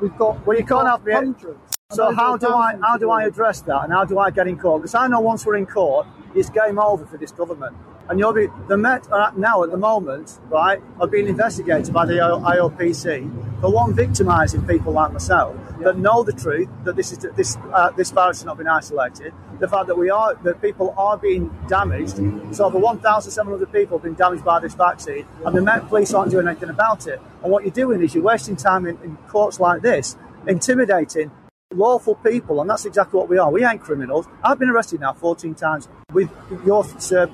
We've 0.00 0.16
got 0.18 0.46
Well, 0.46 0.58
you 0.58 0.64
can't 0.66 0.86
have 0.86 1.04
me. 1.04 1.12
hundreds. 1.12 1.58
So 1.92 2.12
how 2.14 2.36
do 2.36 2.48
I 2.48 2.76
how 2.80 2.96
do 2.98 3.10
I 3.10 3.24
address 3.24 3.62
that, 3.62 3.84
and 3.84 3.92
how 3.92 4.04
do 4.04 4.18
I 4.18 4.30
get 4.30 4.46
in 4.46 4.58
court? 4.58 4.82
Because 4.82 4.94
I 4.94 5.06
know 5.08 5.20
once 5.20 5.46
we're 5.46 5.56
in 5.56 5.66
court, 5.66 6.06
it's 6.34 6.50
game 6.50 6.78
over 6.78 7.06
for 7.06 7.16
this 7.16 7.32
government. 7.32 7.74
And 8.10 8.18
you'll 8.18 8.32
be 8.32 8.48
the 8.66 8.76
Met 8.76 9.10
are 9.12 9.32
now 9.36 9.62
at 9.62 9.70
the 9.70 9.76
moment, 9.76 10.40
right, 10.48 10.82
are 11.00 11.06
being 11.06 11.28
investigated 11.28 11.94
by 11.94 12.06
the 12.06 12.14
IOPC 12.14 13.60
for 13.60 13.70
one 13.70 13.94
victimising 13.94 14.66
people 14.66 14.92
like 14.92 15.12
myself 15.12 15.56
that 15.80 15.96
know 15.96 16.24
the 16.24 16.32
truth 16.32 16.68
that 16.82 16.96
this 16.96 17.12
is 17.12 17.18
this 17.36 17.56
uh, 17.72 17.90
this 17.90 18.10
virus 18.10 18.38
has 18.38 18.46
not 18.46 18.58
been 18.58 18.66
isolated. 18.66 19.32
The 19.60 19.68
fact 19.68 19.86
that 19.86 19.96
we 19.96 20.10
are 20.10 20.34
that 20.42 20.60
people 20.60 20.92
are 20.98 21.18
being 21.18 21.56
damaged. 21.68 22.16
So 22.52 22.64
over 22.64 22.78
1,700 22.78 23.70
people 23.70 23.98
have 23.98 24.02
been 24.02 24.14
damaged 24.14 24.44
by 24.44 24.58
this 24.58 24.74
vaccine, 24.74 25.24
and 25.46 25.56
the 25.56 25.62
Met 25.62 25.86
Police 25.88 26.12
aren't 26.12 26.32
doing 26.32 26.48
anything 26.48 26.70
about 26.70 27.06
it. 27.06 27.20
And 27.44 27.52
what 27.52 27.62
you're 27.62 27.70
doing 27.70 28.02
is 28.02 28.16
you're 28.16 28.24
wasting 28.24 28.56
time 28.56 28.86
in, 28.86 28.98
in 29.04 29.18
courts 29.28 29.60
like 29.60 29.82
this, 29.82 30.16
intimidating 30.48 31.30
lawful 31.72 32.16
people, 32.16 32.60
and 32.60 32.68
that's 32.68 32.84
exactly 32.84 33.16
what 33.16 33.28
we 33.28 33.38
are. 33.38 33.48
We 33.52 33.64
ain't 33.64 33.80
criminals. 33.80 34.26
I've 34.42 34.58
been 34.58 34.70
arrested 34.70 34.98
now 34.98 35.12
14 35.12 35.54
times 35.54 35.88
with 36.12 36.28
your 36.66 36.84
uh, 37.16 37.28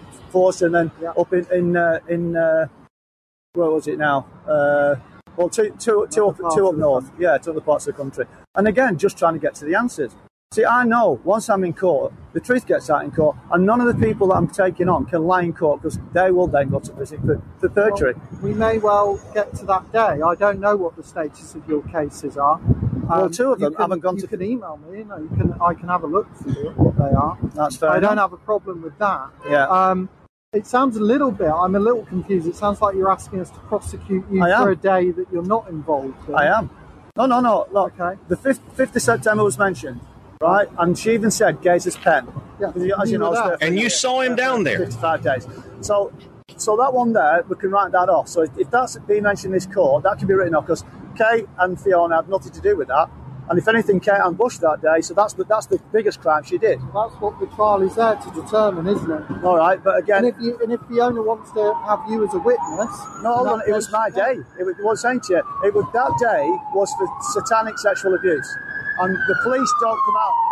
and 0.45 0.74
then 0.74 0.91
up 1.16 1.32
in 1.32 1.47
in 1.53 1.76
uh, 1.76 1.99
in 2.09 2.37
uh, 2.37 2.66
where 3.55 3.70
was 3.70 3.87
it 3.89 3.99
now? 3.99 4.26
Uh, 4.47 4.97
well, 5.37 5.49
two, 5.49 5.74
two, 5.78 6.07
two 6.11 6.28
up, 6.28 6.37
two 6.55 6.68
up 6.68 6.76
north, 6.76 7.11
yeah, 7.18 7.37
to 7.39 7.51
other 7.51 7.61
parts 7.61 7.87
of 7.87 7.95
the 7.95 8.03
country. 8.03 8.24
And 8.55 8.66
again, 8.68 8.97
just 8.99 9.18
trying 9.18 9.34
to 9.34 9.39
get 9.41 9.55
to 9.57 9.64
the 9.64 9.74
answers. 9.74 10.14
See, 10.53 10.64
I 10.64 10.84
know 10.84 11.20
once 11.24 11.51
I'm 11.51 11.64
in 11.64 11.72
court, 11.74 12.12
the 12.32 12.41
truth 12.41 12.66
gets 12.66 12.89
out 12.89 13.05
in 13.05 13.11
court, 13.11 13.37
and 13.51 13.66
none 13.66 13.80
of 13.80 13.87
the 13.89 14.07
people 14.07 14.28
that 14.28 14.34
I'm 14.34 14.49
taking 14.49 14.89
on 14.89 15.05
can 15.07 15.24
lie 15.26 15.43
in 15.43 15.53
court 15.53 15.82
because 15.82 15.99
they 16.12 16.30
will 16.30 16.47
then 16.47 16.70
go 16.70 16.80
to 16.80 16.93
prison 16.93 17.20
for, 17.20 17.43
for 17.59 17.68
perjury. 17.68 18.14
We 18.41 18.55
may 18.55 18.78
well 18.78 19.20
get 19.34 19.55
to 19.57 19.66
that 19.66 19.91
day. 19.93 20.20
I 20.22 20.34
don't 20.34 20.61
know 20.61 20.76
what 20.76 20.97
the 20.97 21.03
status 21.03 21.55
of 21.55 21.68
your 21.68 21.82
cases 21.82 22.39
are. 22.39 22.61
Well, 23.09 23.28
two 23.30 23.53
of 23.53 23.59
them 23.59 23.74
can- 23.74 23.82
haven't 23.82 24.01
gone 24.01 24.16
you 24.16 24.22
to- 24.22 24.28
can 24.28 24.43
email 24.43 24.78
me. 24.78 24.99
You 24.99 25.05
know, 25.05 25.18
you 25.18 25.28
can. 25.28 25.55
I 25.61 25.74
can 25.74 25.89
have 25.89 26.05
a 26.05 26.07
look 26.07 26.28
for 26.37 26.49
you 26.49 26.70
what 26.76 26.97
they 26.97 27.14
are. 27.14 27.37
That's 27.55 27.76
fair 27.76 27.91
I 27.91 28.01
don't 28.01 28.18
have 28.18 28.32
a 28.32 28.39
problem 28.39 28.82
with 28.82 28.97
that. 28.99 29.28
Yeah. 29.49 29.66
Um, 29.66 30.09
it 30.53 30.66
sounds 30.66 30.97
a 30.97 31.01
little 31.01 31.30
bit. 31.30 31.49
I'm 31.51 31.74
a 31.74 31.80
little 31.80 32.05
confused. 32.07 32.47
It 32.49 32.57
sounds 32.57 32.80
like 32.80 32.94
you're 32.94 33.11
asking 33.11 33.40
us 33.40 33.51
to 33.51 33.59
prosecute 33.61 34.24
you 34.30 34.42
I 34.42 34.51
am. 34.51 34.62
for 34.62 34.70
a 34.70 34.76
day 34.76 35.11
that 35.11 35.26
you're 35.32 35.42
not 35.44 35.68
involved 35.68 36.28
in. 36.28 36.34
I 36.34 36.47
am. 36.59 36.70
No, 37.16 37.26
no, 37.26 37.40
no. 37.40 37.66
Look, 37.72 37.97
the 37.97 38.36
5th, 38.36 38.61
5th 38.76 38.97
of 38.97 39.03
September 39.03 39.42
was 39.44 39.59
mentioned, 39.59 40.01
right? 40.40 40.68
And 40.78 40.99
she 40.99 41.12
even 41.14 41.30
said 41.30 41.62
Gazer's 41.62 41.97
pen. 41.97 42.28
Yeah, 42.61 42.68
As 42.74 42.82
you, 42.82 42.94
as 43.01 43.09
you 43.11 43.12
you 43.14 43.18
know, 43.18 43.30
were 43.30 43.36
I 43.36 43.49
was 43.51 43.59
there. 43.59 43.68
And 43.68 43.76
you 43.76 43.82
year. 43.82 43.90
saw 43.90 44.20
him 44.20 44.34
down 44.36 44.64
there. 44.64 44.78
55 44.78 45.22
days. 45.22 45.47
So, 45.80 46.12
so 46.57 46.76
that 46.76 46.92
one 46.94 47.12
there, 47.12 47.44
we 47.49 47.57
can 47.57 47.70
write 47.70 47.92
that 47.92 48.09
off. 48.09 48.28
So 48.28 48.42
if, 48.42 48.57
if 48.59 48.70
that's 48.70 48.97
being 49.01 49.24
mentioned 49.24 49.53
in 49.53 49.57
this 49.59 49.66
court, 49.66 50.05
that 50.05 50.18
can 50.18 50.26
be 50.28 50.34
written 50.34 50.55
off 50.55 50.66
because 50.66 50.84
Kate 51.18 51.47
and 51.59 51.78
Fiona 51.80 52.16
had 52.16 52.28
nothing 52.28 52.53
to 52.53 52.61
do 52.61 52.76
with 52.76 52.88
that. 52.88 53.11
And 53.49 53.59
if 53.59 53.68
anything, 53.68 54.01
Kate 54.01 54.20
ambushed 54.24 54.61
that 54.62 54.82
day. 54.82 55.01
So 55.01 55.14
that's 55.14 55.34
the, 55.34 55.44
that's 55.44 55.66
the 55.66 55.78
biggest 55.92 56.20
crime 56.20 56.42
she 56.44 56.59
did. 56.59 56.80
That's 56.92 57.14
what 57.14 57.38
the 57.38 57.47
trial 57.47 57.82
is 57.82 57.94
there 57.94 58.16
to 58.16 58.30
determine, 58.30 58.86
isn't 58.88 59.11
it? 59.11 59.44
All 59.44 59.57
right, 59.57 59.82
but 59.82 59.99
again, 59.99 60.24
And 60.24 60.34
if 60.34 60.40
you 60.40 60.59
and 60.62 60.72
if 60.72 60.80
Fiona 60.88 61.22
wants 61.22 61.53
to 61.53 61.74
have 61.86 62.03
you 62.09 62.26
as 62.26 62.34
a 62.34 62.38
witness, 62.38 62.90
No, 63.22 63.34
hold 63.34 63.49
on. 63.49 63.62
It 63.68 63.72
was 63.72 63.90
my 63.92 64.11
day. 64.11 64.42
It 64.59 64.64
was, 64.64 64.74
what 64.80 64.90
I'm 64.92 64.97
saying 64.97 65.20
to 65.28 65.32
you, 65.34 65.42
it 65.64 65.74
was 65.74 65.86
that 65.92 66.12
day 66.18 66.44
was 66.74 66.92
for 66.99 67.07
satanic 67.34 67.78
sexual 67.78 68.14
abuse, 68.14 68.49
and 69.01 69.14
the 69.14 69.36
police 69.42 69.72
don't 69.80 70.01
come 70.07 70.16
out. 70.18 70.45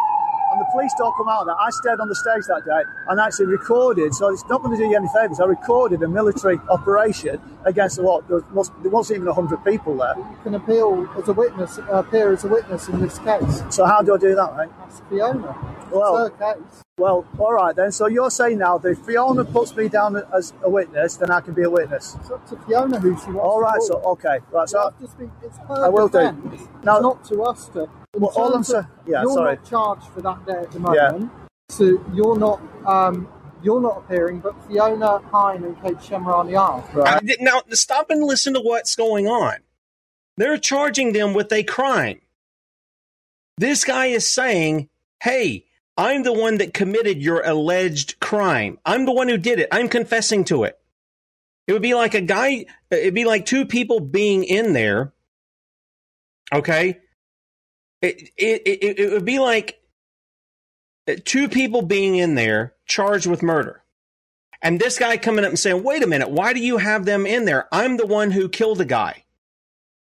And 0.55 0.61
the 0.61 0.71
police 0.71 0.93
don't 0.97 1.13
come 1.17 1.29
out 1.29 1.41
of 1.41 1.47
that. 1.49 1.57
I 1.59 1.69
stayed 1.71 1.99
on 1.99 2.09
the 2.09 2.15
stage 2.15 2.47
that 2.47 2.65
day 2.65 2.83
and 3.09 3.19
actually 3.19 3.47
recorded. 3.47 4.15
So 4.15 4.33
it's 4.33 4.45
not 4.47 4.63
going 4.63 4.79
to 4.79 4.81
do 4.81 4.89
you 4.89 4.97
any 4.97 5.09
favours. 5.09 5.41
I 5.41 5.47
recorded 5.47 6.01
a 6.05 6.07
military 6.07 6.61
operation 6.71 7.41
against 7.65 8.01
what 8.01 8.29
there, 8.29 8.39
was, 8.53 8.71
there 8.81 8.91
wasn't 8.93 9.19
even 9.19 9.35
hundred 9.35 9.65
people 9.65 9.97
there. 9.97 10.15
You 10.17 10.39
can 10.45 10.55
appeal 10.55 11.11
as 11.19 11.27
a 11.27 11.33
witness, 11.33 11.81
appear 11.91 12.33
as 12.33 12.45
a 12.45 12.49
witness 12.49 12.87
in 12.87 13.01
this 13.01 13.19
case. 13.19 13.65
So 13.71 13.85
how 13.85 14.03
do 14.03 14.15
I 14.15 14.19
do 14.19 14.37
that, 14.37 14.57
mate? 14.57 14.71
Ask 14.81 15.03
Fiona. 15.09 15.57
Well, 15.91 16.27
it's 16.27 16.39
her 16.39 16.55
case. 16.55 16.84
Well, 16.97 17.27
all 17.41 17.53
right 17.53 17.75
then. 17.75 17.91
So 17.91 18.07
you're 18.07 18.31
saying 18.31 18.59
now 18.59 18.79
that 18.79 18.89
if 18.91 18.99
Fiona 19.01 19.45
puts 19.45 19.75
me 19.75 19.89
down 19.89 20.17
as 20.33 20.53
a 20.63 20.71
witness, 20.71 21.17
then 21.17 21.29
I 21.31 21.41
can 21.41 21.53
be 21.53 21.63
a 21.63 21.71
witness. 21.71 22.17
It's 22.21 22.31
up 22.31 22.47
to 22.51 22.57
Fiona 22.67 23.01
who 23.01 23.17
she 23.19 23.33
wants. 23.33 23.41
All 23.41 23.61
right. 23.61 23.81
to 23.81 23.87
So 23.87 23.95
okay. 24.13 24.39
Right. 24.53 24.69
So 24.69 24.79
You 24.79 24.85
have 24.85 24.99
to 25.01 25.09
speak. 25.09 25.31
It's 25.43 25.59
her 25.59 25.87
I 25.87 25.89
will 25.89 26.07
do. 26.09 26.19
defence. 26.19 26.63
Now- 26.85 27.01
not 27.01 27.25
to 27.25 27.43
us 27.43 27.67
to. 27.71 27.89
Well, 28.17 28.31
all 28.37 28.47
I'm 28.47 28.53
terms 28.53 28.69
sa- 28.69 28.79
of- 28.79 28.87
yeah, 29.07 29.23
you're 29.23 29.33
sorry. 29.33 29.57
not 29.57 29.65
charged 29.65 30.07
for 30.07 30.21
that 30.23 30.47
day 30.47 30.53
at 30.53 30.71
the 30.71 30.79
Yeah. 30.79 31.11
moment, 31.11 31.33
so 31.69 31.85
you're 32.13 32.39
not. 32.39 32.61
Um, 32.87 33.29
you're 33.61 33.81
not 33.81 33.97
appearing, 33.99 34.39
but 34.39 34.55
Fiona 34.69 35.19
Hine 35.33 35.65
and 35.65 35.83
Kate 35.83 35.97
Shemirani 35.97 36.57
are. 36.57 36.85
I 37.07 37.19
did- 37.21 37.41
now, 37.41 37.63
stop 37.71 38.11
and 38.11 38.23
listen 38.23 38.55
to 38.55 38.61
what's 38.61 38.95
going 38.95 39.27
on. 39.27 39.57
They're 40.37 40.59
charging 40.59 41.13
them 41.13 41.33
with 41.35 41.51
a 41.51 41.65
crime. 41.65 42.21
This 43.57 43.83
guy 43.83 44.07
is 44.07 44.29
saying, 44.29 44.91
hey, 45.23 45.65
I'm 45.97 46.23
the 46.23 46.33
one 46.33 46.59
that 46.59 46.75
committed 46.75 47.23
your 47.23 47.43
alleged 47.45 48.19
crime. 48.21 48.79
I'm 48.85 49.05
the 49.05 49.13
one 49.13 49.29
who 49.29 49.39
did 49.39 49.61
it. 49.61 49.69
I'm 49.71 49.89
confessing 49.89 50.45
to 50.45 50.65
it. 50.65 50.79
It 51.67 51.73
would 51.73 51.83
be 51.83 51.95
like 51.95 52.15
a 52.15 52.21
guy, 52.21 52.67
it'd 52.91 53.15
be 53.15 53.25
like 53.25 53.47
two 53.47 53.65
people 53.65 54.01
being 54.01 54.45
in 54.45 54.73
there. 54.73 55.13
Okay. 56.53 57.01
It, 58.03 58.31
it, 58.37 58.63
it, 58.67 58.99
it 58.99 59.13
would 59.13 59.25
be 59.25 59.39
like 59.39 59.81
two 61.25 61.49
people 61.49 61.83
being 61.83 62.17
in 62.17 62.35
there 62.35 62.75
charged 62.87 63.27
with 63.27 63.43
murder. 63.43 63.83
And 64.61 64.81
this 64.81 64.99
guy 64.99 65.17
coming 65.17 65.45
up 65.45 65.51
and 65.51 65.59
saying, 65.59 65.83
wait 65.83 66.03
a 66.03 66.07
minute, 66.07 66.31
why 66.31 66.53
do 66.53 66.61
you 66.61 66.79
have 66.79 67.05
them 67.05 67.27
in 67.27 67.45
there? 67.45 67.69
I'm 67.73 67.97
the 67.97 68.07
one 68.07 68.31
who 68.31 68.49
killed 68.49 68.79
the 68.79 68.85
guy. 68.85 69.24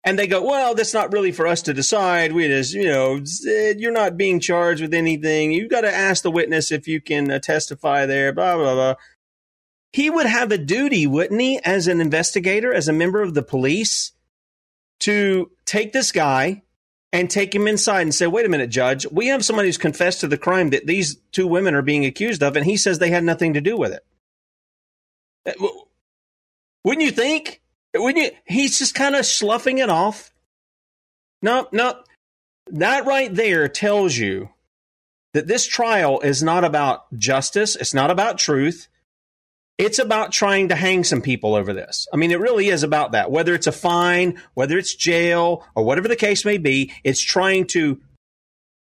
And 0.03 0.19
they 0.19 0.27
go, 0.27 0.43
well, 0.43 0.75
that's 0.75 0.95
not 0.95 1.13
really 1.13 1.31
for 1.31 1.47
us 1.47 1.61
to 1.63 1.75
decide. 1.75 2.33
We 2.33 2.49
just, 2.49 2.73
you 2.73 2.85
know, 2.85 3.23
you're 3.45 3.93
not 3.93 4.17
being 4.17 4.41
charged 4.41 4.81
with 4.81 4.95
anything. 4.95 5.53
You've 5.53 5.71
got 5.71 5.83
to 5.83 5.95
ask 5.95 6.23
the 6.23 6.31
witness 6.31 6.73
if 6.73 6.89
you 6.89 7.03
can 7.03 7.31
uh, 7.31 7.39
testify 7.39 8.07
there, 8.07 8.33
blah, 8.33 8.57
blah, 8.57 8.75
blah. 8.75 8.95
He 9.93 10.09
would 10.09 10.27
have 10.27 10.53
a 10.53 10.59
duty, 10.59 11.07
wouldn't 11.07 11.41
he, 11.41 11.61
as 11.65 11.87
an 11.87 12.01
investigator, 12.01 12.73
as 12.73 12.89
a 12.89 12.95
member 12.95 13.21
of 13.21 13.35
the 13.35 13.43
police, 13.43 14.13
to 15.01 15.51
take 15.67 15.93
this 15.93 16.13
guy 16.13 16.63
and 17.13 17.29
take 17.29 17.55
him 17.55 17.67
inside 17.67 18.03
and 18.03 18.15
say, 18.15 18.27
wait 18.27 18.47
a 18.47 18.49
minute, 18.49 18.71
judge, 18.71 19.07
we 19.11 19.27
have 19.27 19.45
somebody 19.45 19.69
who's 19.69 19.77
confessed 19.77 20.21
to 20.21 20.29
the 20.29 20.39
crime 20.39 20.71
that 20.71 20.87
these 20.87 21.17
two 21.33 21.47
women 21.47 21.75
are 21.75 21.83
being 21.83 22.05
accused 22.05 22.43
of, 22.43 22.57
and 22.57 22.65
he 22.65 22.77
says 22.77 22.99
they 22.99 23.11
had 23.11 23.25
nothing 23.25 23.55
to 23.55 23.61
do 23.61 23.77
with 23.77 23.93
it. 23.93 24.07
Uh, 25.45 25.69
Wouldn't 26.85 27.05
you 27.05 27.11
think? 27.11 27.61
Wouldn't 27.95 28.25
you? 28.25 28.31
He's 28.45 28.79
just 28.79 28.95
kind 28.95 29.17
of 29.17 29.27
sloughing 29.27 29.79
it 29.79 29.91
off. 29.91 30.33
No, 31.43 31.69
no. 31.73 32.01
That 32.69 33.07
right 33.07 33.35
there 33.35 33.69
tells 33.69 34.17
you 34.17 34.51
that 35.35 35.49
this 35.49 35.67
trial 35.67 36.21
is 36.21 36.43
not 36.43 36.65
about 36.65 37.13
justice. 37.19 37.77
It's 37.77 37.95
not 37.95 38.11
about 38.11 38.39
truth. 38.39 38.89
It's 39.79 39.99
about 39.99 40.31
trying 40.31 40.69
to 40.69 40.77
hang 40.77 41.05
some 41.05 41.23
people 41.23 41.55
over 41.55 41.73
this. 41.73 42.07
I 42.13 42.17
mean, 42.17 42.31
it 42.31 42.39
really 42.39 42.69
is 42.69 42.83
about 42.83 43.13
that. 43.13 43.31
Whether 43.31 43.55
it's 43.55 43.67
a 43.67 43.73
fine, 43.73 44.41
whether 44.55 44.77
it's 44.77 44.95
jail, 44.95 45.67
or 45.75 45.85
whatever 45.85 46.07
the 46.07 46.17
case 46.17 46.45
may 46.45 46.59
be, 46.59 46.93
it's 47.03 47.21
trying 47.21 47.67
to 47.69 47.99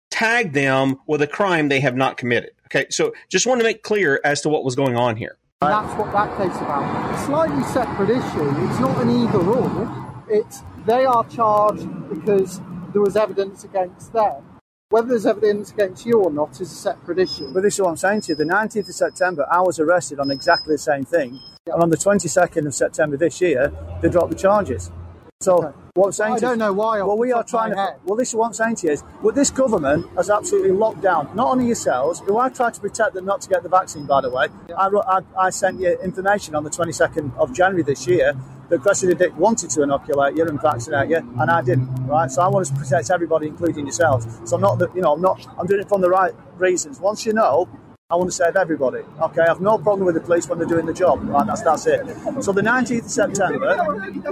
tag 0.10 0.54
them 0.54 0.98
with 1.06 1.22
a 1.22 1.28
crime 1.28 1.68
they 1.68 1.82
have 1.82 1.96
not 1.96 2.16
committed. 2.18 2.52
Okay, 2.68 2.88
so 2.90 3.14
just 3.30 3.46
want 3.46 3.60
to 3.60 3.66
make 3.66 3.84
clear 3.84 4.22
as 4.24 4.42
to 4.42 4.50
what 4.50 4.64
was 4.64 4.76
going 4.76 4.96
on 4.96 5.18
here. 5.18 5.38
That's 5.62 5.98
what 5.98 6.12
that 6.12 6.38
case 6.38 6.56
about. 6.58 7.16
A 7.16 7.26
slightly 7.26 7.64
separate 7.64 8.12
issue. 8.12 8.70
It's 8.70 8.80
not 8.80 9.02
an 9.02 9.10
either 9.10 9.40
or. 9.40 10.26
It's 10.30 10.62
they 10.86 11.04
are 11.04 11.28
charged 11.30 11.88
because 12.10 12.62
there 12.94 13.02
was 13.02 13.16
evidence 13.16 13.64
against 13.64 14.14
them. 14.14 14.44
Whether 14.90 15.08
there's 15.08 15.26
evidence 15.26 15.72
against 15.72 16.06
you 16.06 16.20
or 16.20 16.30
not 16.30 16.62
is 16.62 16.72
a 16.72 16.76
separate 16.76 17.18
issue. 17.18 17.52
But 17.52 17.64
this 17.64 17.74
is 17.74 17.82
what 17.82 17.90
I'm 17.90 17.98
saying 17.98 18.22
to 18.22 18.34
you. 18.34 18.36
The 18.36 18.44
19th 18.44 18.90
of 18.90 18.94
September, 18.94 19.48
I 19.52 19.62
was 19.62 19.80
arrested 19.80 20.20
on 20.20 20.30
exactly 20.30 20.76
the 20.76 20.78
same 20.78 21.06
thing. 21.06 21.40
And 21.66 21.82
on 21.82 21.90
the 21.90 21.98
22nd 21.98 22.68
of 22.68 22.76
September 22.76 23.18
this 23.18 23.42
year, 23.42 23.74
they 24.04 24.10
dropped 24.10 24.30
the 24.30 24.38
charges. 24.38 24.92
So 25.40 25.72
what 25.94 26.08
I'm 26.08 26.12
saying 26.14 26.34
I 26.34 26.40
to 26.40 26.42
you, 26.42 26.50
don't 26.50 26.58
know 26.58 26.74
why. 26.74 27.00
Well, 27.04 27.16
we 27.16 27.32
are 27.32 27.44
trying 27.44 27.72
to. 27.72 27.96
Well, 28.06 28.18
this 28.18 28.30
is 28.30 28.36
what 28.36 28.48
I'm 28.48 28.54
saying 28.54 28.78
to 28.78 28.88
you 28.88 28.94
is, 28.94 29.04
well, 29.22 29.36
this 29.36 29.52
government 29.52 30.08
has 30.16 30.32
absolutely 30.32 30.72
locked 30.72 31.02
down 31.02 31.30
not 31.36 31.50
only 31.50 31.68
yourselves, 31.68 32.22
who 32.22 32.40
I 32.40 32.50
tried 32.50 32.74
to 32.74 32.82
protect 32.82 33.14
them 33.14 33.26
not 33.26 33.42
to 33.42 33.50
get 33.50 33.62
the 33.62 33.70
vaccine. 33.70 34.08
By 34.08 34.22
the 34.22 34.32
way, 34.32 34.48
I, 34.76 34.88
wrote, 34.88 35.06
I, 35.08 35.22
I 35.38 35.52
sent 35.52 35.80
you 35.80 35.96
information 36.02 36.56
on 36.56 36.64
the 36.64 36.72
22nd 36.72 37.38
of 37.38 37.54
January 37.54 37.84
this 37.84 38.08
year 38.08 38.34
that 38.70 38.82
Cressida 38.82 39.14
Dick 39.14 39.38
wanted 39.38 39.70
to 39.70 39.84
inoculate 39.84 40.36
you 40.36 40.44
and 40.44 40.60
vaccinate 40.60 41.10
you, 41.10 41.18
and 41.18 41.52
I 41.52 41.62
didn't. 41.62 42.08
Right, 42.08 42.32
so 42.32 42.42
I 42.42 42.48
want 42.48 42.66
to 42.66 42.74
protect 42.74 43.12
everybody, 43.12 43.46
including 43.46 43.86
yourselves. 43.86 44.26
So 44.50 44.56
I'm 44.56 44.62
not, 44.62 44.80
the, 44.80 44.90
you 44.96 45.02
know, 45.02 45.14
I'm 45.14 45.22
not. 45.22 45.46
I'm 45.60 45.68
doing 45.68 45.82
it 45.82 45.88
from 45.88 46.02
the 46.02 46.10
right 46.10 46.34
reasons. 46.58 47.00
Once 47.00 47.28
you 47.28 47.34
know, 47.34 47.70
I 48.10 48.16
want 48.16 48.30
to 48.30 48.36
save 48.38 48.56
everybody. 48.56 49.04
Okay, 49.20 49.42
I 49.42 49.48
have 49.48 49.60
no 49.60 49.78
problem 49.78 50.06
with 50.06 50.16
the 50.16 50.22
police 50.22 50.48
when 50.48 50.60
they're 50.60 50.68
doing 50.68 50.86
the 50.86 50.94
job. 50.94 51.20
Right, 51.28 51.46
that's 51.46 51.62
that's 51.62 51.86
it. 51.88 52.08
So 52.42 52.54
the 52.54 52.62
19th 52.62 53.04
of 53.04 53.12
September, 53.12 53.76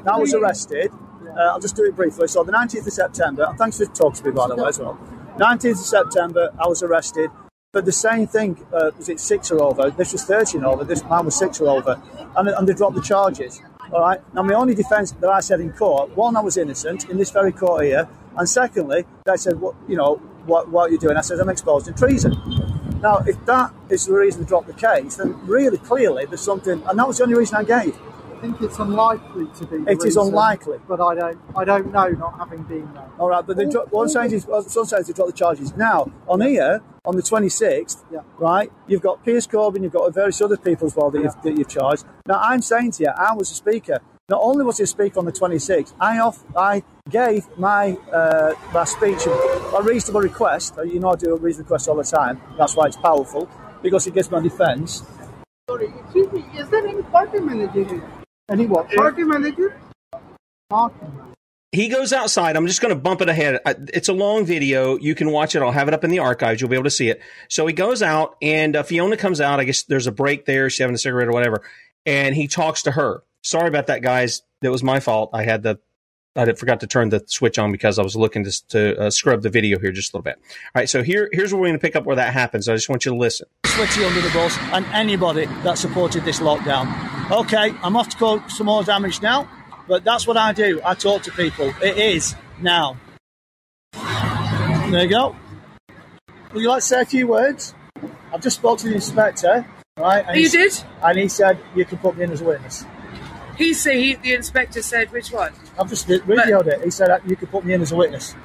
I 0.08 0.18
was 0.18 0.34
arrested. 0.34 0.94
Uh, 1.28 1.42
I'll 1.42 1.60
just 1.60 1.76
do 1.76 1.84
it 1.84 1.94
briefly. 1.94 2.30
So 2.30 2.46
the 2.46 2.54
19th 2.54 2.88
of 2.88 2.94
September, 2.94 3.54
thanks 3.58 3.78
for 3.78 3.86
talking 3.88 4.16
to 4.16 4.24
me 4.24 4.32
by 4.32 4.48
the 4.48 4.56
way 4.56 4.70
as 4.70 4.80
well. 4.80 4.98
19th 5.40 5.72
of 5.72 5.78
September, 5.80 6.52
I 6.58 6.70
was 6.70 6.84
arrested. 6.84 7.30
But 7.74 7.84
the 7.84 7.92
same 7.92 8.28
thing, 8.28 8.66
uh, 8.72 8.92
was 8.98 9.10
it 9.10 9.20
six 9.20 9.52
or 9.52 9.62
over? 9.62 9.90
This 9.90 10.14
was 10.14 10.24
13 10.24 10.64
over, 10.64 10.86
this 10.86 11.04
man 11.04 11.26
was 11.26 11.36
six 11.36 11.60
or 11.60 11.68
over. 11.68 12.02
And, 12.38 12.48
and 12.48 12.70
they 12.70 12.74
dropped 12.74 12.96
the 12.96 13.02
charges. 13.02 13.62
All 13.92 14.00
right. 14.00 14.22
Now, 14.34 14.44
my 14.44 14.54
only 14.54 14.74
defence 14.74 15.12
that 15.12 15.30
I 15.30 15.42
said 15.42 15.60
in 15.60 15.74
court, 15.74 16.16
one, 16.16 16.38
I 16.38 16.40
was 16.40 16.56
innocent 16.56 17.10
in 17.10 17.18
this 17.18 17.30
very 17.30 17.52
court 17.52 17.84
here. 17.84 18.08
And 18.38 18.48
secondly, 18.48 19.04
they 19.26 19.36
said, 19.36 19.60
what, 19.60 19.76
you 19.90 19.98
know, 19.98 20.16
what, 20.46 20.70
what 20.70 20.90
are 20.90 20.94
you 20.94 20.98
doing? 20.98 21.18
I 21.18 21.22
said, 21.22 21.40
I'm 21.42 21.50
exposed 21.50 21.88
to 21.88 21.92
treason. 21.92 22.65
Now, 23.06 23.18
if 23.28 23.38
that 23.46 23.72
is 23.92 24.08
the 24.08 24.14
reason 24.14 24.42
to 24.42 24.48
drop 24.48 24.66
the 24.66 24.74
case, 24.74 25.18
then 25.18 25.40
really 25.46 25.78
clearly 25.78 26.26
there's 26.26 26.42
something, 26.42 26.82
and 26.88 26.98
that 26.98 27.08
was 27.08 27.20
the 27.20 27.24
only 27.26 27.36
reason 27.36 27.56
I 27.58 27.64
gave. 27.64 27.96
I 28.36 28.40
think 28.42 28.60
it's 28.62 28.80
unlikely 28.80 29.46
to 29.60 29.68
be. 29.68 29.76
It 29.92 29.98
is 30.00 30.06
reason, 30.06 30.24
unlikely. 30.24 30.80
but 30.88 31.00
I 31.00 31.14
don't. 31.14 31.40
I 31.56 31.66
don't 31.66 31.94
know, 31.94 32.10
not 32.10 32.40
having 32.40 32.64
been 32.64 32.92
there. 32.96 33.08
All 33.20 33.30
right, 33.30 33.46
but 33.46 33.58
they 33.58 33.66
dro- 33.66 33.88
I'm 33.96 34.10
saying 34.10 34.32
is, 34.34 34.46
saying 34.46 35.02
is 35.02 35.08
they 35.08 35.14
dropped 35.14 35.32
the 35.34 35.38
charges. 35.38 35.78
Now, 35.78 36.12
on 36.28 36.42
here, 36.42 36.82
on 37.06 37.16
the 37.16 37.22
26th, 37.22 38.04
Yeah. 38.12 38.22
right, 38.40 38.72
you've 38.88 39.04
got 39.04 39.24
Piers 39.24 39.46
Corbyn, 39.46 39.84
you've 39.84 39.94
got 39.94 40.12
various 40.12 40.42
other 40.42 40.58
people 40.58 40.88
as 40.88 40.96
well 40.96 41.12
that, 41.12 41.22
you've, 41.22 41.40
that 41.44 41.56
you've 41.60 41.70
charged. 41.70 42.06
Now, 42.26 42.40
I'm 42.42 42.64
saying 42.64 42.94
to 42.94 43.04
you, 43.04 43.10
I 43.16 43.36
was 43.36 43.52
a 43.52 43.54
speaker. 43.54 44.00
Not 44.28 44.40
only 44.42 44.66
was 44.66 44.80
I 44.80 44.84
a 44.84 44.88
speaker 44.88 45.20
on 45.20 45.26
the 45.26 45.32
26th, 45.32 45.94
I 46.00 46.18
off, 46.18 46.44
I 46.58 46.82
gave 47.12 47.46
my 47.60 47.92
uh, 48.12 48.54
my 48.74 48.84
speech 48.84 49.28
a 49.28 49.84
reasonable 49.84 50.22
request. 50.22 50.80
Uh, 50.80 50.82
You 50.82 51.00
know, 51.00 51.12
I 51.12 51.16
do 51.16 51.36
a 51.36 51.38
reasonable 51.38 51.66
request 51.68 51.88
all 51.88 51.96
the 51.96 52.04
time. 52.04 52.42
That's 52.58 52.76
why 52.76 52.88
it's 52.88 52.98
powerful 52.98 53.48
because 53.84 54.08
it 54.08 54.16
gives 54.16 54.32
my 54.32 54.40
defence. 54.40 55.04
Sorry, 55.70 55.94
excuse 56.04 56.32
me. 56.32 56.44
Is 56.58 56.68
there 56.70 56.88
any 56.88 57.04
party 57.04 57.40
manager 57.40 57.84
here? 57.84 58.04
Any 58.50 58.66
what? 58.66 58.90
Party 58.92 59.24
manager? 59.24 59.80
Party 60.72 60.96
He 61.72 61.88
goes 61.88 62.12
outside. 62.12 62.58
I'm 62.58 62.66
just 62.66 62.82
going 62.82 62.96
to 62.96 63.00
bump 63.00 63.22
it 63.22 63.30
ahead. 63.30 63.60
It's 63.94 64.10
a 64.10 64.14
long 64.14 64.44
video. 64.44 64.98
You 64.98 65.14
can 65.14 65.30
watch 65.30 65.56
it. 65.56 65.62
I'll 65.62 65.72
have 65.72 65.88
it 65.88 65.94
up 65.94 66.04
in 66.04 66.10
the 66.10 66.20
archives. 66.20 66.62
You'll 66.62 66.72
be 66.72 66.76
able 66.76 66.86
to 66.86 66.90
see 66.90 67.10
it. 67.10 67.22
So 67.48 67.68
he 67.68 67.74
goes 67.74 68.02
out, 68.02 68.38
and 68.42 68.76
uh, 68.76 68.82
Fiona 68.82 69.18
comes 69.18 69.40
out. 69.40 69.60
I 69.60 69.66
guess 69.66 69.84
there's 69.84 70.08
a 70.08 70.12
break 70.12 70.46
there. 70.46 70.68
She's 70.72 70.80
having 70.80 70.96
a 70.96 70.98
cigarette 70.98 71.28
or 71.28 71.32
whatever. 71.34 71.62
And 72.08 72.34
he 72.34 72.48
talks 72.48 72.82
to 72.84 72.92
her. 72.92 73.22
Sorry 73.46 73.68
about 73.68 73.86
that, 73.88 74.02
guys. 74.02 74.42
That 74.62 74.72
was 74.72 74.82
my 74.84 75.00
fault. 75.00 75.30
I 75.34 75.44
had 75.44 75.62
the. 75.62 75.78
I 76.36 76.44
did- 76.46 76.58
forgot 76.58 76.80
to 76.82 76.88
turn 76.88 77.10
the 77.10 77.24
switch 77.28 77.58
on 77.60 77.72
because 77.72 77.98
I 78.00 78.02
was 78.04 78.16
looking 78.16 78.44
to, 78.44 78.68
to 78.70 79.00
uh, 79.04 79.10
scrub 79.12 79.42
the 79.44 79.50
video 79.50 79.80
here 79.80 79.92
just 79.92 80.14
a 80.14 80.18
little 80.18 80.24
bit. 80.24 80.36
All 80.38 80.82
right, 80.82 80.90
so 80.90 81.02
here, 81.04 81.30
here's 81.32 81.54
where 81.54 81.62
we're 81.62 81.68
going 81.68 81.80
to 81.80 81.82
pick 81.82 81.96
up 81.96 82.06
where 82.06 82.16
that 82.18 82.34
happens. 82.34 82.68
I 82.68 82.74
just 82.74 82.90
want 82.90 83.06
you 83.06 83.12
to 83.12 83.18
listen. 83.18 83.48
Switchy 83.68 84.06
under 84.06 84.20
the 84.20 84.30
bus 84.34 84.58
and 84.74 84.86
anybody 84.88 85.46
that 85.64 85.78
supported 85.78 86.26
this 86.26 86.40
lockdown. 86.40 87.32
Okay, 87.32 87.74
I'm 87.84 87.96
off 87.96 88.10
to 88.10 88.18
call 88.18 88.50
some 88.50 88.66
more 88.66 88.84
damage 88.84 89.22
now, 89.22 89.48
but 89.88 90.04
that's 90.04 90.26
what 90.28 90.36
I 90.38 90.52
do. 90.52 90.82
I 90.84 90.94
talk 90.96 91.22
to 91.24 91.32
people. 91.32 91.72
It 91.82 91.98
is 91.98 92.36
now. 92.60 92.98
There 93.94 95.04
you 95.04 95.08
go. 95.10 95.36
Would 96.54 96.62
you 96.64 96.70
like 96.70 96.82
to 96.82 96.86
say 96.86 97.02
a 97.02 97.06
few 97.06 97.28
words? 97.28 97.74
I've 98.34 98.42
just 98.42 98.58
spoke 98.58 98.80
to 98.80 98.88
the 98.90 98.96
inspector, 98.96 99.66
right? 99.98 100.26
And 100.28 100.36
You 100.36 100.50
he's- 100.50 100.80
did? 100.80 100.86
And 101.02 101.18
he 101.18 101.28
said 101.30 101.60
you 101.76 101.86
can 101.86 101.98
put 102.00 102.18
me 102.18 102.26
in 102.26 102.32
as 102.32 102.42
a 102.42 102.44
witness. 102.46 102.84
He 103.58 103.74
said 103.74 103.96
he, 103.96 104.16
the 104.16 104.34
inspector 104.34 104.82
said 104.82 105.12
which 105.12 105.32
one? 105.32 105.54
I've 105.80 105.90
just 105.90 106.08
radioed 106.08 106.68
it. 106.68 106.84
He 106.84 106.92
said 106.92 107.08
that 107.08 107.28
you 107.30 107.36
could 107.36 107.50
put 107.52 107.64
me 107.66 107.74
in 107.74 107.82
as 107.82 107.92
a 107.92 107.96
witness. 107.96 108.36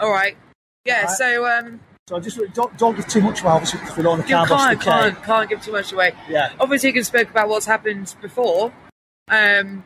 All 0.00 0.10
right. 0.10 0.36
Yeah. 0.84 1.00
Alright. 1.02 1.16
So 1.16 1.46
um, 1.46 1.80
So 2.08 2.16
I 2.16 2.20
just 2.20 2.38
don't, 2.54 2.76
don't 2.78 2.96
give 2.96 3.06
too 3.08 3.20
much 3.20 3.42
away, 3.42 3.52
obviously, 3.52 3.80
because 3.80 3.96
we 3.96 4.02
don't 4.02 4.18
want 4.18 4.22
to 4.22 4.28
you 4.28 4.46
can't 4.46 4.80
can't 4.80 5.22
can't 5.22 5.48
give 5.50 5.62
too 5.62 5.72
much 5.72 5.92
away. 5.92 6.12
Yeah. 6.28 6.52
Obviously, 6.60 6.88
you 6.90 6.92
can 6.94 7.04
spoke 7.04 7.30
about 7.30 7.48
what's 7.48 7.66
happened 7.66 8.14
before. 8.20 8.72
Um, 9.28 9.84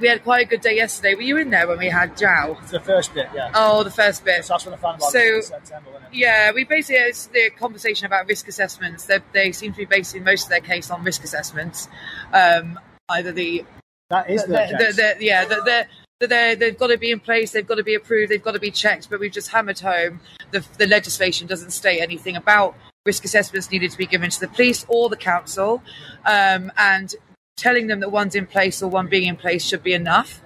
we 0.00 0.08
had 0.08 0.22
quite 0.22 0.46
a 0.46 0.48
good 0.48 0.60
day 0.60 0.76
yesterday. 0.76 1.14
Were 1.14 1.22
you 1.22 1.36
in 1.38 1.50
there 1.50 1.66
when 1.66 1.78
we 1.78 1.88
had 1.88 2.16
Jow? 2.16 2.56
The 2.70 2.78
first 2.80 3.14
bit, 3.14 3.28
yeah. 3.34 3.50
Oh, 3.54 3.82
the 3.82 3.90
first 3.90 4.24
bit. 4.24 4.44
So 4.44 4.54
that's 4.54 4.64
when 4.64 4.74
I 4.74 4.76
found 4.78 5.02
out 5.02 5.10
So- 5.10 5.18
in 5.18 5.42
September, 5.42 5.90
wasn't 5.90 6.12
it? 6.12 6.18
Yeah, 6.18 6.52
we 6.52 6.64
basically 6.64 7.02
it's 7.02 7.26
the 7.26 7.50
conversation 7.50 8.06
about 8.06 8.26
risk 8.28 8.48
assessments. 8.48 9.04
They, 9.06 9.18
they 9.32 9.52
seem 9.52 9.72
to 9.72 9.78
be 9.78 9.84
basing 9.84 10.24
most 10.24 10.44
of 10.44 10.50
their 10.50 10.60
case 10.60 10.90
on 10.90 11.04
risk 11.04 11.22
assessments. 11.24 11.88
Um, 12.32 12.78
either 13.10 13.32
the 13.32 13.64
that 14.10 14.30
is 14.30 14.42
the, 14.44 14.52
their 14.52 14.68
the, 14.92 15.14
the- 15.18 15.24
yeah, 15.24 15.44
the, 15.44 15.56
the, 15.56 15.86
the, 16.20 16.26
they're- 16.26 16.56
they've 16.56 16.78
got 16.78 16.88
to 16.88 16.98
be 16.98 17.10
in 17.10 17.20
place. 17.20 17.52
They've 17.52 17.66
got 17.66 17.76
to 17.76 17.84
be 17.84 17.94
approved. 17.94 18.30
They've 18.30 18.42
got 18.42 18.52
to 18.52 18.60
be 18.60 18.70
checked. 18.70 19.10
But 19.10 19.20
we've 19.20 19.32
just 19.32 19.50
hammered 19.50 19.80
home 19.80 20.20
the 20.50 20.64
the 20.78 20.86
legislation 20.86 21.46
doesn't 21.46 21.70
state 21.70 22.00
anything 22.00 22.36
about 22.36 22.74
risk 23.04 23.24
assessments 23.24 23.70
needed 23.70 23.90
to 23.90 23.98
be 23.98 24.06
given 24.06 24.28
to 24.30 24.40
the 24.40 24.48
police 24.48 24.84
or 24.88 25.08
the 25.08 25.16
council, 25.16 25.82
um, 26.26 26.70
and 26.76 27.14
telling 27.56 27.86
them 27.86 28.00
that 28.00 28.10
one's 28.12 28.34
in 28.34 28.46
place 28.46 28.82
or 28.82 28.88
one 28.88 29.06
being 29.08 29.26
in 29.28 29.36
place 29.36 29.64
should 29.64 29.82
be 29.82 29.92
enough. 29.92 30.40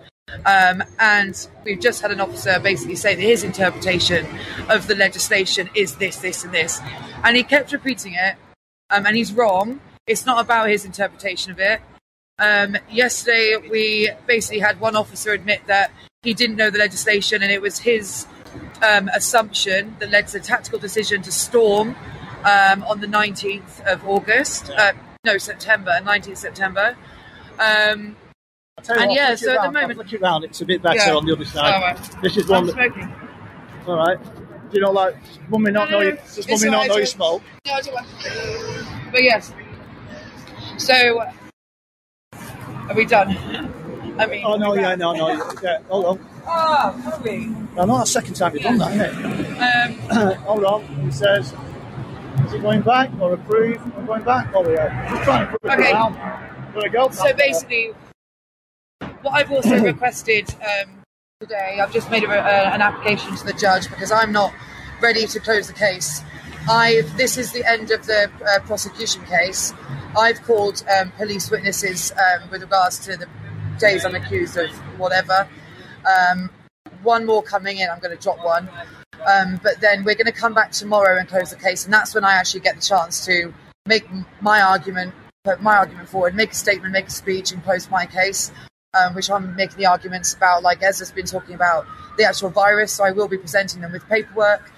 Um, 0.46 0.82
and 0.98 1.46
we've 1.64 1.80
just 1.80 2.00
had 2.00 2.10
an 2.10 2.20
officer 2.20 2.58
basically 2.60 2.94
say 2.96 3.14
that 3.14 3.20
his 3.22 3.42
interpretation 3.44 4.26
of 4.70 4.86
the 4.86 4.94
legislation 4.94 5.68
is 5.74 5.96
this, 5.96 6.16
this, 6.18 6.42
and 6.44 6.54
this. 6.54 6.80
And 7.22 7.36
he 7.36 7.42
kept 7.42 7.72
repeating 7.72 8.14
it, 8.14 8.36
um, 8.90 9.04
and 9.04 9.16
he's 9.16 9.32
wrong. 9.32 9.80
It's 10.06 10.24
not 10.24 10.40
about 10.42 10.68
his 10.70 10.84
interpretation 10.84 11.52
of 11.52 11.58
it. 11.60 11.80
Um, 12.38 12.76
yesterday, 12.90 13.56
we 13.70 14.10
basically 14.26 14.60
had 14.60 14.80
one 14.80 14.96
officer 14.96 15.32
admit 15.32 15.62
that 15.66 15.90
he 16.22 16.34
didn't 16.34 16.56
know 16.56 16.70
the 16.70 16.78
legislation, 16.78 17.42
and 17.42 17.52
it 17.52 17.60
was 17.60 17.78
his 17.80 18.26
um, 18.82 19.08
assumption 19.14 19.96
that 19.98 20.10
led 20.10 20.26
to 20.28 20.34
the 20.38 20.44
tactical 20.44 20.78
decision 20.78 21.22
to 21.22 21.32
storm 21.32 21.94
um, 22.44 22.82
on 22.84 23.00
the 23.00 23.06
19th 23.06 23.80
of 23.86 24.06
August. 24.08 24.70
Uh, 24.70 24.92
no, 25.24 25.38
September, 25.38 25.98
19th 26.02 26.36
September. 26.38 26.96
Um, 27.58 28.16
I'll 28.78 28.84
tell 28.84 28.96
you 28.96 29.02
and 29.02 29.08
what, 29.10 29.16
yeah, 29.16 29.34
so 29.34 29.50
at 29.50 29.54
the 29.54 29.60
I'll 29.60 29.72
moment, 29.72 29.94
flick 30.00 30.12
it 30.14 30.20
round. 30.20 30.44
It's 30.44 30.60
a 30.60 30.64
bit 30.64 30.82
better 30.82 30.96
Yeah. 30.96 31.14
on 31.14 31.26
the 31.26 31.32
other 31.34 31.44
side. 31.44 31.74
All 31.74 31.80
right. 31.80 32.16
This 32.22 32.36
is 32.38 32.48
one. 32.48 32.60
I'm 32.60 32.66
That, 32.66 32.72
smoking. 32.74 33.14
all 33.86 33.96
right. 33.96 34.18
Do 34.24 34.78
you 34.78 34.80
not 34.80 34.94
like? 34.94 35.16
Mummy 35.50 35.70
not 35.70 35.90
know 35.90 36.00
you? 36.00 36.12
Does 36.34 36.48
mummy 36.48 36.70
not 36.70 36.88
know 36.88 36.96
you 36.96 37.06
smoke? 37.06 37.42
No, 37.66 37.72
I 37.74 37.80
don't 37.82 37.94
want- 37.94 39.12
But 39.12 39.22
yes. 39.22 39.52
So, 40.78 41.20
are 42.88 42.94
we 42.94 43.04
done? 43.04 43.36
I 44.18 44.26
mean, 44.26 44.42
Oh 44.44 44.56
no, 44.56 44.74
yeah, 44.74 44.94
no, 44.94 45.12
no. 45.12 45.28
Yeah, 45.62 45.78
hold 45.88 46.04
on. 46.04 46.28
Oh, 46.46 46.90
hurry. 46.92 47.54
I 47.78 47.84
know 47.86 47.98
that's 47.98 48.12
the 48.12 48.20
second 48.20 48.34
time 48.34 48.54
you've 48.54 48.62
done 48.62 48.78
that, 48.78 48.92
isn't 48.92 49.24
it? 49.24 50.10
Um, 50.10 50.34
hold 50.44 50.64
on. 50.64 50.84
He 51.04 51.10
says, 51.10 51.54
is 52.46 52.52
it 52.52 52.62
going 52.62 52.82
back 52.82 53.10
or 53.20 53.34
approve? 53.34 53.80
We're 53.96 54.04
going 54.06 54.24
back. 54.24 54.50
Oh 54.54 54.68
yeah. 54.68 55.08
Just 55.10 55.22
trying 55.24 55.46
to 55.46 55.52
put 55.52 55.64
it 55.64 55.78
Okay. 55.78 55.92
around. 55.92 56.14
There 56.74 56.82
we 56.82 56.88
go. 56.90 57.10
So 57.10 57.32
basically, 57.34 57.92
what 59.22 59.32
I've 59.32 59.50
also 59.50 59.80
requested 59.82 60.54
um, 60.60 61.02
today, 61.40 61.78
I've 61.80 61.92
just 61.92 62.10
made 62.10 62.24
a, 62.24 62.28
uh, 62.28 62.70
an 62.74 62.82
application 62.82 63.34
to 63.36 63.44
the 63.46 63.52
judge 63.54 63.88
because 63.88 64.12
I'm 64.12 64.32
not 64.32 64.52
ready 65.00 65.26
to 65.26 65.40
close 65.40 65.66
the 65.68 65.72
case. 65.72 66.22
I've 66.68 67.16
this 67.16 67.38
is 67.38 67.52
the 67.52 67.68
end 67.68 67.90
of 67.90 68.06
the 68.06 68.30
uh, 68.46 68.60
prosecution 68.60 69.24
case. 69.24 69.72
I've 70.16 70.42
called 70.42 70.84
um, 70.96 71.10
police 71.12 71.50
witnesses 71.50 72.12
um, 72.12 72.50
with 72.50 72.62
regards 72.62 72.98
to 73.06 73.16
the 73.16 73.26
days 73.78 74.04
I'm 74.04 74.14
accused 74.14 74.56
of 74.56 74.70
whatever. 74.98 75.48
Um, 76.06 76.50
one 77.02 77.26
more 77.26 77.42
coming 77.42 77.78
in. 77.78 77.88
I'm 77.90 77.98
going 77.98 78.16
to 78.16 78.22
drop 78.22 78.44
one. 78.44 78.68
Um, 79.26 79.60
but 79.62 79.80
then 79.80 80.04
we're 80.04 80.14
going 80.14 80.26
to 80.26 80.32
come 80.32 80.54
back 80.54 80.72
tomorrow 80.72 81.18
and 81.18 81.28
close 81.28 81.50
the 81.50 81.56
case, 81.56 81.84
and 81.84 81.92
that's 81.92 82.14
when 82.14 82.24
I 82.24 82.32
actually 82.32 82.60
get 82.60 82.76
the 82.76 82.82
chance 82.82 83.24
to 83.26 83.54
make 83.86 84.04
my 84.40 84.60
argument, 84.60 85.14
put 85.44 85.62
my 85.62 85.76
argument 85.76 86.08
forward, 86.08 86.34
make 86.34 86.52
a 86.52 86.54
statement, 86.54 86.92
make 86.92 87.06
a 87.06 87.10
speech, 87.10 87.52
and 87.52 87.62
close 87.62 87.90
my 87.90 88.06
case. 88.06 88.52
Um, 88.94 89.14
which 89.14 89.30
I'm 89.30 89.56
making 89.56 89.78
the 89.78 89.86
arguments 89.86 90.34
about, 90.34 90.62
like 90.62 90.82
Ezra's 90.82 91.10
been 91.10 91.24
talking 91.24 91.54
about 91.54 91.86
the 92.18 92.24
actual 92.24 92.50
virus. 92.50 92.92
So 92.92 93.04
I 93.04 93.12
will 93.12 93.26
be 93.26 93.38
presenting 93.38 93.80
them 93.80 93.90
with 93.90 94.06
paperwork. 94.06 94.70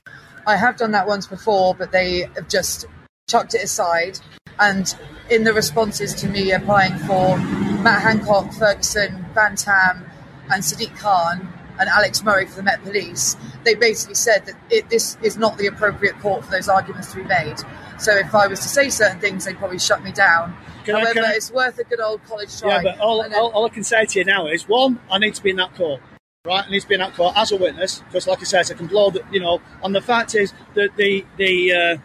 I 0.46 0.56
have 0.56 0.76
done 0.76 0.92
that 0.92 1.06
once 1.06 1.26
before, 1.26 1.74
but 1.74 1.92
they 1.92 2.28
have 2.36 2.48
just 2.48 2.86
chucked 3.28 3.54
it 3.54 3.62
aside. 3.62 4.18
And 4.58 4.94
in 5.30 5.44
the 5.44 5.52
responses 5.52 6.14
to 6.16 6.28
me 6.28 6.52
applying 6.52 6.96
for 6.98 7.36
Matt 7.82 8.02
Hancock, 8.02 8.52
Ferguson, 8.52 9.24
Van 9.34 9.56
Tam, 9.56 10.04
and 10.52 10.62
Sadiq 10.62 10.96
Khan 10.98 11.48
and 11.80 11.88
Alex 11.88 12.22
Murray 12.22 12.46
for 12.46 12.56
the 12.56 12.62
Met 12.62 12.82
Police, 12.84 13.36
they 13.64 13.74
basically 13.74 14.14
said 14.14 14.44
that 14.46 14.54
it, 14.70 14.88
this 14.90 15.16
is 15.22 15.36
not 15.36 15.56
the 15.58 15.66
appropriate 15.66 16.18
court 16.20 16.44
for 16.44 16.50
those 16.50 16.68
arguments 16.68 17.10
to 17.12 17.16
be 17.16 17.24
made. 17.24 17.56
So 17.98 18.14
if 18.14 18.34
I 18.34 18.46
was 18.46 18.60
to 18.60 18.68
say 18.68 18.90
certain 18.90 19.18
things, 19.20 19.44
they'd 19.44 19.56
probably 19.56 19.78
shut 19.78 20.04
me 20.04 20.12
down. 20.12 20.56
Can 20.84 20.96
However, 20.96 21.20
I- 21.20 21.32
it's 21.34 21.50
worth 21.50 21.78
a 21.78 21.84
good 21.84 22.00
old 22.00 22.22
college 22.24 22.60
try. 22.60 22.76
Yeah, 22.76 22.82
but 22.82 22.98
all, 23.00 23.22
then- 23.22 23.34
all, 23.34 23.50
all 23.52 23.64
I 23.66 23.70
can 23.70 23.82
say 23.84 24.04
to 24.04 24.18
you 24.18 24.24
now 24.24 24.46
is 24.46 24.68
one, 24.68 25.00
I 25.10 25.18
need 25.18 25.34
to 25.34 25.42
be 25.42 25.50
in 25.50 25.56
that 25.56 25.74
court. 25.74 26.00
Right, 26.44 26.66
I 26.66 26.70
need 26.70 26.80
to 26.80 26.88
be 26.88 26.94
in 26.94 27.00
that 27.00 27.14
court 27.14 27.34
as 27.36 27.52
a 27.52 27.56
witness 27.56 28.00
because, 28.00 28.26
like 28.26 28.40
I 28.40 28.44
said, 28.44 28.70
I 28.70 28.74
can 28.74 28.86
blow 28.86 29.10
the, 29.10 29.24
you 29.32 29.40
know. 29.40 29.62
And 29.82 29.94
the 29.94 30.02
fact 30.02 30.34
is 30.34 30.52
that 30.74 30.94
the 30.96 31.24
the 31.38 31.72
uh, 31.72 31.96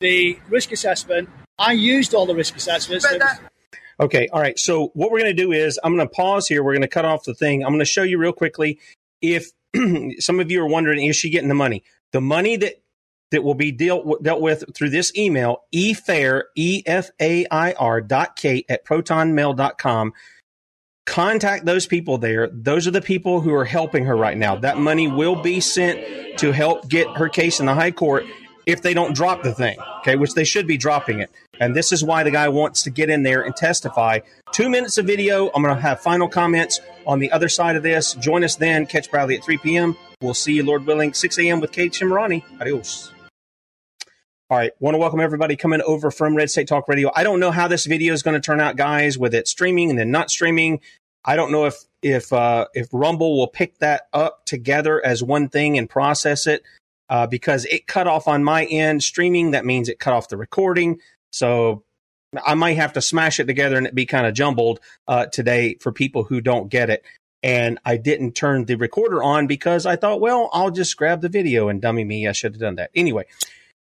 the 0.00 0.38
risk 0.50 0.72
assessment, 0.72 1.30
I 1.58 1.72
used 1.72 2.14
all 2.14 2.26
the 2.26 2.34
risk 2.34 2.54
assessments. 2.54 3.06
But 3.10 3.20
that, 3.20 3.40
Okay, 3.98 4.28
all 4.30 4.40
right. 4.40 4.58
So 4.58 4.90
what 4.92 5.10
we're 5.10 5.20
going 5.20 5.34
to 5.34 5.42
do 5.42 5.52
is 5.52 5.80
I'm 5.82 5.96
going 5.96 6.06
to 6.06 6.14
pause 6.14 6.46
here. 6.46 6.62
We're 6.62 6.74
going 6.74 6.82
to 6.82 6.88
cut 6.88 7.06
off 7.06 7.24
the 7.24 7.34
thing. 7.34 7.64
I'm 7.64 7.70
going 7.70 7.78
to 7.78 7.86
show 7.86 8.02
you 8.02 8.18
real 8.18 8.32
quickly 8.32 8.78
if 9.22 9.50
some 10.18 10.38
of 10.38 10.50
you 10.50 10.62
are 10.62 10.68
wondering 10.68 11.04
is 11.06 11.16
she 11.16 11.30
getting 11.30 11.48
the 11.48 11.54
money? 11.54 11.82
The 12.12 12.20
money 12.20 12.56
that 12.56 12.82
that 13.30 13.42
will 13.42 13.54
be 13.54 13.72
dealt 13.72 14.22
dealt 14.22 14.40
with 14.40 14.64
through 14.74 14.90
this 14.90 15.12
email 15.16 15.64
efair 15.74 16.44
e 16.54 16.82
f 16.86 17.10
a 17.20 17.46
i 17.50 17.72
r 17.72 18.00
dot 18.00 18.36
kate 18.36 18.66
at 18.68 18.84
protonmail.com 18.84 20.12
contact 21.06 21.64
those 21.64 21.86
people 21.86 22.18
there. 22.18 22.48
Those 22.48 22.86
are 22.86 22.90
the 22.90 23.00
people 23.00 23.40
who 23.40 23.54
are 23.54 23.64
helping 23.64 24.04
her 24.04 24.16
right 24.16 24.36
now. 24.36 24.56
That 24.56 24.78
money 24.78 25.08
will 25.08 25.40
be 25.40 25.60
sent 25.60 26.38
to 26.38 26.52
help 26.52 26.88
get 26.88 27.08
her 27.16 27.28
case 27.28 27.60
in 27.60 27.66
the 27.66 27.74
high 27.74 27.92
court 27.92 28.26
if 28.66 28.82
they 28.82 28.92
don't 28.92 29.14
drop 29.14 29.44
the 29.44 29.54
thing 29.54 29.78
okay 29.98 30.16
which 30.16 30.34
they 30.34 30.44
should 30.44 30.66
be 30.66 30.76
dropping 30.76 31.20
it. 31.20 31.30
And 31.58 31.74
this 31.74 31.90
is 31.92 32.04
why 32.04 32.22
the 32.22 32.30
guy 32.30 32.48
wants 32.48 32.82
to 32.82 32.90
get 32.90 33.08
in 33.08 33.22
there 33.22 33.42
and 33.42 33.56
testify. 33.56 34.18
Two 34.52 34.68
minutes 34.68 34.98
of 34.98 35.06
video. 35.06 35.50
I'm 35.54 35.62
going 35.62 35.74
to 35.74 35.80
have 35.80 36.00
final 36.00 36.28
comments 36.28 36.80
on 37.06 37.18
the 37.18 37.32
other 37.32 37.48
side 37.48 37.76
of 37.76 37.82
this. 37.82 38.12
Join 38.14 38.44
us 38.44 38.56
then. 38.56 38.84
Catch 38.84 39.10
bradley 39.10 39.36
at 39.36 39.44
3 39.44 39.56
p.m 39.58 39.96
we'll 40.22 40.34
see 40.34 40.54
you 40.54 40.64
lord 40.64 40.86
willing 40.86 41.12
6 41.12 41.38
a.m 41.38 41.60
with 41.60 41.72
kate 41.72 41.92
shemirani. 41.92 42.42
Adios 42.60 43.12
all 44.48 44.56
right, 44.56 44.70
want 44.78 44.94
to 44.94 44.98
welcome 44.98 45.18
everybody 45.18 45.56
coming 45.56 45.82
over 45.82 46.12
from 46.12 46.36
Red 46.36 46.50
State 46.50 46.68
Talk 46.68 46.86
Radio. 46.88 47.10
I 47.16 47.24
don't 47.24 47.40
know 47.40 47.50
how 47.50 47.66
this 47.66 47.84
video 47.84 48.14
is 48.14 48.22
going 48.22 48.40
to 48.40 48.44
turn 48.44 48.60
out, 48.60 48.76
guys, 48.76 49.18
with 49.18 49.34
it 49.34 49.48
streaming 49.48 49.90
and 49.90 49.98
then 49.98 50.12
not 50.12 50.30
streaming. 50.30 50.80
I 51.24 51.34
don't 51.34 51.50
know 51.50 51.64
if 51.64 51.74
if 52.00 52.32
uh, 52.32 52.66
if 52.72 52.88
Rumble 52.92 53.36
will 53.36 53.48
pick 53.48 53.78
that 53.78 54.02
up 54.12 54.46
together 54.46 55.04
as 55.04 55.20
one 55.20 55.48
thing 55.48 55.76
and 55.76 55.90
process 55.90 56.46
it 56.46 56.62
uh, 57.08 57.26
because 57.26 57.64
it 57.64 57.88
cut 57.88 58.06
off 58.06 58.28
on 58.28 58.44
my 58.44 58.66
end 58.66 59.02
streaming. 59.02 59.50
That 59.50 59.64
means 59.64 59.88
it 59.88 59.98
cut 59.98 60.14
off 60.14 60.28
the 60.28 60.36
recording. 60.36 61.00
So 61.32 61.82
I 62.46 62.54
might 62.54 62.76
have 62.76 62.92
to 62.92 63.02
smash 63.02 63.40
it 63.40 63.46
together 63.46 63.76
and 63.76 63.86
it 63.88 63.96
be 63.96 64.06
kind 64.06 64.28
of 64.28 64.34
jumbled 64.34 64.78
uh, 65.08 65.26
today 65.26 65.74
for 65.80 65.90
people 65.90 66.22
who 66.22 66.40
don't 66.40 66.68
get 66.68 66.88
it. 66.88 67.04
And 67.42 67.80
I 67.84 67.96
didn't 67.96 68.32
turn 68.32 68.66
the 68.66 68.76
recorder 68.76 69.24
on 69.24 69.48
because 69.48 69.86
I 69.86 69.96
thought, 69.96 70.20
well, 70.20 70.50
I'll 70.52 70.70
just 70.70 70.96
grab 70.96 71.20
the 71.20 71.28
video 71.28 71.68
and 71.68 71.82
dummy 71.82 72.04
me. 72.04 72.28
I 72.28 72.32
should 72.32 72.52
have 72.52 72.60
done 72.60 72.76
that 72.76 72.90
anyway. 72.94 73.24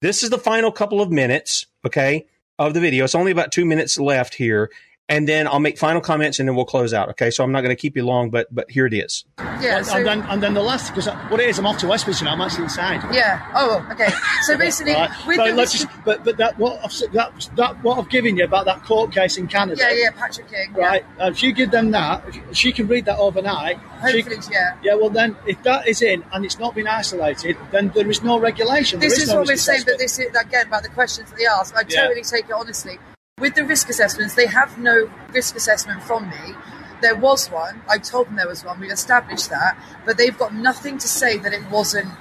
This 0.02 0.24
is 0.24 0.32
the 0.32 0.40
final 0.40 0.72
couple 0.72 1.00
of 1.00 1.12
minutes, 1.12 1.68
okay, 1.86 2.26
of 2.58 2.74
the 2.74 2.80
video. 2.80 3.04
It's 3.04 3.14
only 3.14 3.32
about 3.32 3.52
two 3.52 3.66
minutes 3.66 4.00
left 4.00 4.34
here. 4.34 4.72
And 5.12 5.28
then 5.28 5.46
I'll 5.46 5.60
make 5.60 5.78
final 5.78 6.00
comments 6.00 6.40
and 6.40 6.48
then 6.48 6.56
we'll 6.56 6.64
close 6.66 6.94
out. 6.94 7.10
Okay. 7.10 7.30
So 7.32 7.44
I'm 7.44 7.52
not 7.52 7.62
going 7.62 7.76
to 7.76 7.80
keep 7.80 7.98
you 7.98 8.06
long, 8.06 8.30
but 8.30 8.48
but 8.50 8.72
here 8.72 8.86
it 8.86 8.94
is. 8.94 9.26
Yeah, 9.62 9.78
And, 9.78 9.86
so- 9.86 9.98
and 9.98 10.06
then 10.06 10.22
and 10.24 10.42
then 10.42 10.54
the 10.54 10.62
last 10.64 10.90
because 10.96 11.08
what 11.30 11.40
it 11.42 11.50
is, 11.50 11.60
I'm 11.60 11.68
off 11.68 11.78
to 11.80 11.88
Westminster 11.88 12.24
now. 12.26 12.32
I'm 12.32 12.40
actually 12.42 12.64
inside. 12.64 13.02
Yeah. 13.14 13.46
Oh, 13.54 13.86
okay. 13.92 14.08
So 14.44 14.58
basically, 14.58 14.94
Right. 14.94 15.10
with 15.28 15.36
So 15.36 15.46
the 15.48 15.54
let's 15.54 15.74
just, 15.74 15.88
but 16.06 16.24
but 16.24 16.38
that 16.38 16.58
what 16.58 16.80
I've, 16.84 16.98
that 17.14 17.50
that 17.58 17.84
what 17.84 18.00
I've 18.00 18.10
given 18.10 18.38
you 18.38 18.46
about 18.46 18.66
that 18.66 18.84
court 18.84 19.12
case 19.12 19.38
in 19.38 19.48
Canada. 19.48 19.82
yeah, 19.82 19.92
yeah, 19.92 20.12
Patrick 20.12 20.50
King. 20.50 20.74
Right. 20.74 21.04
Uh, 21.20 21.26
if 21.26 21.44
you 21.44 21.52
give 21.52 21.72
them 21.72 21.92
that, 21.92 22.24
if 22.30 22.36
you- 22.38 22.44
she 22.54 22.72
can 22.72 22.88
read 22.88 23.04
that 23.06 23.18
overnight. 23.20 23.78
she- 24.10 24.22
Hopefully, 24.22 24.38
yeah. 24.52 24.78
Yeah. 24.82 24.96
Well, 24.96 25.10
then 25.10 25.36
if 25.46 25.62
that 25.64 25.88
is 25.90 26.02
in 26.02 26.24
and 26.32 26.46
it's 26.46 26.58
not 26.58 26.74
been 26.74 26.88
isolated, 26.88 27.58
then 27.72 27.92
there 27.94 28.10
is 28.10 28.24
no 28.24 28.40
regulation. 28.40 29.00
There 29.02 29.10
This 29.10 29.20
is 29.20 29.28
no 29.30 29.40
what 29.40 29.48
we're 29.50 29.58
saying, 29.58 29.84
but 29.86 29.98
this 30.00 30.18
is 30.20 30.34
again 30.36 30.68
about 30.68 30.84
the 30.84 30.90
questions 30.90 31.30
that 31.30 31.38
they 31.38 31.46
ask. 31.46 31.76
I 31.76 31.84
Yeah. 31.88 32.04
totally 32.04 32.24
take 32.24 32.46
it 32.46 32.54
honestly. 32.54 32.98
With 33.42 33.56
the 33.56 33.66
risk 33.66 33.90
assessments, 33.90 34.36
they 34.36 34.46
have 34.46 34.78
no 34.78 35.10
risk 35.34 35.56
assessment 35.56 36.04
from 36.04 36.30
me. 36.30 36.54
There 37.02 37.16
was 37.16 37.50
one. 37.50 37.82
I 37.90 37.98
told 37.98 38.28
them 38.28 38.36
there 38.36 38.48
was 38.48 38.64
one. 38.64 38.80
We've 38.80 38.92
established 38.92 39.50
that, 39.50 39.76
but 40.06 40.20
they've 40.20 40.38
got 40.38 40.54
nothing 40.54 41.00
to 41.00 41.08
say 41.08 41.40
that 41.40 41.52
it 41.52 41.68
wasn't 41.72 42.14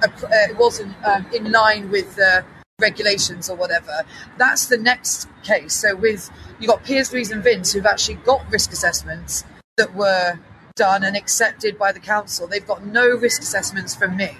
a, 0.00 0.08
uh, 0.08 0.28
it 0.48 0.56
wasn't 0.56 0.94
um, 1.04 1.26
in 1.34 1.50
line 1.50 1.90
with 1.90 2.14
the 2.14 2.44
regulations 2.78 3.50
or 3.50 3.56
whatever. 3.56 4.04
That's 4.36 4.66
the 4.66 4.78
next 4.78 5.28
case. 5.42 5.74
So 5.74 5.96
with 5.96 6.30
you 6.60 6.68
got 6.68 6.84
Piers, 6.84 7.12
Rees, 7.12 7.32
and 7.32 7.42
Vince 7.42 7.72
who've 7.72 7.84
actually 7.84 8.14
got 8.14 8.48
risk 8.48 8.72
assessments 8.72 9.42
that 9.78 9.92
were 9.96 10.38
done 10.76 11.02
and 11.02 11.16
accepted 11.16 11.76
by 11.76 11.90
the 11.90 11.98
council. 11.98 12.46
They've 12.46 12.64
got 12.64 12.86
no 12.86 13.08
risk 13.08 13.42
assessments 13.42 13.96
from 13.96 14.16
me. 14.16 14.36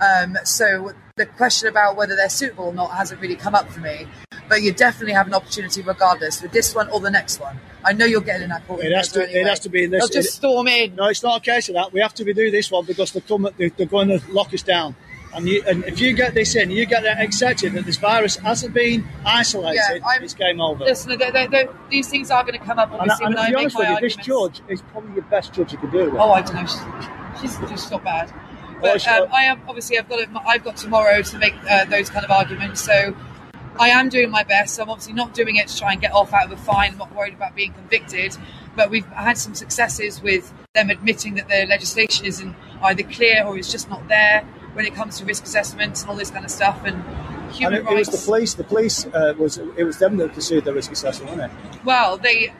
Um, 0.00 0.38
so 0.44 0.92
the 1.16 1.26
question 1.26 1.68
about 1.68 1.96
whether 1.96 2.16
they're 2.16 2.30
suitable 2.30 2.66
or 2.66 2.72
not 2.72 2.92
hasn't 2.92 3.20
really 3.20 3.36
come 3.36 3.54
up 3.54 3.68
for 3.70 3.80
me. 3.80 4.06
But 4.48 4.62
you 4.62 4.72
definitely 4.72 5.14
have 5.14 5.26
an 5.26 5.34
opportunity 5.34 5.82
regardless 5.82 6.42
with 6.42 6.52
this 6.52 6.74
one 6.74 6.88
or 6.90 7.00
the 7.00 7.10
next 7.10 7.40
one. 7.40 7.58
I 7.84 7.92
know 7.92 8.04
you're 8.04 8.20
getting 8.20 8.48
that 8.48 8.66
court. 8.66 8.84
It 8.84 8.92
has 8.92 9.12
to. 9.12 9.22
anyway. 9.24 9.40
It 9.40 9.46
has 9.46 9.60
to 9.60 9.68
be 9.68 9.84
in 9.84 9.90
this. 9.90 10.08
They'll 10.08 10.22
just 10.22 10.36
storm 10.36 10.68
in. 10.68 10.94
No, 10.96 11.06
it's 11.06 11.22
not 11.22 11.38
a 11.38 11.40
case 11.40 11.68
of 11.68 11.74
that. 11.74 11.92
We 11.92 12.00
have 12.00 12.14
to 12.14 12.24
do 12.32 12.50
this 12.50 12.70
one 12.70 12.84
because 12.84 13.12
they 13.12 13.20
come. 13.20 13.48
They, 13.56 13.68
they're 13.70 13.86
going 13.86 14.08
to 14.08 14.20
lock 14.30 14.52
us 14.54 14.62
down. 14.62 14.96
And, 15.34 15.46
you, 15.46 15.62
and 15.66 15.84
if 15.84 16.00
you 16.00 16.14
get 16.14 16.32
this 16.32 16.56
in, 16.56 16.70
you 16.70 16.86
get 16.86 17.02
that 17.02 17.20
accepted 17.20 17.74
that 17.74 17.84
this 17.84 17.98
virus 17.98 18.36
hasn't 18.36 18.72
been 18.72 19.06
isolated. 19.24 19.82
Yeah, 20.02 20.18
it's 20.22 20.32
game 20.32 20.60
over. 20.62 20.84
Listen, 20.84 21.18
they 21.18 21.30
they 21.30 21.46
they 21.46 21.68
these 21.90 22.08
things 22.08 22.30
are 22.30 22.42
going 22.42 22.58
to 22.58 22.64
come 22.64 22.78
up 22.78 22.90
and 22.90 23.00
obviously 23.02 23.26
and 23.26 23.34
when 23.34 23.36
to 23.36 23.42
I 23.42 23.46
be 23.48 23.52
make 23.52 23.60
honest 23.60 23.74
my 23.74 23.80
with 23.80 23.88
you, 23.88 24.08
this 24.08 24.16
arguments. 24.16 24.60
judge 24.60 24.70
is 24.72 24.82
probably 24.82 25.14
the 25.14 25.22
best 25.22 25.52
judge 25.52 25.72
you 25.72 25.78
could 25.78 25.92
do. 25.92 26.10
With. 26.10 26.14
Oh, 26.14 26.32
I 26.32 26.40
don't 26.40 26.54
know. 26.54 26.66
She's, 27.40 27.58
she's 27.58 27.68
just 27.68 27.90
not 27.90 28.02
bad. 28.02 28.32
But 28.80 29.06
um, 29.08 29.28
I 29.32 29.44
am 29.44 29.60
obviously 29.68 29.98
I've 29.98 30.08
got 30.08 30.20
it, 30.20 30.28
I've 30.46 30.64
got 30.64 30.76
tomorrow 30.76 31.20
to 31.20 31.38
make 31.38 31.54
uh, 31.68 31.84
those 31.86 32.08
kind 32.08 32.24
of 32.24 32.30
arguments. 32.30 32.80
So 32.80 33.14
I 33.78 33.88
am 33.88 34.08
doing 34.08 34.30
my 34.30 34.42
best. 34.42 34.80
I'm 34.80 34.90
obviously 34.90 35.12
not 35.14 35.34
doing 35.34 35.56
it 35.56 35.68
to 35.68 35.78
try 35.78 35.92
and 35.92 36.00
get 36.00 36.12
off 36.12 36.32
out 36.32 36.46
of 36.46 36.52
a 36.52 36.56
fine. 36.56 36.92
I'm 36.92 36.98
not 36.98 37.14
worried 37.14 37.34
about 37.34 37.54
being 37.54 37.72
convicted. 37.72 38.36
But 38.74 38.90
we've 38.90 39.06
had 39.06 39.38
some 39.38 39.54
successes 39.54 40.22
with 40.22 40.52
them 40.74 40.90
admitting 40.90 41.34
that 41.34 41.48
the 41.48 41.66
legislation 41.66 42.26
isn't 42.26 42.54
either 42.82 43.02
clear 43.04 43.44
or 43.44 43.56
it's 43.56 43.72
just 43.72 43.88
not 43.88 44.06
there 44.08 44.42
when 44.74 44.84
it 44.84 44.94
comes 44.94 45.18
to 45.18 45.24
risk 45.24 45.44
assessments 45.44 46.02
and 46.02 46.10
all 46.10 46.16
this 46.16 46.30
kind 46.30 46.44
of 46.44 46.50
stuff 46.50 46.84
and 46.84 47.02
and 47.46 47.54
human 47.54 47.86
it, 47.86 47.90
it 47.90 47.94
was 47.94 48.08
the 48.08 48.18
police. 48.18 48.54
The 48.54 48.64
police 48.64 49.06
uh, 49.06 49.34
was 49.38 49.58
it 49.58 49.84
was 49.84 49.98
them 49.98 50.16
that 50.18 50.32
pursued 50.32 50.64
the 50.64 50.72
risk 50.72 50.92
assessment, 50.92 51.36
wasn't 51.36 51.52
it? 51.52 51.84
Well, 51.84 52.18
they 52.18 52.52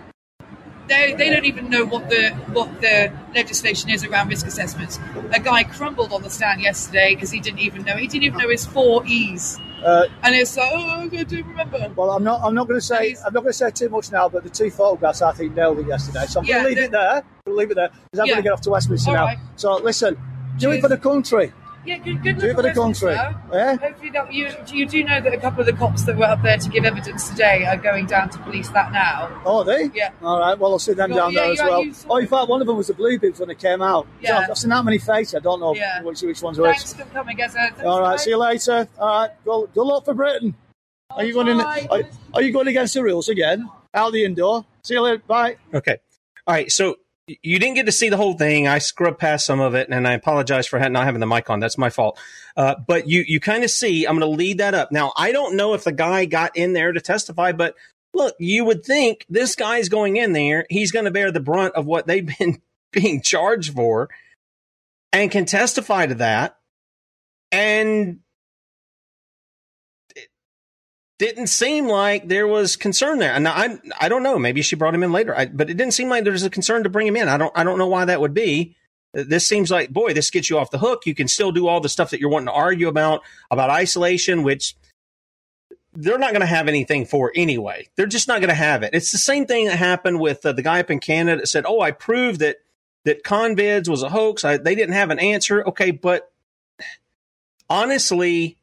they 0.88 1.14
they 1.14 1.30
don't 1.30 1.44
even 1.44 1.68
know 1.70 1.84
what 1.84 2.08
the 2.08 2.30
what 2.52 2.80
the 2.80 3.12
legislation 3.34 3.90
is 3.90 4.04
around 4.04 4.28
risk 4.28 4.46
assessments. 4.46 4.98
A 5.32 5.40
guy 5.40 5.64
crumbled 5.64 6.12
on 6.12 6.22
the 6.22 6.30
stand 6.30 6.60
yesterday 6.60 7.14
because 7.14 7.30
he 7.30 7.40
didn't 7.40 7.60
even 7.60 7.82
know 7.82 7.96
he 7.96 8.06
didn't 8.06 8.24
even 8.24 8.38
know 8.38 8.48
his 8.48 8.64
four 8.64 9.04
E's, 9.06 9.58
Uh, 9.86 10.08
and 10.24 10.34
it's 10.34 10.56
like 10.56 10.68
oh 10.74 11.08
I 11.12 11.22
do 11.22 11.44
remember. 11.44 11.92
well, 11.94 12.10
I'm 12.10 12.24
not. 12.24 12.40
I'm 12.42 12.54
not 12.54 12.66
going 12.66 12.80
to 12.80 12.84
say. 12.84 13.14
I'm 13.24 13.32
not 13.32 13.44
going 13.44 13.52
to 13.52 13.52
say 13.52 13.70
too 13.70 13.88
much 13.88 14.10
now. 14.10 14.28
But 14.28 14.42
the 14.42 14.50
two 14.50 14.68
photographs, 14.68 15.22
I 15.22 15.32
think, 15.32 15.54
nailed 15.54 15.78
it 15.78 15.86
yesterday. 15.86 16.26
So 16.26 16.40
I'm 16.40 16.46
Yeah, 16.46 16.62
going 16.64 16.74
to 16.74 16.80
leave 16.80 16.84
it 16.86 16.90
there. 16.90 17.22
We'll 17.46 17.56
leave 17.56 17.70
it 17.70 17.74
there 17.74 17.90
because 17.90 18.18
I'm 18.18 18.26
Yeah. 18.26 18.32
going 18.34 18.42
to 18.42 18.48
get 18.48 18.52
off 18.54 18.60
to 18.62 18.70
Westminster 18.70 19.10
All 19.10 19.16
now. 19.16 19.24
right. 19.26 19.38
So 19.54 19.76
listen, 19.76 20.16
do 20.58 20.72
it 20.72 20.80
for 20.80 20.88
the 20.88 20.96
country. 20.98 21.52
Yeah, 21.86 21.98
good, 21.98 22.22
good 22.22 22.38
Do 22.38 22.46
it 22.46 22.48
luck 22.48 22.56
for 22.56 22.62
the 22.62 22.68
at 22.70 22.76
Westminster. 22.76 23.14
country. 23.14 23.40
Yeah. 23.52 23.76
Hopefully, 23.76 24.10
that 24.10 24.32
you 24.32 24.48
you 24.72 24.86
do 24.86 25.04
know 25.04 25.20
that 25.20 25.32
a 25.32 25.38
couple 25.38 25.60
of 25.60 25.66
the 25.66 25.72
cops 25.72 26.02
that 26.04 26.16
were 26.16 26.24
up 26.24 26.42
there 26.42 26.58
to 26.58 26.68
give 26.68 26.84
evidence 26.84 27.28
today 27.28 27.64
are 27.64 27.76
going 27.76 28.06
down 28.06 28.28
to 28.30 28.38
police 28.40 28.68
that 28.70 28.92
now. 28.92 29.30
Oh, 29.44 29.58
are 29.58 29.64
they? 29.64 29.90
Yeah. 29.94 30.10
All 30.22 30.40
right. 30.40 30.58
Well, 30.58 30.72
I'll 30.72 30.78
see 30.78 30.92
them 30.94 31.10
Well, 31.10 31.18
down 31.26 31.32
yeah, 31.32 31.40
there 31.42 31.52
as 31.52 31.58
well. 31.60 31.84
you 31.84 31.94
saw- 31.94 32.08
Oh, 32.10 32.16
in 32.16 32.26
fact, 32.26 32.48
one 32.48 32.60
of 32.60 32.66
them 32.66 32.76
was 32.76 32.88
the 32.88 32.94
blue 32.94 33.18
bibs 33.18 33.38
when 33.40 33.48
they 33.48 33.54
came 33.54 33.80
out. 33.82 34.06
Yeah. 34.20 34.46
So 34.46 34.50
I've 34.52 34.58
seen 34.58 34.70
that 34.70 34.84
many 34.84 34.98
faces. 34.98 35.34
I 35.36 35.38
don't 35.40 35.60
know 35.60 35.74
Yeah. 35.74 36.02
which, 36.02 36.22
which 36.22 36.42
ones 36.42 36.58
were. 36.58 36.66
Thanks 36.66 36.92
for 36.94 37.04
coming, 37.04 37.36
guys. 37.36 37.54
All 37.84 38.00
right. 38.00 38.18
See 38.18 38.30
you 38.30 38.38
later. 38.38 38.88
All 38.98 39.20
right. 39.22 39.30
Good, 39.44 39.68
good 39.74 39.84
luck 39.86 40.04
for 40.04 40.14
Britain. 40.14 40.54
Are 41.10 41.24
you 41.24 41.32
going 41.34 41.48
in? 41.48 41.60
Are, 41.60 42.02
are 42.34 42.42
you 42.42 42.52
going 42.52 42.66
against 42.66 42.94
the 42.94 43.02
rules 43.02 43.28
again? 43.28 43.68
Out 43.94 44.12
the 44.12 44.24
indoor. 44.24 44.64
See 44.82 44.94
you 44.94 45.00
later. 45.00 45.22
Bye. 45.26 45.56
Okay. 45.72 45.98
All 46.46 46.54
right. 46.54 46.70
So 46.70 46.88
y- 46.90 46.94
you 47.26 47.58
didn't 47.58 47.74
get 47.74 47.86
to 47.86 47.92
see 47.92 48.08
the 48.08 48.16
whole 48.16 48.34
thing. 48.34 48.68
I 48.68 48.78
scrubbed 48.78 49.18
past 49.18 49.46
some 49.46 49.60
of 49.60 49.74
it, 49.74 49.88
and 49.90 50.06
I 50.06 50.12
apologize 50.12 50.66
for 50.66 50.78
not 50.78 51.04
having 51.04 51.20
the 51.20 51.26
mic 51.26 51.50
on. 51.50 51.58
That's 51.58 51.78
my 51.78 51.90
fault. 51.90 52.18
Uh, 52.56 52.76
but 52.86 53.08
you 53.08 53.24
you 53.26 53.40
kind 53.40 53.64
of 53.64 53.70
see. 53.70 54.06
I'm 54.06 54.18
going 54.18 54.30
to 54.30 54.36
lead 54.36 54.58
that 54.58 54.74
up. 54.74 54.92
Now 54.92 55.12
I 55.16 55.32
don't 55.32 55.56
know 55.56 55.74
if 55.74 55.84
the 55.84 55.92
guy 55.92 56.24
got 56.26 56.56
in 56.56 56.72
there 56.72 56.92
to 56.92 57.00
testify, 57.00 57.52
but 57.52 57.74
look, 58.14 58.34
you 58.38 58.64
would 58.64 58.84
think 58.84 59.26
this 59.28 59.56
guy's 59.56 59.88
going 59.88 60.16
in 60.16 60.32
there. 60.32 60.66
He's 60.70 60.92
going 60.92 61.04
to 61.04 61.10
bear 61.10 61.32
the 61.32 61.40
brunt 61.40 61.74
of 61.74 61.86
what 61.86 62.06
they've 62.06 62.26
been 62.38 62.62
being 62.92 63.22
charged 63.22 63.74
for, 63.74 64.08
and 65.12 65.30
can 65.30 65.46
testify 65.46 66.06
to 66.06 66.14
that. 66.16 66.56
And 67.50 68.20
didn't 71.18 71.46
seem 71.46 71.86
like 71.88 72.28
there 72.28 72.46
was 72.46 72.76
concern 72.76 73.18
there. 73.18 73.32
And 73.32 73.48
I 73.48 73.78
I 73.98 74.08
don't 74.08 74.22
know. 74.22 74.38
Maybe 74.38 74.62
she 74.62 74.76
brought 74.76 74.94
him 74.94 75.02
in 75.02 75.12
later, 75.12 75.36
I, 75.36 75.46
but 75.46 75.70
it 75.70 75.76
didn't 75.76 75.94
seem 75.94 76.08
like 76.08 76.24
there 76.24 76.32
was 76.32 76.42
a 76.42 76.50
concern 76.50 76.82
to 76.82 76.90
bring 76.90 77.06
him 77.06 77.16
in. 77.16 77.28
I 77.28 77.36
don't 77.36 77.52
I 77.56 77.64
don't 77.64 77.78
know 77.78 77.86
why 77.86 78.04
that 78.04 78.20
would 78.20 78.34
be. 78.34 78.76
This 79.12 79.46
seems 79.46 79.70
like 79.70 79.90
boy, 79.90 80.12
this 80.12 80.30
gets 80.30 80.50
you 80.50 80.58
off 80.58 80.70
the 80.70 80.78
hook. 80.78 81.06
You 81.06 81.14
can 81.14 81.28
still 81.28 81.52
do 81.52 81.68
all 81.68 81.80
the 81.80 81.88
stuff 81.88 82.10
that 82.10 82.20
you're 82.20 82.30
wanting 82.30 82.48
to 82.48 82.52
argue 82.52 82.88
about 82.88 83.22
about 83.50 83.70
isolation, 83.70 84.42
which 84.42 84.76
they're 85.94 86.18
not 86.18 86.32
going 86.32 86.42
to 86.42 86.46
have 86.46 86.68
anything 86.68 87.06
for 87.06 87.32
anyway. 87.34 87.88
They're 87.96 88.06
just 88.06 88.28
not 88.28 88.40
going 88.40 88.50
to 88.50 88.54
have 88.54 88.82
it. 88.82 88.90
It's 88.92 89.12
the 89.12 89.18
same 89.18 89.46
thing 89.46 89.66
that 89.66 89.76
happened 89.76 90.20
with 90.20 90.44
uh, 90.44 90.52
the 90.52 90.62
guy 90.62 90.80
up 90.80 90.90
in 90.90 91.00
Canada 91.00 91.40
that 91.40 91.46
said, 91.46 91.64
"Oh, 91.66 91.80
I 91.80 91.92
proved 91.92 92.40
that 92.40 92.56
that 93.04 93.24
convids 93.24 93.88
was 93.88 94.02
a 94.02 94.10
hoax. 94.10 94.44
I, 94.44 94.58
they 94.58 94.74
didn't 94.74 94.94
have 94.94 95.10
an 95.10 95.18
answer." 95.18 95.66
Okay, 95.66 95.92
but 95.92 96.30
honestly, 97.70 98.58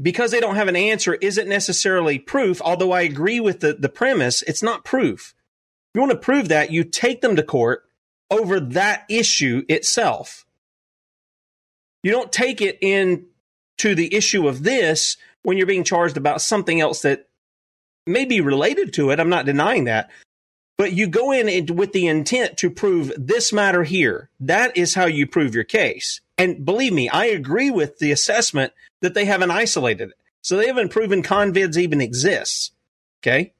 because 0.00 0.30
they 0.30 0.40
don't 0.40 0.56
have 0.56 0.68
an 0.68 0.76
answer 0.76 1.14
isn't 1.14 1.48
necessarily 1.48 2.18
proof. 2.18 2.60
Although 2.62 2.92
I 2.92 3.02
agree 3.02 3.40
with 3.40 3.60
the 3.60 3.74
the 3.74 3.88
premise, 3.88 4.42
it's 4.42 4.62
not 4.62 4.84
proof. 4.84 5.34
If 5.94 5.98
you 5.98 6.00
want 6.00 6.12
to 6.12 6.18
prove 6.18 6.48
that, 6.48 6.70
you 6.70 6.84
take 6.84 7.20
them 7.20 7.36
to 7.36 7.42
court 7.42 7.84
over 8.30 8.60
that 8.60 9.04
issue 9.08 9.64
itself. 9.68 10.46
You 12.02 12.12
don't 12.12 12.30
take 12.30 12.60
it 12.60 12.78
in 12.80 13.26
to 13.78 13.94
the 13.94 14.14
issue 14.14 14.46
of 14.46 14.62
this 14.62 15.16
when 15.42 15.56
you're 15.56 15.66
being 15.66 15.84
charged 15.84 16.16
about 16.16 16.42
something 16.42 16.80
else 16.80 17.02
that 17.02 17.28
may 18.06 18.24
be 18.24 18.40
related 18.40 18.92
to 18.94 19.10
it. 19.10 19.20
I'm 19.20 19.28
not 19.28 19.46
denying 19.46 19.84
that. 19.84 20.10
But 20.76 20.92
you 20.92 21.08
go 21.08 21.32
in 21.32 21.74
with 21.74 21.92
the 21.92 22.06
intent 22.06 22.56
to 22.58 22.70
prove 22.70 23.12
this 23.16 23.52
matter 23.52 23.82
here. 23.82 24.30
That 24.38 24.76
is 24.76 24.94
how 24.94 25.06
you 25.06 25.26
prove 25.26 25.54
your 25.54 25.64
case. 25.64 26.20
And 26.36 26.64
believe 26.64 26.92
me, 26.92 27.08
I 27.08 27.26
agree 27.26 27.70
with 27.70 27.98
the 27.98 28.12
assessment 28.12 28.72
that 29.00 29.14
they 29.14 29.24
haven't 29.24 29.50
isolated 29.50 30.10
it. 30.10 30.14
So 30.42 30.56
they 30.56 30.66
haven't 30.66 30.90
proven 30.90 31.22
convids 31.22 31.76
even 31.76 32.00
exists. 32.00 32.72
Okay. 33.22 33.52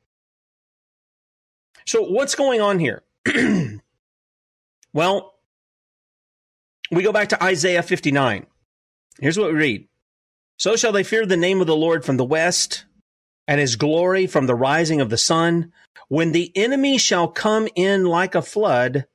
So 1.87 2.03
what's 2.03 2.35
going 2.35 2.61
on 2.61 2.79
here? 2.79 3.03
well, 4.93 5.35
we 6.91 7.03
go 7.03 7.13
back 7.13 7.31
to 7.31 7.43
Isaiah 7.43 7.83
59. 7.83 8.47
Here's 9.21 9.39
what 9.39 9.53
we 9.53 9.59
read. 9.59 9.89
So 10.59 10.77
shall 10.77 10.93
they 10.93 11.05
fear 11.05 11.27
the 11.27 11.37
name 11.37 11.61
of 11.61 11.67
the 11.67 11.77
Lord 11.77 12.05
from 12.05 12.17
the 12.17 12.25
west 12.25 12.85
and 13.49 13.61
his 13.61 13.77
glory 13.77 14.27
from 14.27 14.47
the 14.47 14.55
rising 14.55 15.01
of 15.01 15.11
the 15.11 15.17
sun. 15.17 15.73
When 16.09 16.33
the 16.33 16.53
enemy 16.57 16.99
shall 16.99 17.29
come 17.29 17.69
in 17.75 18.05
like 18.05 18.35
a 18.35 18.43
flood, 18.43 19.07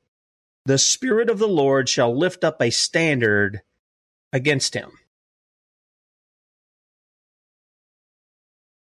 the 0.65 0.77
Spirit 0.77 1.29
of 1.29 1.39
the 1.39 1.47
Lord 1.47 1.87
shall 1.87 2.17
lift 2.17 2.43
up 2.43 2.61
a 2.61 2.71
standard 2.71 3.61
against 4.31 4.73
him. 4.73 4.91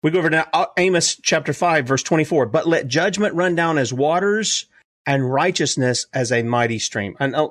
We 0.04 0.10
go 0.10 0.18
over 0.18 0.28
to 0.28 0.70
Amos 0.76 1.16
chapter 1.16 1.54
5, 1.54 1.86
verse 1.86 2.02
24. 2.02 2.44
But 2.44 2.68
let 2.68 2.88
judgment 2.88 3.34
run 3.34 3.54
down 3.54 3.78
as 3.78 3.90
waters 3.90 4.66
and 5.06 5.32
righteousness 5.32 6.06
as 6.12 6.30
a 6.30 6.42
mighty 6.42 6.78
stream. 6.78 7.16
And 7.18 7.34
uh, 7.34 7.48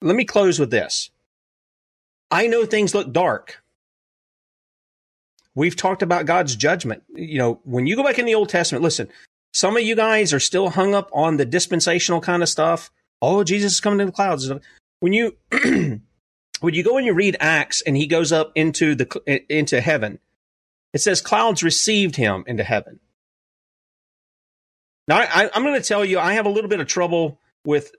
let 0.00 0.16
me 0.16 0.24
close 0.24 0.58
with 0.58 0.70
this. 0.70 1.10
I 2.30 2.46
know 2.46 2.64
things 2.64 2.94
look 2.94 3.12
dark. 3.12 3.62
We've 5.54 5.76
talked 5.76 6.00
about 6.00 6.24
God's 6.24 6.56
judgment. 6.56 7.02
You 7.14 7.36
know, 7.36 7.60
when 7.64 7.86
you 7.86 7.96
go 7.96 8.04
back 8.04 8.18
in 8.18 8.24
the 8.24 8.34
Old 8.34 8.48
Testament, 8.48 8.82
listen, 8.82 9.10
some 9.52 9.76
of 9.76 9.82
you 9.82 9.94
guys 9.94 10.32
are 10.32 10.40
still 10.40 10.70
hung 10.70 10.94
up 10.94 11.10
on 11.12 11.36
the 11.36 11.44
dispensational 11.44 12.22
kind 12.22 12.42
of 12.42 12.48
stuff. 12.48 12.90
Oh, 13.20 13.44
Jesus 13.44 13.74
is 13.74 13.80
coming 13.80 13.98
to 13.98 14.06
the 14.06 14.12
clouds. 14.12 14.50
When 15.00 15.12
you 15.12 15.36
when 15.50 16.74
you 16.74 16.82
go 16.82 16.96
and 16.96 17.04
you 17.04 17.12
read 17.12 17.36
Acts 17.40 17.82
and 17.82 17.94
he 17.94 18.06
goes 18.06 18.32
up 18.32 18.52
into 18.54 18.94
the 18.94 19.44
into 19.54 19.82
heaven, 19.82 20.18
it 20.92 21.00
says 21.00 21.20
clouds 21.20 21.62
received 21.62 22.16
him 22.16 22.44
into 22.46 22.64
heaven. 22.64 23.00
Now, 25.06 25.18
I, 25.18 25.50
I'm 25.52 25.62
going 25.62 25.80
to 25.80 25.86
tell 25.86 26.04
you, 26.04 26.18
I 26.18 26.34
have 26.34 26.46
a 26.46 26.50
little 26.50 26.70
bit 26.70 26.80
of 26.80 26.86
trouble 26.86 27.40
with 27.64 27.92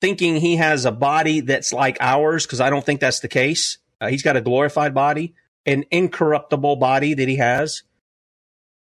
thinking 0.00 0.36
he 0.36 0.56
has 0.56 0.84
a 0.84 0.92
body 0.92 1.40
that's 1.40 1.72
like 1.72 1.98
ours 2.00 2.46
because 2.46 2.60
I 2.60 2.70
don't 2.70 2.84
think 2.84 3.00
that's 3.00 3.20
the 3.20 3.28
case. 3.28 3.78
Uh, 4.00 4.08
he's 4.08 4.22
got 4.22 4.36
a 4.36 4.40
glorified 4.40 4.94
body, 4.94 5.34
an 5.66 5.84
incorruptible 5.90 6.76
body 6.76 7.14
that 7.14 7.28
he 7.28 7.36
has, 7.36 7.82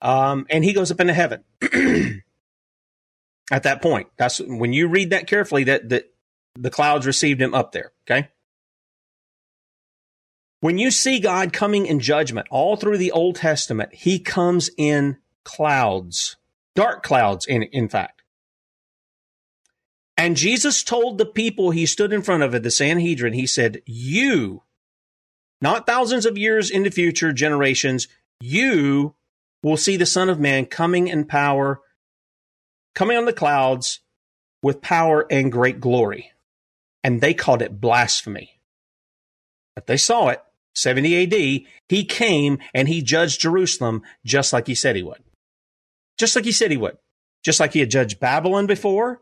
um, 0.02 0.46
and 0.50 0.64
he 0.64 0.74
goes 0.74 0.92
up 0.92 1.00
into 1.00 1.14
heaven. 1.14 1.44
At 3.52 3.64
that 3.64 3.82
point, 3.82 4.10
that's 4.18 4.40
when 4.40 4.74
you 4.74 4.88
read 4.88 5.12
that 5.12 5.26
carefully. 5.26 5.64
That 5.64 5.90
that 5.90 6.12
the 6.56 6.70
clouds 6.70 7.08
received 7.08 7.42
him 7.42 7.54
up 7.54 7.72
there. 7.72 7.94
Okay. 8.06 8.28
When 10.60 10.78
you 10.78 10.90
see 10.90 11.20
God 11.20 11.54
coming 11.54 11.86
in 11.86 12.00
judgment 12.00 12.48
all 12.50 12.76
through 12.76 12.98
the 12.98 13.12
Old 13.12 13.36
Testament, 13.36 13.94
he 13.94 14.20
comes 14.20 14.70
in 14.78 15.18
clouds, 15.44 16.38
dark 16.76 17.04
clouds, 17.04 17.46
in, 17.46 17.64
in 17.64 17.90
fact. 17.90 18.24
And 20.18 20.36
Jesus 20.36 20.84
told 20.84 21.18
the 21.18 21.28
people 21.28 21.70
he 21.70 21.86
stood 21.86 22.12
in 22.12 22.24
front 22.24 22.42
of 22.42 22.56
at 22.56 22.64
the 22.64 22.72
Sanhedrin, 22.72 23.34
he 23.34 23.46
said, 23.46 23.84
You, 23.86 24.64
not 25.62 25.86
thousands 25.86 26.26
of 26.26 26.40
years 26.40 26.72
into 26.72 26.90
future, 26.90 27.32
generations, 27.32 28.08
you 28.40 29.14
will 29.62 29.78
see 29.78 29.96
the 29.96 30.08
Son 30.08 30.28
of 30.28 30.40
Man 30.40 30.66
coming 30.66 31.08
in 31.08 31.26
power, 31.26 31.82
coming 32.96 33.16
on 33.16 33.26
the 33.26 33.34
clouds 33.34 34.00
with 34.64 34.82
power 34.82 35.28
and 35.30 35.52
great 35.52 35.80
glory. 35.80 36.32
And 37.04 37.22
they 37.22 37.36
called 37.36 37.62
it 37.62 37.80
blasphemy. 37.80 38.60
But 39.76 39.86
they 39.86 39.98
saw 39.98 40.30
it. 40.30 40.42
70 40.78 41.24
AD, 41.24 41.66
he 41.90 42.06
came 42.06 42.60
and 42.74 42.88
he 42.88 43.02
judged 43.02 43.42
Jerusalem 43.42 44.04
just 44.26 44.54
like 44.54 44.68
he 44.68 44.76
said 44.76 44.96
he 44.96 45.04
would. 45.04 45.24
Just 46.18 46.36
like 46.36 46.46
he 46.46 46.52
said 46.52 46.72
he 46.72 46.78
would. 46.78 46.98
Just 47.44 47.60
like 47.60 47.74
he 47.74 47.80
had 47.80 47.92
judged 47.92 48.20
Babylon 48.20 48.68
before. 48.68 49.22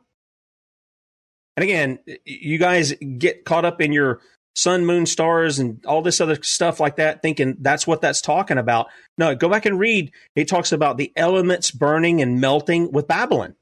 And 1.57 1.63
again, 1.63 1.99
you 2.25 2.57
guys 2.57 2.93
get 3.17 3.45
caught 3.45 3.65
up 3.65 3.81
in 3.81 3.93
your 3.93 4.19
sun, 4.55 4.85
moon, 4.85 5.05
stars, 5.05 5.59
and 5.59 5.85
all 5.85 6.01
this 6.01 6.21
other 6.21 6.41
stuff 6.41 6.79
like 6.79 6.95
that, 6.97 7.21
thinking 7.21 7.57
that's 7.59 7.85
what 7.85 8.01
that's 8.01 8.21
talking 8.21 8.57
about. 8.57 8.87
No, 9.17 9.35
go 9.35 9.49
back 9.49 9.65
and 9.65 9.79
read. 9.79 10.11
It 10.35 10.47
talks 10.47 10.71
about 10.71 10.97
the 10.97 11.13
elements 11.15 11.71
burning 11.71 12.21
and 12.21 12.41
melting 12.41 12.91
with 12.91 13.07
Babylon. 13.07 13.55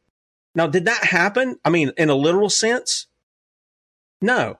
Now, 0.55 0.67
did 0.67 0.85
that 0.85 1.03
happen? 1.03 1.57
I 1.65 1.69
mean, 1.69 1.91
in 1.97 2.09
a 2.09 2.15
literal 2.15 2.49
sense? 2.49 3.07
No. 4.21 4.59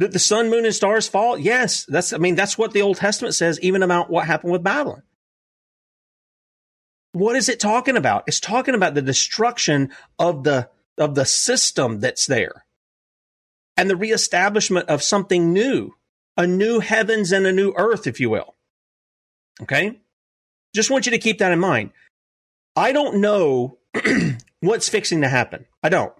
Did 0.00 0.12
the 0.12 0.18
sun, 0.18 0.48
moon, 0.48 0.64
and 0.64 0.74
stars 0.74 1.06
fall? 1.06 1.38
Yes. 1.38 1.84
That's, 1.84 2.14
I 2.14 2.16
mean, 2.16 2.34
that's 2.34 2.56
what 2.56 2.72
the 2.72 2.80
Old 2.80 2.96
Testament 2.96 3.34
says, 3.34 3.60
even 3.60 3.82
about 3.82 4.08
what 4.08 4.26
happened 4.26 4.50
with 4.50 4.62
Babylon. 4.62 5.02
What 7.12 7.36
is 7.36 7.50
it 7.50 7.60
talking 7.60 7.98
about? 7.98 8.24
It's 8.26 8.40
talking 8.40 8.74
about 8.74 8.94
the 8.94 9.02
destruction 9.02 9.90
of 10.18 10.42
the, 10.42 10.70
of 10.96 11.14
the 11.14 11.26
system 11.26 12.00
that's 12.00 12.24
there 12.24 12.64
and 13.76 13.90
the 13.90 13.96
reestablishment 13.96 14.88
of 14.88 15.02
something 15.02 15.52
new, 15.52 15.94
a 16.34 16.46
new 16.46 16.80
heavens 16.80 17.30
and 17.30 17.46
a 17.46 17.52
new 17.52 17.74
earth, 17.76 18.06
if 18.06 18.20
you 18.20 18.30
will. 18.30 18.54
Okay. 19.62 20.00
Just 20.74 20.90
want 20.90 21.04
you 21.04 21.12
to 21.12 21.18
keep 21.18 21.38
that 21.38 21.52
in 21.52 21.58
mind. 21.58 21.90
I 22.74 22.92
don't 22.92 23.20
know 23.20 23.76
what's 24.60 24.88
fixing 24.88 25.20
to 25.20 25.28
happen. 25.28 25.66
I 25.82 25.90
don't. 25.90 26.14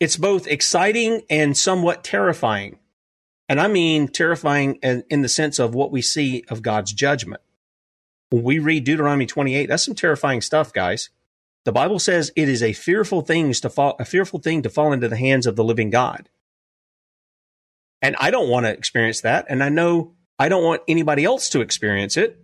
It's 0.00 0.16
both 0.16 0.46
exciting 0.46 1.22
and 1.28 1.56
somewhat 1.56 2.04
terrifying. 2.04 2.78
And 3.48 3.60
I 3.60 3.68
mean 3.68 4.08
terrifying 4.08 4.76
in, 4.76 5.22
the 5.22 5.28
sense 5.28 5.58
of 5.58 5.74
what 5.74 5.90
we 5.90 6.02
see 6.02 6.44
of 6.48 6.62
God's 6.62 6.92
judgment. 6.92 7.40
When 8.30 8.42
we 8.42 8.58
read 8.58 8.84
Deuteronomy 8.84 9.26
28, 9.26 9.66
that's 9.66 9.84
some 9.84 9.94
terrifying 9.94 10.42
stuff, 10.42 10.72
guys. 10.72 11.08
The 11.64 11.72
Bible 11.72 11.98
says 11.98 12.30
it 12.36 12.48
is 12.48 12.62
a 12.62 12.74
fearful 12.74 13.22
things 13.22 13.60
to 13.60 13.70
fall, 13.70 13.96
a 13.98 14.04
fearful 14.04 14.38
thing 14.38 14.62
to 14.62 14.70
fall 14.70 14.92
into 14.92 15.08
the 15.08 15.16
hands 15.16 15.46
of 15.46 15.56
the 15.56 15.64
living 15.64 15.90
God. 15.90 16.28
And 18.02 18.14
I 18.20 18.30
don't 18.30 18.48
want 18.48 18.66
to 18.66 18.72
experience 18.72 19.22
that. 19.22 19.46
And 19.48 19.64
I 19.64 19.70
know 19.70 20.12
I 20.38 20.48
don't 20.48 20.62
want 20.62 20.82
anybody 20.86 21.24
else 21.24 21.48
to 21.50 21.60
experience 21.60 22.16
it 22.16 22.38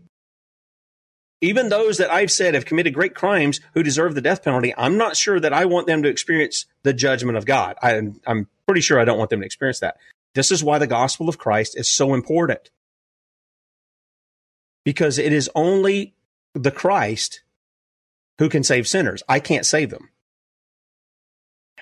even 1.44 1.68
those 1.68 1.98
that 1.98 2.10
I've 2.10 2.32
said 2.32 2.54
have 2.54 2.64
committed 2.64 2.94
great 2.94 3.14
crimes 3.14 3.60
who 3.74 3.82
deserve 3.82 4.14
the 4.14 4.20
death 4.20 4.42
penalty, 4.42 4.72
I'm 4.76 4.96
not 4.96 5.16
sure 5.16 5.38
that 5.38 5.52
I 5.52 5.66
want 5.66 5.86
them 5.86 6.02
to 6.02 6.08
experience 6.08 6.66
the 6.82 6.92
judgment 6.94 7.36
of 7.36 7.44
God. 7.44 7.76
I, 7.82 8.00
I'm 8.26 8.48
pretty 8.66 8.80
sure 8.80 8.98
I 8.98 9.04
don't 9.04 9.18
want 9.18 9.30
them 9.30 9.40
to 9.40 9.46
experience 9.46 9.80
that. 9.80 9.98
This 10.34 10.50
is 10.50 10.64
why 10.64 10.78
the 10.78 10.86
gospel 10.86 11.28
of 11.28 11.38
Christ 11.38 11.78
is 11.78 11.88
so 11.88 12.14
important. 12.14 12.70
Because 14.84 15.18
it 15.18 15.32
is 15.32 15.50
only 15.54 16.14
the 16.54 16.70
Christ 16.70 17.42
who 18.38 18.48
can 18.48 18.64
save 18.64 18.88
sinners. 18.88 19.22
I 19.28 19.38
can't 19.38 19.66
save 19.66 19.90
them. 19.90 20.10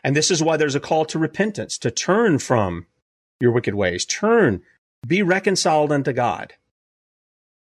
And 0.05 0.17
this 0.17 0.31
is 0.31 0.43
why 0.43 0.57
there's 0.57 0.75
a 0.75 0.81
call 0.81 1.05
to 1.07 1.19
repentance, 1.19 1.79
to 1.79 1.91
turn 1.91 2.39
from 2.39 2.87
your 3.41 3.53
wicked 3.53 3.75
ways, 3.75 4.05
turn, 4.05 4.63
be 5.07 5.23
reconciled 5.23 5.93
unto 5.93 6.13
God. 6.13 6.55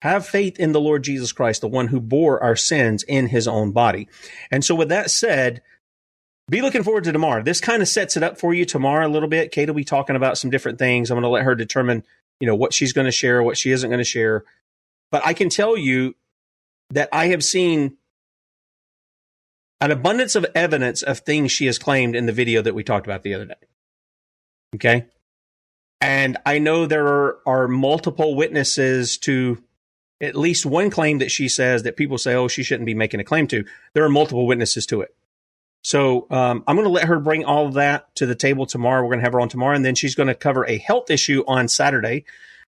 Have 0.02 0.26
faith 0.26 0.60
in 0.60 0.72
the 0.72 0.80
Lord 0.80 1.02
Jesus 1.02 1.32
Christ, 1.32 1.60
the 1.60 1.68
one 1.68 1.88
who 1.88 2.00
bore 2.00 2.42
our 2.42 2.54
sins 2.54 3.02
in 3.02 3.26
his 3.26 3.48
own 3.48 3.72
body. 3.72 4.08
And 4.50 4.64
so, 4.64 4.74
with 4.74 4.90
that 4.90 5.10
said, 5.10 5.60
be 6.50 6.62
looking 6.62 6.82
forward 6.82 7.04
to 7.04 7.12
tomorrow. 7.12 7.42
This 7.42 7.60
kind 7.60 7.82
of 7.82 7.88
sets 7.88 8.16
it 8.16 8.22
up 8.22 8.38
for 8.38 8.54
you 8.54 8.64
tomorrow 8.64 9.06
a 9.06 9.10
little 9.10 9.28
bit. 9.28 9.52
Kate 9.52 9.68
will 9.68 9.74
be 9.74 9.84
talking 9.84 10.16
about 10.16 10.38
some 10.38 10.50
different 10.50 10.78
things. 10.78 11.10
I'm 11.10 11.16
going 11.16 11.22
to 11.22 11.28
let 11.28 11.44
her 11.44 11.54
determine, 11.54 12.04
you 12.40 12.46
know, 12.46 12.54
what 12.54 12.72
she's 12.72 12.92
going 12.92 13.04
to 13.04 13.12
share, 13.12 13.42
what 13.42 13.58
she 13.58 13.70
isn't 13.70 13.90
going 13.90 13.98
to 13.98 14.04
share. 14.04 14.44
But 15.10 15.26
I 15.26 15.34
can 15.34 15.50
tell 15.50 15.76
you 15.76 16.14
that 16.90 17.08
I 17.12 17.26
have 17.26 17.44
seen 17.44 17.96
an 19.80 19.90
abundance 19.90 20.34
of 20.34 20.46
evidence 20.54 21.02
of 21.02 21.20
things 21.20 21.52
she 21.52 21.66
has 21.66 21.78
claimed 21.78 22.16
in 22.16 22.26
the 22.26 22.32
video 22.32 22.62
that 22.62 22.74
we 22.74 22.82
talked 22.82 23.06
about 23.06 23.22
the 23.22 23.34
other 23.34 23.44
day. 23.44 23.54
Okay. 24.74 25.06
And 26.00 26.36
I 26.46 26.58
know 26.58 26.86
there 26.86 27.06
are, 27.06 27.38
are 27.46 27.68
multiple 27.68 28.34
witnesses 28.34 29.18
to 29.18 29.62
at 30.20 30.34
least 30.34 30.66
one 30.66 30.90
claim 30.90 31.18
that 31.18 31.30
she 31.30 31.48
says 31.48 31.84
that 31.84 31.96
people 31.96 32.18
say, 32.18 32.34
oh, 32.34 32.48
she 32.48 32.62
shouldn't 32.62 32.86
be 32.86 32.94
making 32.94 33.20
a 33.20 33.24
claim 33.24 33.46
to. 33.48 33.64
There 33.94 34.04
are 34.04 34.08
multiple 34.08 34.46
witnesses 34.46 34.86
to 34.86 35.00
it. 35.00 35.14
So 35.82 36.26
um, 36.30 36.64
I'm 36.66 36.76
going 36.76 36.86
to 36.86 36.92
let 36.92 37.06
her 37.06 37.20
bring 37.20 37.44
all 37.44 37.66
of 37.66 37.74
that 37.74 38.14
to 38.16 38.26
the 38.26 38.34
table 38.34 38.66
tomorrow. 38.66 39.02
We're 39.02 39.10
going 39.10 39.20
to 39.20 39.24
have 39.24 39.32
her 39.32 39.40
on 39.40 39.48
tomorrow, 39.48 39.76
and 39.76 39.84
then 39.84 39.94
she's 39.94 40.14
going 40.14 40.26
to 40.26 40.34
cover 40.34 40.66
a 40.66 40.78
health 40.78 41.10
issue 41.10 41.44
on 41.46 41.68
Saturday, 41.68 42.24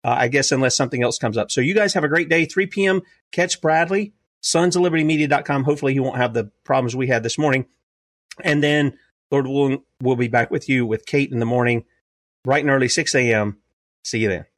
uh, 0.02 0.16
I 0.18 0.28
guess, 0.28 0.52
unless 0.52 0.74
something 0.74 1.02
else 1.02 1.18
comes 1.18 1.36
up. 1.36 1.50
So 1.50 1.60
you 1.60 1.74
guys 1.74 1.94
have 1.94 2.04
a 2.04 2.08
great 2.08 2.28
day. 2.28 2.46
3 2.46 2.66
p.m. 2.66 3.02
Catch 3.30 3.60
Bradley, 3.60 4.14
sons 4.40 4.74
of 4.74 4.82
liberty 4.82 5.04
media.com. 5.04 5.64
Hopefully, 5.64 5.92
he 5.92 6.00
won't 6.00 6.16
have 6.16 6.32
the 6.32 6.50
problems 6.64 6.96
we 6.96 7.06
had 7.06 7.22
this 7.22 7.38
morning. 7.38 7.66
And 8.42 8.62
then, 8.62 8.98
Lord 9.30 9.46
willing, 9.46 9.82
we'll 10.00 10.16
be 10.16 10.28
back 10.28 10.50
with 10.50 10.68
you 10.68 10.86
with 10.86 11.06
Kate 11.06 11.30
in 11.30 11.40
the 11.40 11.46
morning, 11.46 11.84
bright 12.42 12.64
and 12.64 12.70
early, 12.70 12.88
6 12.88 13.14
a.m. 13.14 13.58
See 14.02 14.18
you 14.18 14.28
then. 14.28 14.46